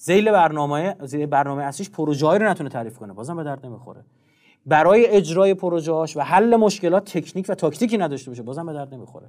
[0.04, 3.12] زیل برنامه زیل برنامه اصلیش پروژه‌ای رو نتونه تعریف کنه.
[3.12, 4.04] بازم به درد نمی‌خوره.
[4.66, 9.28] برای اجرای پروژه‌هاش و حل مشکلات تکنیک و تاکتیکی نداشته باشه بازم به درد نمی‌خوره.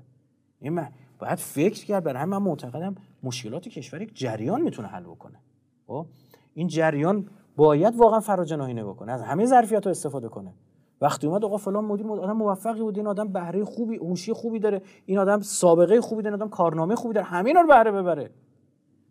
[0.60, 0.90] این من
[1.20, 2.04] باید فکر کرد.
[2.04, 5.40] برای من معتقدم مشکلات کشور یک جریان می‌تونه حل بکنه.
[5.88, 6.06] خب؟
[6.54, 7.26] این جریان
[7.56, 9.12] باید واقعا فراجناهی نگاه کنه.
[9.12, 10.54] از همه ظرفیت استفاده کنه.
[11.02, 14.82] وقتی اومد آقا فلان مدیر آدم موفقی بود این آدم بهره خوبی هوشی خوبی داره.
[15.06, 17.28] این آدم سابقه خوبی داره این آدم کارنامه خوبی داره.
[17.28, 18.32] همین رو بهره ببره.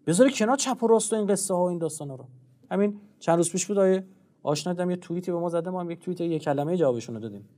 [0.07, 2.27] بذاری کنار چپ و راست و این قصه ها و این داستان رو.
[2.70, 4.07] همین چند روز پیش بود آیه
[4.43, 7.49] آشنا یه توییتی به ما زده ما هم یک توییت یک کلمه جوابشون رو دادیم.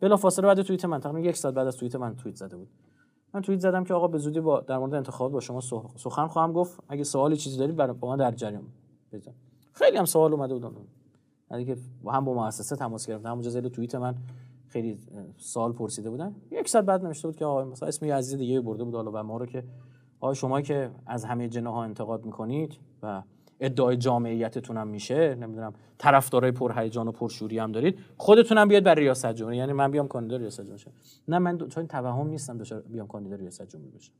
[0.00, 2.68] بلا فاصله بعد توییت من تقریبا یک ساعت بعد از توییت من توییت زده بود.
[3.34, 5.60] من توییت زدم که آقا به زودی با در مورد انتخابات با شما
[5.96, 6.80] سخن خواهم گفت.
[6.88, 8.62] اگه سوالی چیزی دارید برای با من در جریان
[9.12, 9.32] بزن
[9.72, 10.76] خیلی هم سوال اومده بود.
[11.50, 14.14] یعنی که هم با مؤسسه تماس گرفتم همونجا زیر توییت من
[14.68, 14.98] خیلی
[15.36, 16.34] سوال پرسیده بودن.
[16.50, 19.22] یک ساعت بعد نوشته بود که آقا مثلا اسم یه عزیز دیگه برده بود حالا
[19.22, 19.64] ما رو که
[20.20, 23.22] آقا شما که از همه جناها انتقاد می‌کنید و
[23.60, 29.04] ادعای جامعیتتون هم میشه نمی‌دونم طرفدارای پرهیجان و پرشوری هم دارید خودتون هم بیاد برای
[29.04, 29.56] ریاست جمهوری.
[29.56, 30.90] یعنی من بیام کاندیدا ریاست جمهوری شم.
[31.28, 31.66] نه من دو...
[31.66, 34.12] چون توهم نیستم داشته بیام کاندیدا ریاست جمهوری بشم.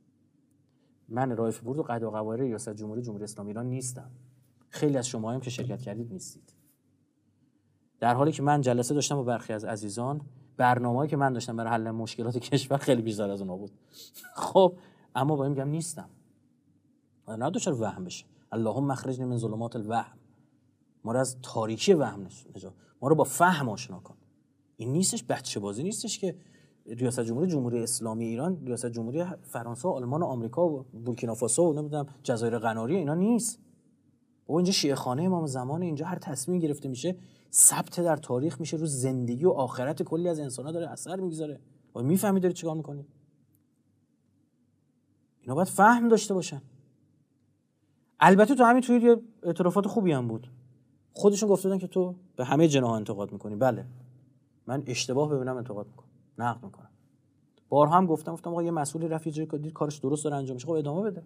[1.09, 4.11] من رایف بورد و قد و قواره ریاست جمهوری جمهوری اسلامی ایران نیستم.
[4.69, 6.55] خیلی از شما هم که شرکت کردید نیستید.
[8.01, 10.21] در حالی که من جلسه داشتم با برخی از عزیزان
[10.57, 13.71] برنامه‌ای که من داشتم برای حل مشکلات کشور خیلی بیشتر از اونها بود.
[14.35, 14.75] خب
[15.15, 16.11] اما با این میگم نیستم.
[17.29, 18.25] نه دچار وهم بشه.
[18.53, 20.19] اللهم مخرجنی من ظلمات الوهم.
[21.05, 24.15] ما رو از تاریکی وهم نجات ما رو با فهم آشنا کن.
[24.77, 26.37] این نیستش بچه بازی نیستش که
[26.87, 32.07] ریاست جمهوری جمهوری اسلامی ایران ریاست جمهوری فرانسه آلمان و آمریکا و بورکینافاسو و نمی‌دونم
[32.23, 33.59] جزایر قناری اینا نیست.
[34.49, 37.17] و اینجا شیعه خانه امام زمان اینجا هر تصمیم گرفته میشه
[37.53, 41.61] ثبت در تاریخ میشه رو زندگی و آخرت کلی از انسان ها داره اثر می‌گذاره.
[41.95, 43.07] و می‌فهمی داری چیکار می‌کنی؟
[45.51, 46.63] اینا باید فهم داشته باشن.
[48.21, 50.51] البته تو همین توی اعترافات خوبی هم بود.
[51.13, 53.57] خودشون گفته که تو به همه جناح انتقاد می‌کنی.
[53.57, 53.85] بله.
[54.67, 56.09] من اشتباه ببینم انتقاد می‌کنم.
[56.39, 56.89] نقد می‌کنم.
[57.69, 60.67] بارها هم گفتم گفتم آقا یه مسئولی رفت جای دید کارش درست داره انجام میشه
[60.67, 61.23] خب ادامه بده.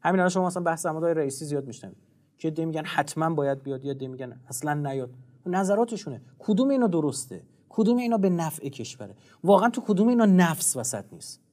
[0.00, 1.96] همین الان شما مثلا بحث عمادای رئیسی زیاد میشنوید.
[2.38, 5.10] که دی میگن حتما باید بیاد یا دی میگن اصلا نیاد.
[5.46, 6.22] نظراتشونه.
[6.38, 9.14] کدوم اینا درسته؟ کدوم اینا به نفع کشوره؟
[9.44, 11.45] واقعا تو کدوم اینا نفس وسط نیست؟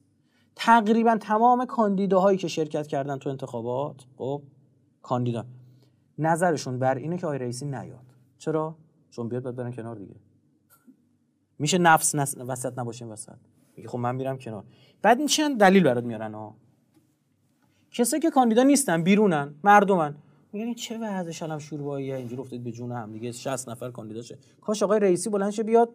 [0.56, 4.42] تقریبا تمام کاندیداهایی که شرکت کردن تو انتخابات خب
[5.02, 5.44] کاندیدا
[6.18, 8.04] نظرشون بر اینه که آقای رئیسی نیاد.
[8.38, 8.76] چرا؟
[9.10, 10.14] چون بیاد باید برن کنار دیگه.
[11.58, 12.36] میشه نفس نس...
[12.36, 13.36] وسط نباشیم وسط.
[13.76, 14.64] میگه خب من میرم کنار.
[15.02, 16.56] بعد این چند دلیل برات میارن ها؟
[17.90, 20.16] کسایی که کاندیدا نیستن بیرونن مردمن.
[20.52, 23.32] میگن چه وضعش الان شورباییه اینجوری افتاد به جون هم دیگه.
[23.32, 24.38] 60 نفر کاندیدا شه.
[24.60, 25.94] کاش آقای رئیسی بلند شه بیاد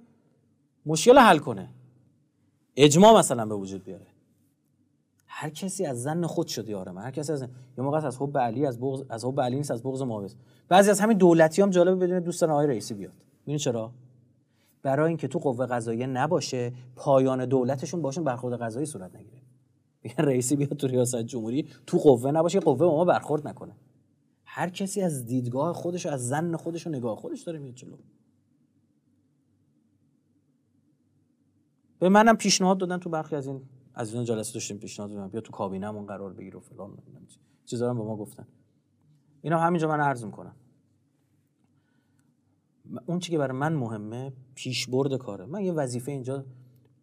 [0.85, 1.69] مشکل حل کنه.
[2.75, 4.07] اجماع مثلا به وجود بیاره.
[5.39, 8.65] هر کسی از زن خود شده یارم هر کسی از یه موقع از حب علی
[8.65, 10.29] از بغض از حب علی نیست از بغض معاویه
[10.67, 13.13] بعضی از همین دولتی هم جالبه بدون دوستان آقای رئیسی بیاد.
[13.43, 13.91] ببین چرا؟
[14.81, 19.41] برای اینکه تو قوه قضاییه نباشه پایان دولتشون باشون برخورد قضایی صورت نگیره.
[20.03, 23.75] میگن رئیسی بیاد تو ریاست جمهوری تو قوه نباشه قوه ما برخورد نکنه.
[24.45, 27.97] هر کسی از دیدگاه خودش از زن خودش و نگاه خودش داره میاد جلو.
[31.99, 33.61] به منم پیشنهاد دادن تو برخی از این
[33.99, 36.97] از این جلسه داشتیم پیشنهاد دادن بیا تو کابینمون قرار بگیر و فلان
[37.65, 38.47] چیزا هم به ما گفتن.
[39.41, 40.55] اینا همینجا من عرض می‌کنم.
[43.05, 45.45] اون چی که برای من مهمه پیشبرد کاره.
[45.45, 46.45] من یه وظیفه اینجا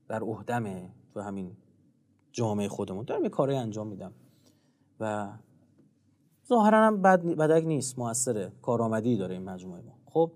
[0.09, 1.57] در عهدمه تو همین
[2.33, 4.13] جامعه خودمون دارم یه کاری انجام میدم.
[5.01, 5.33] و
[6.49, 8.53] ظاهرا هم بد بدک نیست موثره.
[8.63, 9.99] کارآمدی داره این مجموعه ما.
[10.07, 10.33] خب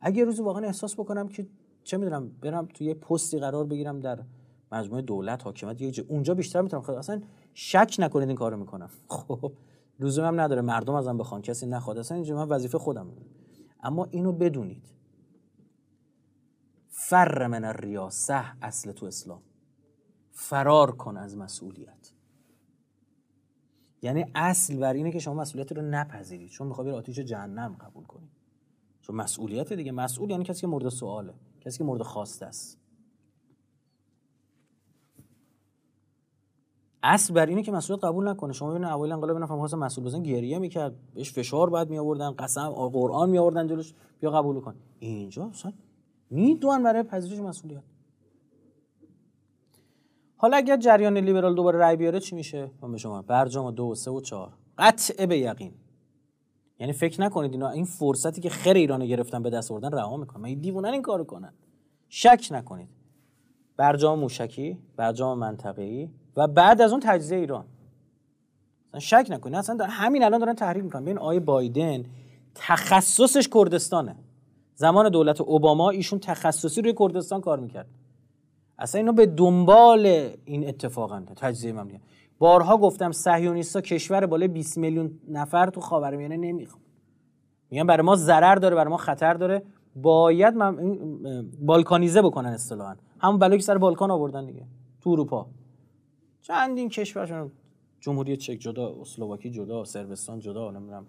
[0.00, 1.46] اگه روزی واقعا احساس بکنم که
[1.84, 4.24] چه می‌دونم برم تو یه پستی قرار بگیرم در
[4.72, 6.04] مجموعه دولت حاکمیت یه جه.
[6.08, 7.22] اونجا بیشتر می‌تونم خب اصلا
[7.54, 8.90] شک نکنید این کارو می‌کنم.
[9.08, 9.52] خب
[10.00, 10.60] لزوم هم نداره.
[10.62, 11.42] مردم ازم بخوان.
[11.42, 11.98] کسی نخواد.
[11.98, 13.06] اصلا اینجا من وظیفه خودم.
[13.82, 14.92] اما اینو بدونید.
[16.88, 19.42] فر من الریاسه اصل تو اسلام.
[20.30, 22.12] فرار کن از مسئولیت.
[24.02, 26.50] یعنی اصل بر اینه که شما مسئولیت رو نپذیرید.
[26.50, 28.28] چون می‌خوای آتیش جهنم قبول کنی.
[29.00, 29.92] چون مسئولیت دیگه.
[29.92, 31.34] مسئول یعنی کسی که مورد سواله.
[31.60, 32.81] کسی که مورد خواسته است.
[37.02, 38.52] اصل بر اینه که مسئولیت قبول نکنه.
[38.52, 42.30] شما ببینید اول انقلاب نفهم واسه مسئول بزن گریه می‌کرد بهش فشار بعد می آوردن
[42.30, 43.94] قسم قرآن می آوردن جلوش.
[44.20, 44.74] بیا قبول کن.
[44.98, 45.72] اینجا اصلا
[46.30, 47.82] می‌دونن برای پذیرش مسئولیت.
[50.36, 53.94] حالا اگر جریان لیبرال دوباره رای بیاره چی میشه؟ من به شما برجام دو و
[53.94, 54.52] سه و چهار.
[54.78, 55.72] قطع به یقین.
[56.78, 60.42] یعنی فکر نکنید اینا این فرصتی که خیر ایران گرفتن به دست آوردن رها می‌کنن.
[60.42, 61.52] من دیوونن این کارو کنن.
[62.08, 62.88] شک نکنید.
[63.76, 67.64] برجام موشکی برجام منطقه‌ای و بعد از اون تجزیه ایران.
[68.88, 69.56] اصلا شک نکنید.
[69.56, 71.02] اصلا در همین الان دارن تحریک می‌کنن.
[71.02, 72.04] ببین آیه بایدن
[72.54, 74.16] تخصصش کردستانه.
[74.74, 77.86] زمان دولت اوباما ایشون تخصصی روی کردستان کار می‌کرد.
[78.78, 82.00] اصلا اینا به دنبال این اتفاقن تجزیه مملکت
[82.38, 86.82] بارها گفتم صهیونیستا کشور بالای 20 میلیون نفر تو خاورمیانه نمی‌خوان.
[87.70, 89.62] میگن برای ما ضرر داره برای ما خطر داره.
[89.96, 90.54] باید
[91.60, 92.94] بالکانیزه بکنن اصطلاحا.
[93.18, 94.66] همون بلایی سر بالکان آوردن دیگه.
[95.00, 95.46] تو اروپا.
[96.42, 97.50] چندین کشورشون
[98.00, 101.06] جمهوری چک جدا اسلوواکی جدا سربستان جدا نمی‌دونم.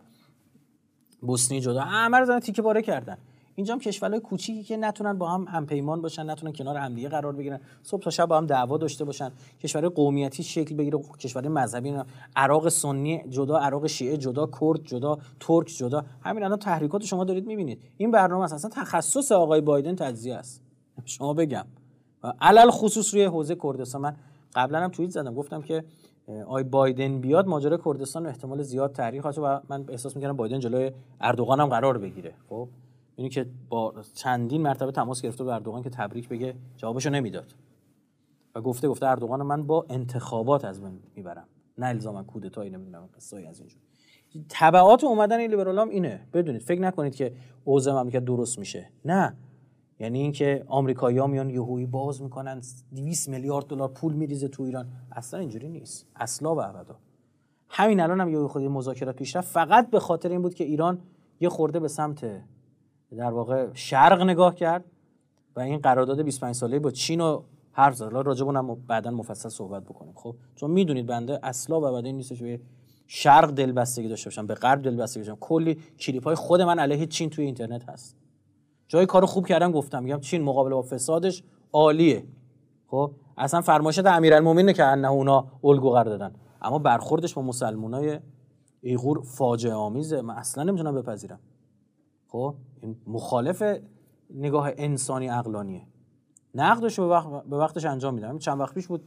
[1.21, 1.81] بوسنی جدا.
[1.81, 3.17] همه رو تیکه پاره کردن.
[3.55, 7.59] اینجا هم کشورهای کوچیکی که نتونن با هم همپیمان باشن نتونن کنار همدیگه قرار بگیرن.
[7.83, 9.31] صبح تا شب با هم دعوا داشته باشن.
[9.61, 10.99] کشورهای قومیتی شکل بگیره.
[11.19, 11.93] کشورهای مذهبی
[12.35, 16.05] عراق سنی جدا عراق شیعه جدا کرد جدا ترک جدا.
[16.21, 17.81] همین الان تحریکات شما دارید می‌بینید.
[17.97, 20.61] این برنامه اصلا تخصص آقای بایدن تجزیه است.
[21.05, 21.65] شما بگم.
[22.41, 24.01] علل خصوص روی حوزه کردستان.
[24.01, 24.15] من
[24.55, 25.83] قبلا هم توییت زدم گفتم که
[26.47, 30.91] آی بایدن بیاد ماجرای کردستان احتمال زیاد تحریک خواهد و من احساس می‌کنم بایدن جلوی
[31.21, 32.33] اردوغان هم قرار بگیره.
[32.49, 32.69] خب
[33.15, 37.53] اینی که با چندین مرتبه تماس گرفته به اردوغان که تبریک بگه جوابشو نمی‌داد.
[38.55, 41.47] و گفته گفته اردوغان من با انتخابات از من می‌برم.
[41.77, 43.81] نه الزاما کودتایی نمی‌دونم قصه از اینجور.
[44.49, 46.27] تبعات اومدن این لیبرال اینه.
[46.33, 47.33] بدونید فکر نکنید که
[47.65, 48.89] اوضاع مملکت درست میشه.
[49.05, 49.35] نه.
[49.99, 52.61] یعنی اینکه آمریکایی‌ها میان یهویی باز می‌کنن
[52.95, 54.87] 200 میلیارد دلار پول میریزه تو ایران.
[55.11, 56.07] اصلا اینجوری نیست.
[56.15, 56.61] اصلا و
[57.69, 61.01] همین الان هم یه خودی مذاکرات پیش رفت فقط به خاطر این بود که ایران
[61.39, 62.25] یه خورده به سمت
[63.17, 64.85] در واقع شرق نگاه کرد
[65.55, 67.41] و این قرارداد 25 ساله با چین و
[67.71, 68.05] حرف زد.
[68.05, 70.13] راجع هم بعدا مفصل صحبت بکنیم.
[70.15, 72.59] خب چون می‌دونید بنده اصلا و ابدا نیستش به
[73.07, 77.29] شرق دلبستگی داشته باشم به غرب دلبستگی داشته کلی کلیپ های خود من علیه چین
[77.29, 78.22] توی اینترنت هست.
[78.93, 80.03] جای کارو خوب کردم گفتم.
[80.03, 82.23] میگم چین مقابل با فسادش عالیه.
[82.87, 86.33] خب؟ اصلا فرمایشات امیرالمومنین که انه اونا الگو قرار دادن.
[86.61, 88.19] اما برخوردش با مسلمانای
[88.81, 90.21] ایغور فاجعه آمیزه.
[90.21, 91.39] من اصلا نمی‌تونم بپذیرم.
[92.27, 93.63] خب؟ این مخالف
[94.29, 95.87] نگاه انسانی عقلانیه.
[96.55, 98.37] نقدش به, وقت به وقتش انجام میدم.
[98.37, 99.03] چند وقت پیش بود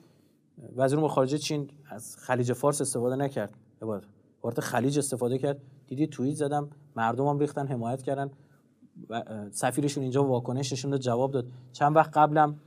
[0.77, 3.55] وزیر امور خارجه چین از خلیج فارس استفاده نکرد.
[4.43, 5.63] وارد خلیج استفاده کرد.
[5.87, 6.71] دیدی توییت زدم.
[6.97, 8.31] مردم هم ریختن حمایت کردن.
[9.51, 11.47] سفیرشون اینجا واکنش نشون داد جواب داد.
[11.73, 12.61] چند وقت قبلم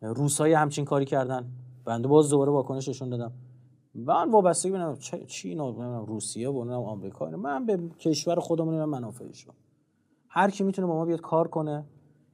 [0.00, 1.48] روسای همچین کاری کردن.
[1.84, 3.32] بنده باز دوباره واکنش نشون دادم.
[3.94, 4.96] من وابستگی ببینم
[5.26, 9.46] چین و روسیه و آمریکا من به کشور خودمون منافعش
[10.28, 11.84] هر کی می‌تونه با ما بیاد کار کنه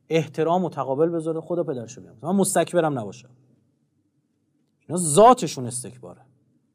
[0.09, 3.29] احترام متقابل بذاره خدا پدرشو بیام من مستکبرم نباشم.
[4.89, 6.21] اینا ذاتشون استکباره.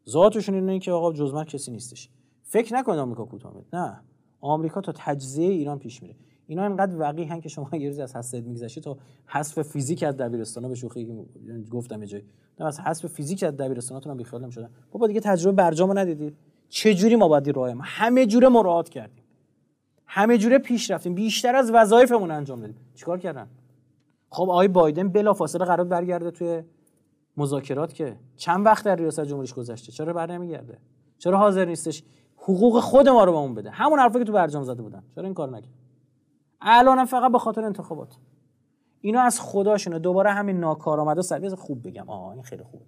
[0.10, 2.10] ذاتشون اینه که آقا جز من کسی نیستش.
[2.44, 4.02] فکر نکنید آمریکا کوتاه نه.
[4.42, 6.16] آمریکا تا تجزیه ایران پیش میره.
[6.48, 10.68] اینا اینقدر وقیحن که شما یه روز از حسد میگذشی تا حذف فیزیک از دبیرستان
[10.68, 11.26] به شوخی
[11.72, 12.24] گفتم یه جایی.
[12.60, 16.38] از حذف فیزیک از دبیرستانتون هم بیخیال نمی‌شدن بابا دیگه تجربه برجامو ندیدید
[16.70, 19.24] چه جوری ما باید راه همه جوره مراعات کردیم.
[20.06, 21.14] همه جوره پیش رفتیم.
[21.14, 22.76] بیشتر از وظایفمون انجام دادیم.
[22.96, 23.48] چیکار کردن؟
[24.30, 26.64] خب آقای بایدن بلافاصله قرار برگرده توی
[27.38, 30.78] مذاکرات که چند وقت در ریاست جمهوریش گذشته؟ چرا بر نمیگرده؟
[31.18, 32.04] چرا حاضر نیستش
[32.38, 35.04] حقوق خود ما رو به اون بده؟ همون حرفی که تو برجام زده بودن.
[35.16, 35.70] چرا این کار نکرد؟
[36.62, 38.18] الان فقط به خاطر انتخابات.
[39.02, 40.00] اینا از خداشونه.
[40.00, 41.56] دوباره همین ناکارآمدا سر.
[41.56, 42.10] خوب بگم.
[42.10, 42.86] آه این خیلی خوبه.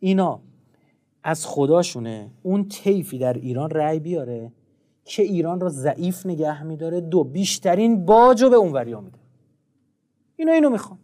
[0.00, 0.40] اینا
[1.22, 4.52] از خداشونه اون طیفی در ایران رأی بیاره
[5.04, 7.00] که ایران را ضعیف نگه میداره.
[7.00, 9.18] دو بیشترین باج رو به اون وریا میده.
[10.36, 10.98] اینا اینو می‌خوان.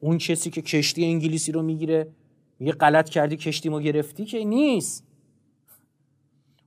[0.00, 2.08] اون کسی که کشتی انگلیسی رو می‌گیره
[2.58, 5.04] میگه غلط کردی کشتی ما گرفتی که نیست.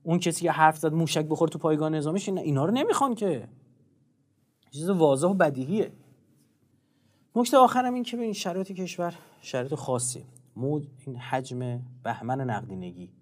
[0.02, 3.48] اون کسی که حرف زد موشک بخور تو پایگاه نظامیش اینا رو نمی‌خوان که.
[4.72, 5.92] چیز واضح و بدیهیه.
[7.36, 10.24] نکته آخرم این که به این شرایط کشور شرایط خاصی.
[10.56, 13.12] مود این حجم بهمن نقدینگی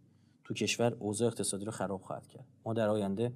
[0.44, 2.44] تو کشور اوضاع اقتصادی رو خراب خواهد کرد.
[2.64, 3.32] ما در آینده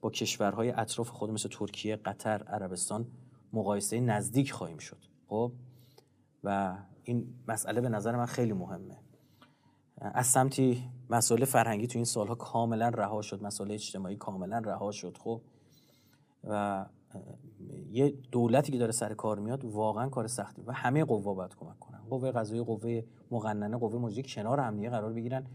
[0.00, 3.06] با کشورهای اطراف خود مثل ترکیه، قطر، عربستان
[3.52, 5.04] مقایسه نزدیک خواهیم شد.
[5.28, 5.52] خب؟
[6.44, 8.96] و این مسئله به نظر من خیلی مهمه.
[10.00, 15.16] از سمتی مسئله فرهنگی تو این سالها کاملا رها شد مسئله اجتماعی کاملا رها شد.
[15.18, 15.40] خب؟
[16.44, 16.86] و
[17.92, 21.78] یه دولتی که داره سر کار میاد واقعا کار سختی و همه قوا باید کمک
[21.78, 22.00] کنن.
[22.10, 25.46] قوه قضایی قوه مقننه قوه مجری کنار هم قرار بگیرن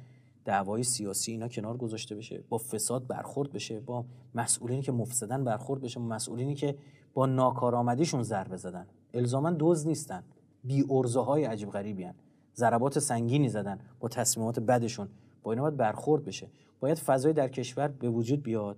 [0.45, 5.81] دعوای سیاسی اینا کنار گذاشته بشه با فساد برخورد بشه با مسئولینی که مفسدن برخورد
[5.81, 6.77] بشه با مسئولینی که
[7.14, 8.88] با ناکارآمدیشون ضربه زدن.
[9.14, 10.23] الزاما دوز نیستن.
[10.64, 12.15] بی ارزه های عجیب غریبی هن.
[12.56, 15.07] ضربات سنگینی زدن با تصمیمات بدشون.
[15.44, 16.48] با اینا باید برخورد بشه.
[16.80, 18.77] باید فضای در کشور به وجود بیاد.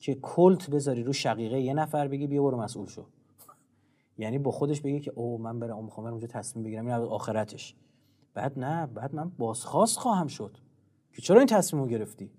[0.00, 3.04] که کلت بذاری رو شقیقه یه نفر بگی بیا برو مسئول شو.
[4.18, 7.74] یعنی با خودش بگه که او من برم می‌خوام اونجا تصمیم بگیرم این آخرتش.
[8.34, 10.58] بعد نه بعد من بازخواست خواهم شد
[11.12, 12.30] که چرا این تصمیم رو گرفتی؟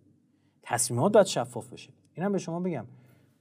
[0.61, 2.85] تصمیمات باید شفاف بشه اینم به شما بگم.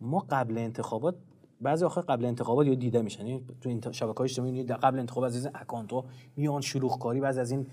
[0.01, 1.15] ما قبل انتخابات
[1.61, 3.27] بعضی آخر قبل انتخابات یا دیده میشن.
[3.27, 6.05] یعنی تو این شبکه های اجتماعی قبل انتخاب از این اکانت
[6.37, 7.67] میان شلوغ کاری بعضی از این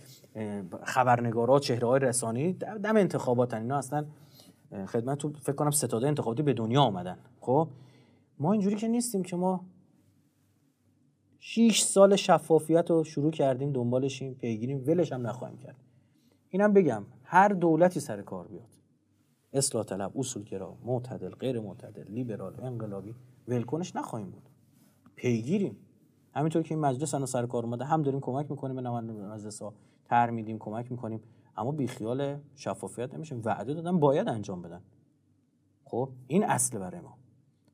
[0.84, 4.06] خبرنگارا چهره های رسانی دم انتخابات اینا اصلا
[4.88, 7.18] خدمت تو فکر کنم ستاده انتخاباتی به دنیا آمدن.
[7.40, 7.68] خب؟
[8.40, 9.66] ما اینجوری که نیستیم که ما
[11.40, 15.76] 6 سال شفافیت رو شروع کردیم دنبالشیم پیگیریم ولش هم نخواهیم کرد.
[16.50, 18.78] اینم بگم هر دولتی سر کار بیاد.
[19.54, 23.16] اصلاح طلب اصولگرا معتدل غیر معتدل لیبرال انقلابی
[23.48, 24.50] ولکنش نخواهیم بود.
[25.16, 25.78] پیگیریم.
[26.34, 29.74] همینطور که این مجلس سر کار اومده هم داریم کمک می‌کنیم به نماینده مجلس ها
[30.06, 31.22] تر میدیم کمک می‌کنیم.
[31.58, 33.36] اما بیخیال شفافیت نمیشه.
[33.36, 34.82] وعده دادن باید انجام بدن.
[35.84, 37.18] خب این اصل برای ما.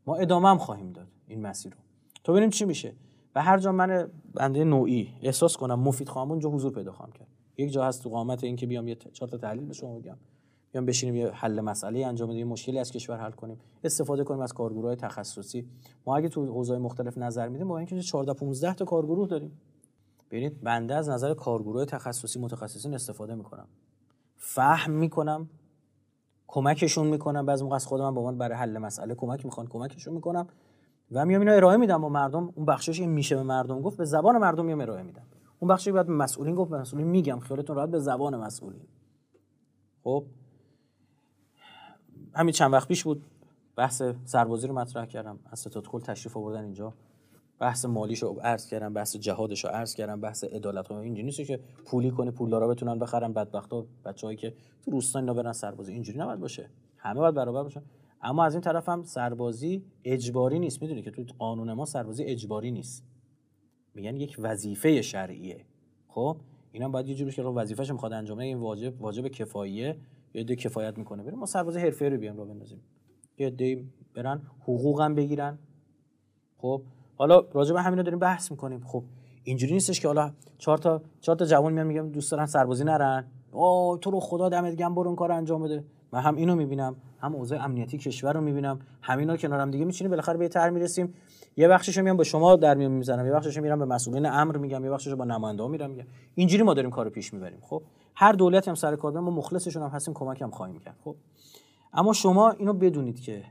[0.08, 1.80] ما ادامه هم خواهیم داد این مسیر رو.
[2.24, 2.96] تو ببینیم چی میشه.
[3.36, 7.28] و هر جا من بنده نوعی احساس کنم مفید خواهم اونجا حضور پیدا خواهم کرد.
[7.58, 10.18] یک جا هست تو قامت این که بیام یه چهار تا تحلیل به شما بگم.
[10.72, 13.60] بیام بشینیم یه حل مسئله انجام بدیم مشکلی از کشور حل کنیم.
[13.84, 15.68] استفاده کنیم از کارگروهای تخصصی.
[16.06, 19.52] ما اگه تو حوزه‌های مختلف نظر میدیم با اینکه 14 15 تا کارگروه داریم.
[20.34, 23.68] ببینید بنده از نظر کارگروه تخصصی متخصصین استفاده می‌کنم.
[24.38, 25.50] فهم می‌کنم
[26.48, 30.48] کمکشون می‌کنم بعضی موقع از خودم به عنوان برای حل مسئله کمک می‌خوان کمکشون می‌کنم
[31.12, 34.06] و میام اینا ارائه میدم با مردم اون بخشش این میشه به مردم گفت به
[34.06, 35.26] زبان مردم میام ارائه میدم.
[35.60, 37.40] اون بخشی بعد مسئولین گفت به مسئولین میگم.
[37.40, 38.82] خیالتون راحت به زبان مسئولین.
[40.04, 40.26] خب؟
[42.34, 43.26] همین چند وقت پیش بود
[43.76, 45.40] بحث سربازی رو مطرح کردم.
[45.52, 46.94] از ستاد کل تشریف آوردن اینجا.
[47.64, 51.42] بحث مالیش رو عرض کردم بحث جهادش رو عرض کردم بحث عدالت رو اینجوری نیست
[51.42, 54.54] که پولی کنی پولدارا بتونن بخرن بدبختا بچه‌ای که
[54.86, 56.70] تو روستا اینا برن سربازی اینجوری نباید باشه.
[56.98, 57.82] همه باید برابر باشن.
[58.22, 60.82] اما از این طرف هم سربازی اجباری نیست.
[60.82, 63.04] می‌دونی که تو قانون ما سربازی اجباری نیست.
[63.94, 65.66] میگن یک وظیفه شرعیه.
[66.08, 66.38] خب؟
[66.72, 69.98] اینا باید یه جوری که رو وظیفه‌ش می‌خواد انجام این واجب واجب کفاییه.
[70.34, 71.24] یه ده کفایت می‌کنه.
[71.24, 72.82] بریم ما سربازی حرفه‌ای رو بیام رو بندازیم.
[73.38, 73.84] یه
[74.16, 75.60] برن حقوقم بگیرن.
[76.58, 76.82] خب؟
[77.16, 78.84] حالا راجع به همینا داریم بحث می‌کنیم.
[78.86, 79.04] خب
[79.44, 83.26] اینجوری نیستش که حالا چهار تا چهار تا جوان میان میگم دوست دارن سربازی نرن.
[83.52, 85.84] او تو رو خدا دمت گرم برو کار انجام بده.
[86.12, 90.10] من هم اینو می‌بینم هم اوضاع امنیتی کشور رو می‌بینم همینا کنارم دیگه میچینیم.
[90.10, 91.14] بالاخره به طرح می‌رسیم.
[91.58, 94.84] یه بخشش میام به شما در میون می‌زنم یه بخشش میرم به مسئولین امر میگم
[94.84, 96.06] یه بخشش با نماینده ها میرم میگم.
[96.36, 97.60] اینجوری ما داریم کارو پیش می‌بریم.
[97.62, 97.82] خب
[98.16, 100.96] هر دولتی هم سر کار ما مخلصشون هم هستیم کمک هم خواهیم کرد.
[101.04, 101.16] خب
[101.94, 103.44] اما شما اینو بدونید که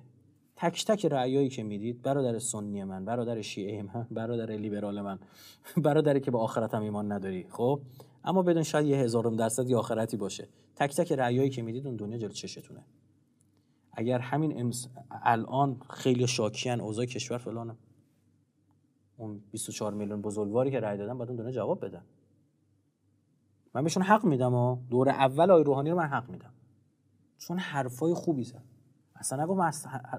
[0.63, 5.19] تک تک رأیایی که می‌دید برادر سنی من برادر شیعه من برادر لیبرال من
[5.85, 7.47] برادری که به آخرت هم ایمان نداری.
[7.51, 7.81] خب؟
[8.25, 10.49] اما بدون شاید یه هزارم درصد یه آخرتی باشه.
[10.77, 12.81] تک تک رأیایی که می‌دید اون دنیا جلو چشتونه.
[13.93, 14.89] اگر همین امس...
[15.11, 17.77] الان خیلی شاکیان اوضاع کشور فلانه
[19.17, 22.03] اون 24 میلیون بزرگواری که رأی دادن باید اون دنیا جواب بدن.
[23.75, 26.53] من بهشون حق میدم و دور اول آی روحانی رو من حق میدم.
[27.39, 28.72] چون حرفای خوبی زد.
[29.23, 29.71] اصلا نگو من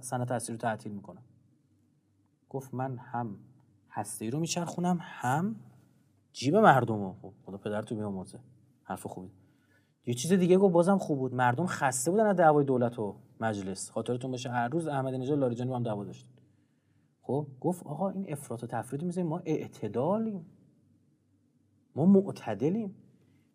[0.01, 1.23] سنت تاثیر رو تعطیل می‌کنم.
[2.49, 3.39] گفت من هم
[3.89, 5.55] هسته رو میچرخونم هم
[6.33, 7.15] جیب مردم رو.
[7.21, 8.39] خب خدا پدر تو بیامرزه.
[8.83, 9.31] حرف خوبی.
[10.05, 11.33] یه چیز دیگه گفت بازم خوب بود.
[11.33, 13.89] مردم خسته بودن از دعوای دولت و مجلس.
[13.89, 16.27] خاطرتون باشه هر روز احمدی نژاد لاریجانی با هم دعوا داشت
[17.21, 19.29] خب گفت آقا این افراط و تفرید می‌ذاریم.
[19.29, 20.45] ما اعتدالیم.
[21.95, 22.95] ما معتدلیم.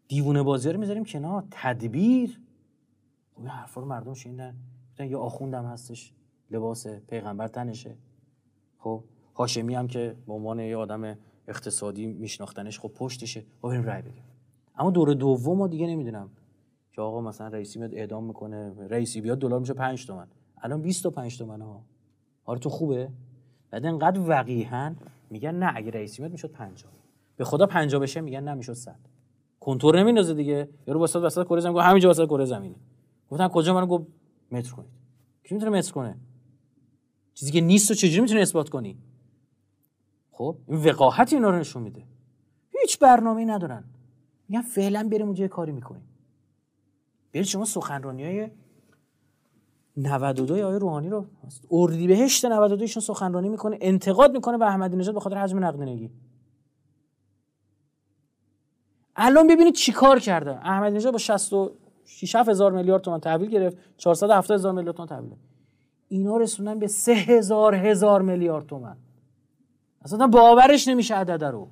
[0.09, 1.45] دیوونه بازی رو می‌ذاریم کنار.
[1.51, 2.41] تدبیر.
[3.35, 4.57] خب این حرفا رو مردم شنیدن.
[5.07, 6.13] یه آخوندم هستش
[6.51, 7.97] لباس پیغمبر تنشه.
[8.79, 9.05] خب
[9.37, 11.19] هاشمی هم که به عنوان یه آدم
[11.49, 13.45] اقتصادی میشناختنش خب پشتشه.
[13.63, 14.25] خب بریم رای بدیم.
[14.77, 16.31] اما دور دوم دیگه نمی‌دونم.
[16.93, 20.27] که آقا مثلا رئیسی میاد اعدام می‌کنه رئیسی بیاد دلار میشه 5 تومن.
[20.63, 21.83] الان 25 تومن ها.
[22.45, 23.09] حالا تو خوبه؟
[23.71, 24.97] بعد انقدر وقیحن
[25.31, 26.93] میگن نه اگه رئیسی میاد می‌شد 50
[27.37, 28.97] به خدا 50 بشه میگن نه می‌شد 100
[29.61, 30.69] کنتور نمیندازه دیگه.
[30.87, 32.77] یارو وسط وسط کره زمین گفت همینجا وسط کره زمینه.
[33.31, 34.07] گفتن کجا؟ منو گفت
[34.51, 34.91] متر کنید.
[35.45, 36.17] کی می‌تونه متر کنه؟
[37.35, 38.99] چیزی که نیست و چجوری می‌تونه اثبات کنی؟
[40.31, 42.05] خب این وقاحت اینا رو نشون میده.
[42.81, 43.85] هیچ برنامه‌ای ندارن.
[44.49, 46.03] میگن فعلا بریم اونجا کاری می‌کنیم.
[47.33, 48.51] برید شما سخنرانی های
[49.97, 51.27] 92 آقای روحانی رو
[51.71, 56.11] اردیبهشت 92 ایشون سخنرانی می‌کنه انتقاد می‌کنه به احمدی نژاد به خاطر حجم نقدینگی
[59.17, 60.51] الان ببینید چیکار کرده.
[60.51, 61.19] احمدی نژاد با
[62.09, 65.33] 66 هزار میلیارد تومان تحویل گرفت 470 هزار میلیارد تومان تحویل
[66.09, 68.97] اینا رسوندن به 3000 هزار میلیارد تومان.
[70.05, 71.69] اصلا باورش نمیشه عدد رو.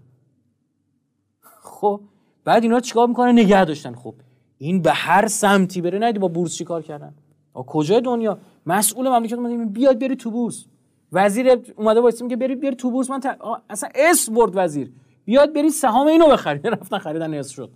[1.63, 2.01] خب
[2.45, 3.95] بعد اینا چیکار می‌کنه نگه داشتن.
[3.95, 4.15] خب
[4.59, 7.15] این به هر سمتی بره ندی با بورس چیکار کردن؟
[7.55, 10.65] کجای دنیا؟ مسئول مملکت اومده بیاد بری تو بورس.
[11.13, 13.11] وزیر اومده وایس که برید بری تو بورس.
[13.11, 13.39] من ت...
[13.71, 14.93] اصلا اس برد وزیر.
[15.25, 17.71] بیاد برید سهام اینو بخرید رفتن خریدن اس شد.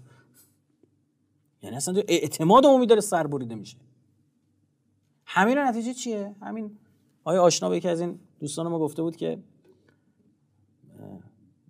[1.62, 3.77] یعنی اصلا تو اعتماد عمومی داره سر بریده میشه.
[5.27, 6.78] همین نتیجه چیه؟ همین
[7.24, 9.39] آیا آشنا به یکی از این دوستان ما گفته بود که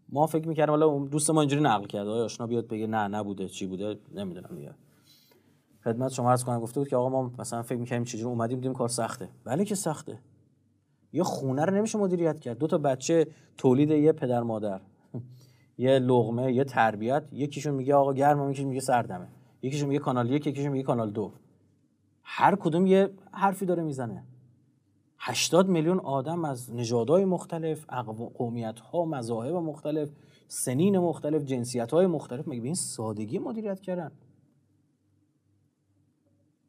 [0.08, 2.10] ما فکر می‌کردم حالا دوست ما اینجوری نقل کرده.
[2.10, 4.74] آیا آشنا بیاد بگه نه نبوده چی بوده نمی‌دونم دیگه.
[5.84, 8.74] خدمت شما عرض کنم گفته بود که آقا ما مثلا فکر می‌کردیم چجوری اومدیم دیدیم
[8.74, 9.28] کار سخته.
[9.44, 10.18] بله که سخته.
[11.12, 12.58] یه خونه رو نمیشه مدیریت کرد.
[12.58, 13.26] دو تا بچه
[13.58, 14.80] تولید یه پدر مادر
[15.78, 19.28] یه لغمه یه تربیت یکیشون میگه آقا گرمه میگه سردمه.
[19.62, 21.32] یکیشون میگه کانال یک یکیشون میگه کانال دو.
[22.22, 24.24] هر کدوم یه حرفی داره می‌زنه.
[25.18, 27.84] 80 میلیون آدم از نژادهای مختلف
[28.34, 30.10] قومیت ها مذاهب مختلف
[30.48, 34.12] سنین مختلف جنسیت های مختلف مگه به این سادگی مدیریت کردن؟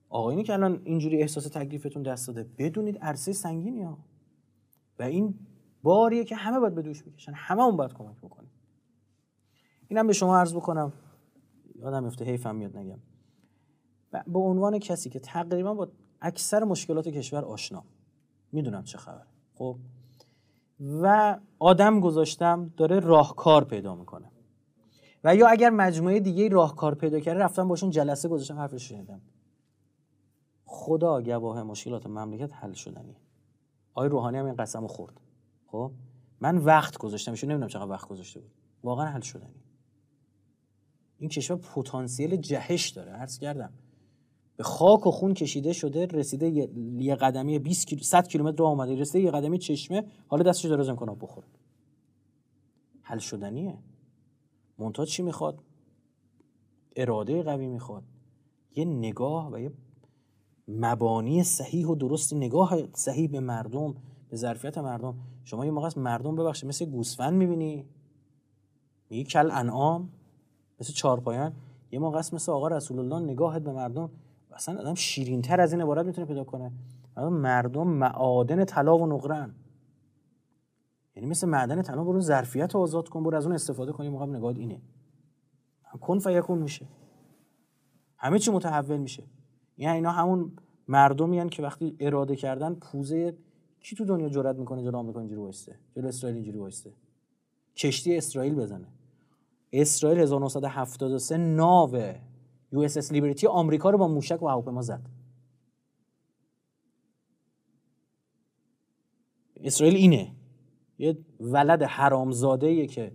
[0.09, 3.97] آقایونی که الان اینجوری احساس تکلیفتون دست داده بدونید عرصه سنگینی ها.
[4.99, 5.35] و این
[5.83, 8.51] باریه که همه باید به دوش بکشن همه اون باید کمک بکنیم
[9.87, 10.93] اینم به شما عرض بکنم.
[11.81, 12.99] یادم میفته حیفم میاد نگم.
[14.27, 15.91] به عنوان کسی که تقریبا با
[16.21, 17.83] اکثر مشکلات کشور آشنا.
[18.51, 19.25] می‌دونم چه خبر
[19.55, 19.77] خب؟
[20.79, 24.31] و آدم گذاشتم داره راهکار پیدا می‌کنه.
[25.23, 29.21] و یا اگر مجموعه دیگه راهکار پیدا کرده رفتم باشون جلسه گذاشتم حرفش شنیدم.
[30.65, 33.15] خدا گواه مشکلات مملکت حل شدنیه.
[33.93, 35.21] آقای روحانی هم این قسمو خورد.
[35.67, 35.91] خب؟
[36.39, 38.51] من وقت گذاشتم ایشون نمی‌دونم چقدر وقت گذاشته بود.
[38.83, 39.60] واقعا حل شدنی
[41.21, 43.73] این کشور پتانسیل جهش داره عرض کردم.
[44.57, 46.69] به خاک و خون کشیده شده رسیده
[46.99, 50.89] یه قدمی 20 کیلو 100 کیلومتر راه اومده رسیده یه قدمی چشمه حالا دستش دراز
[50.89, 51.47] می‌کنه بخوره.
[53.01, 53.77] حل شدنیه.
[54.79, 55.59] مونتا چی می‌خواد؟
[56.95, 58.03] اراده قوی می‌خواد.
[58.75, 59.71] یه نگاه و یه
[60.67, 63.95] مبانی صحیح و درست نگاه صحیح به مردم
[64.29, 65.15] به ظرفیت مردم.
[65.43, 67.85] شما یه موقع مردم ببخشید مثل گوسفند می‌بینی؟
[69.09, 70.09] میگی کل انعام؟
[70.81, 71.53] مثل چارپایان
[71.91, 74.09] یه موقع است مثل آقا رسول الله نگاهت به مردم.
[74.51, 76.71] اصلا آدم شیرین تر از این عبارت می‌تونه پیدا کنه.
[77.17, 79.55] مردم معادن طلا و نقرن.
[81.15, 84.25] یعنی مثل معدن طلا برو ظرفیت آزاد کن برو از اون استفاده کن یه موقع
[84.25, 84.81] نگاه اینه
[86.01, 86.87] کن فیکون میشه.
[88.17, 89.23] همه چی متحول میشه.
[89.77, 90.51] یعنی اینا همون
[90.87, 93.37] مردمی که وقتی اراده کردن پوزه
[93.79, 96.93] کی تو دنیا جرأت می‌کنه جلو آمریکا اینجوری وایسته جلو اسرائیل اینجوری وایسته؟
[97.75, 98.87] کشتی اسرائیل بزنه.
[99.73, 101.95] اسرائیل 1973 ناو
[102.71, 105.09] USS Liberty آمریکا رو با موشک و هواپیما زد.
[109.55, 110.35] اسرائیل اینه.
[110.97, 113.11] یه ولد حرامزاده که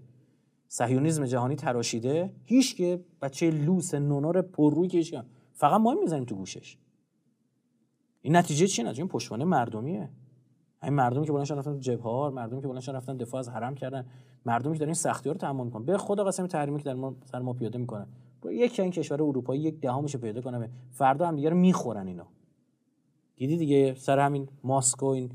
[0.68, 2.32] صهیونیسم جهانی تراشیده.
[2.44, 5.24] هیچ که بچه لوس نونار پرروی که
[5.54, 6.78] فقط ما می‌زنیم تو گوشش.
[8.22, 10.10] این نتیجه چیه؟ نتیجه این پشتوانه مردمیه.
[10.82, 14.06] این مردمی که بلندشون رفتن تو جبهه مردمی که بلندشون رفتن دفاع از حرم کردن.
[14.46, 17.14] مردمی که دارن این سختی رو تحمل می‌کنن به خدا قسم تحریمی که در ما
[17.24, 18.06] سر ما پیاده می‌کنن
[18.50, 20.70] یک این کشور اروپایی یک دهمش پیدا کنه.
[20.90, 22.26] فردا هم دیگه رو می‌خورن اینا.
[23.36, 25.30] دیدی دیگه سر همین ماسک و این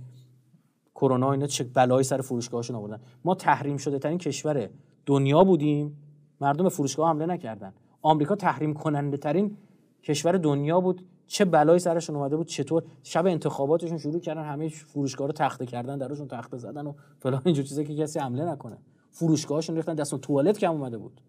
[0.95, 2.99] کرونا اینا چه بلایی سر فروشگاهشون آوردن.
[3.25, 4.69] ما تحریم شده ترین کشور
[5.05, 5.97] دنیا بودیم.
[6.41, 7.73] مردم فروشگاه حمله نکردن.
[8.01, 9.57] آمریکا تحریم کننده ترین
[10.03, 11.07] کشور دنیا بود.
[11.27, 15.97] چه بلایی سرشون اومده بود چطور؟ شب انتخاباتشون شروع کردن همه فروشگاه رو تخته کردن
[15.97, 18.77] درشون تخته زدن و فلان اینجور چیزا که کسی حمله نکنه.
[19.11, 21.21] فروشگاهشون ریختن دستون توالت کم اومده بود.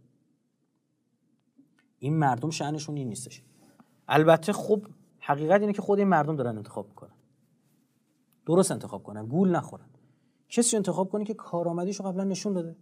[1.98, 3.42] این مردم شأنشون این نیستش.
[4.08, 4.86] البته خب
[5.20, 7.14] حقیقت اینه که خود این مردم دارن انتخاب می‌کنن.
[8.46, 9.86] درست انتخاب کنن گول نخورن.
[10.48, 12.76] کسی انتخاب کنی که کارآمدیشو قبلا نشون داده.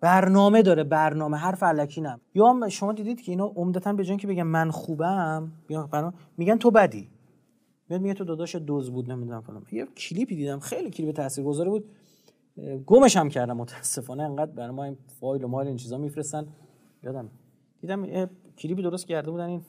[0.00, 4.26] برنامه داره برنامه حرف علکی نم یا شما دیدید که اینا عمدتا به جای که
[4.26, 5.52] بگن من خوبم
[6.36, 7.10] میگن تو بدی.
[7.90, 9.66] میگه تو داداش دوز بود نمی‌دونم فلان.
[9.72, 11.84] یه کلیپی دیدم خیلی کلیپ تاثیرگذاری بود.
[12.86, 16.46] گمش هم کردم متاسفانه انقدر برای ما این فایل و مایل این چیزا میفرستن.
[17.02, 17.30] یادم
[17.80, 18.26] دیدم
[18.58, 19.62] کلیپی درست کرده بودن این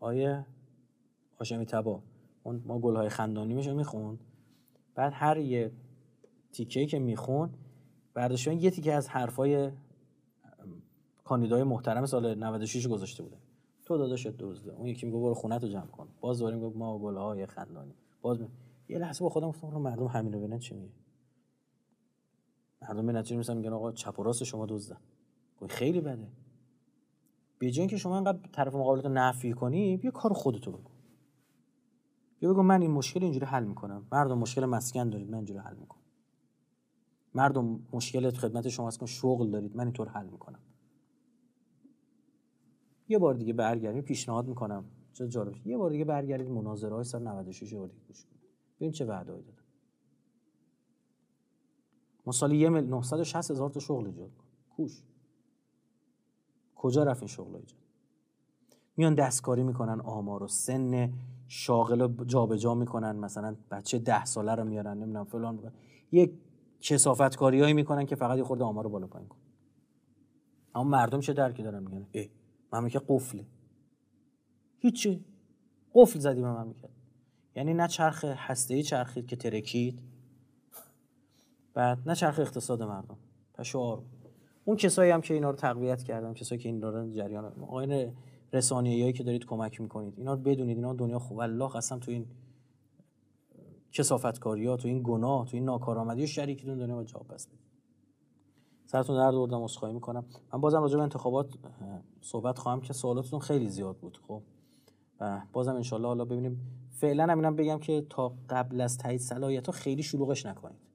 [0.00, 0.46] آیه
[1.38, 2.02] هاشمی تبا.
[2.42, 4.18] اون ما گلهای خندانی میشه میخون
[4.94, 5.72] بعد هر یه
[6.52, 7.50] تیکه که میخون
[8.14, 9.70] برداشتن یه تیکه از حرفای
[11.24, 13.36] کاندیدای محترم سال 96 گذاشته بوده.
[13.84, 16.08] تو داداش دزده اون یکی میگه برو خونه تو جمع کن.
[16.20, 18.38] باز دوباره میگه ما گلهای خندانی باز.
[18.88, 20.92] یه لحظه با خودم گفتم مردم همین رو ببینن چی میگه؟
[22.82, 25.00] مردم به نتیجه می‌رسن میگن آقا چپ و راست شما دزدن
[25.68, 26.28] خیلی بده.
[27.58, 30.94] به که شما انقدر طرف مقابلت رو نفی کنی بیا کار خودتو بکن
[32.38, 34.06] بیا بگو من این مشکل اینجوری حل می‌کنم.
[34.12, 36.02] مردم مشکل مسکن دارید من اینجوری حل می‌کنم.
[37.34, 40.60] مردم مشکل خدمت شما هست شغل دارید من اینطور حل می‌کنم.
[43.08, 44.84] یه بار دیگه برگردیم پیشنهاد می‌کنم.
[45.12, 45.66] چه جالب.
[45.66, 48.40] یه بار دیگه برگردید مناظره های سال 96 بار دیگه گوش کنید.
[48.76, 49.59] ببین چه وعده‌ای دادن
[52.26, 54.30] ما سالی یه مل 960 هزار تا شغل ایجاد
[54.76, 55.02] کوش.
[56.74, 57.80] کجا رفت این شغل ایجاد؟
[58.96, 61.12] میان دستکاری می‌کنن آمار و سن
[61.48, 65.72] شاغل جابجا جا می‌کنن مثلا بچه ده ساله رو میارن نمی‌دونم فلان می‌کنن.
[66.12, 66.32] یک
[66.80, 69.38] کسافت کاریایی می‌کنن که فقط یه خورده آمار رو بالا پایین کن.
[70.74, 72.30] اما مردم چه درکی دارن میگن؟ ای
[72.72, 73.46] مملکت قفله.
[74.78, 75.24] هیچی.
[75.94, 76.90] قفل زدیم مملکت
[77.56, 80.09] یعنی نه چرخ هسته ای چرخید که ترکید.
[81.74, 83.16] بعد نه چرخ اقتصاد مردم
[83.54, 84.02] پشوار
[84.64, 88.12] اون کسایی هم که اینا رو تقویت کردن کسایی که این دارن جریان آقایان
[88.52, 91.38] رسانه‌ای که دارید کمک می‌کنید اینا رو بدونید اینا دنیا خوب.
[91.38, 92.26] والله قسم تو این
[93.92, 97.58] کسافتکاری ها تو این گناه تو این ناکارآمدی شریکتون دنیا با جواب بدید.
[98.86, 100.24] سرتون درد آوردم عذرخواهی می‌کنم.
[100.52, 101.54] من بازم راجع به انتخابات
[102.20, 104.42] صحبت خواهم که سوالاتتون خیلی زیاد بود خب؟
[105.20, 106.60] و بازم انشالله حالا ببینیم.
[106.90, 110.89] فعلا همینم بگم که تا قبل از تایید صلاحیت ها خیلی شلوغش نکنید.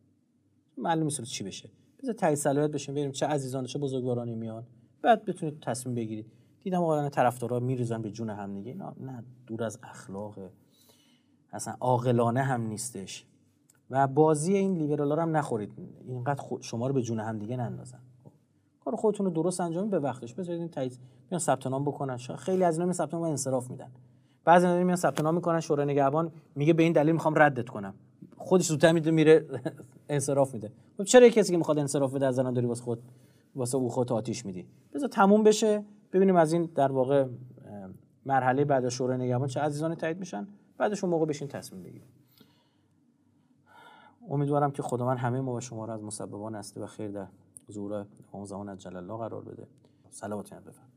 [0.77, 1.69] معلوم نیست چی بشه.
[2.03, 4.63] بذار تایید صلاحیت بشیم ببینیم چه عزیزان چه بزرگوارانی میان.
[5.01, 6.25] بعد بتونید تصمیم بگیرید.
[6.63, 8.73] دیدم آقایان طرفدارا میریزن به جون هم دیگه.
[8.73, 10.49] نه نه دور از اخلاقه
[11.53, 13.25] اصلا عاقلانه هم نیستش.
[13.89, 15.73] و بازی این لیبرالا رو هم نخورید.
[16.07, 17.99] اینقدر خود شما رو به جون هم دیگه نندازن.
[18.79, 20.99] کار خودتون رو درست انجام به وقتش بذارید این تایید.
[21.31, 22.17] میان ثبت نام بکنن.
[22.17, 23.91] خیلی از اینا می ثبت نام و انصراف میدن.
[24.45, 27.93] بعضی اینا میان ثبت نام می‌کنن شورای نگهبان میگه به این دلیل می‌خوام ردت کنم.
[28.37, 29.45] خودش زودتر میره
[30.09, 30.71] انصراف میده.
[30.97, 32.99] خب چرا کسی که می‌خواد انصراف بده از زنان داری واسه خود
[33.55, 35.83] واسه او خود آتیش میدی؟ بذار تموم بشه
[36.13, 37.27] ببینیم از این در واقع
[38.25, 40.47] مرحله بعد از شورای نگهبان چه عزیزانی تایید میشن.
[40.77, 42.07] بعدش اون موقع بشین تصمیم بگیریم.
[44.29, 47.27] امیدوارم که خداوند همه ما و شما را از مسببان هستی و خیر در
[47.71, 49.67] ظهور امام زمان عجل الله قرار بده.
[50.09, 50.94] صلوات بفرمایید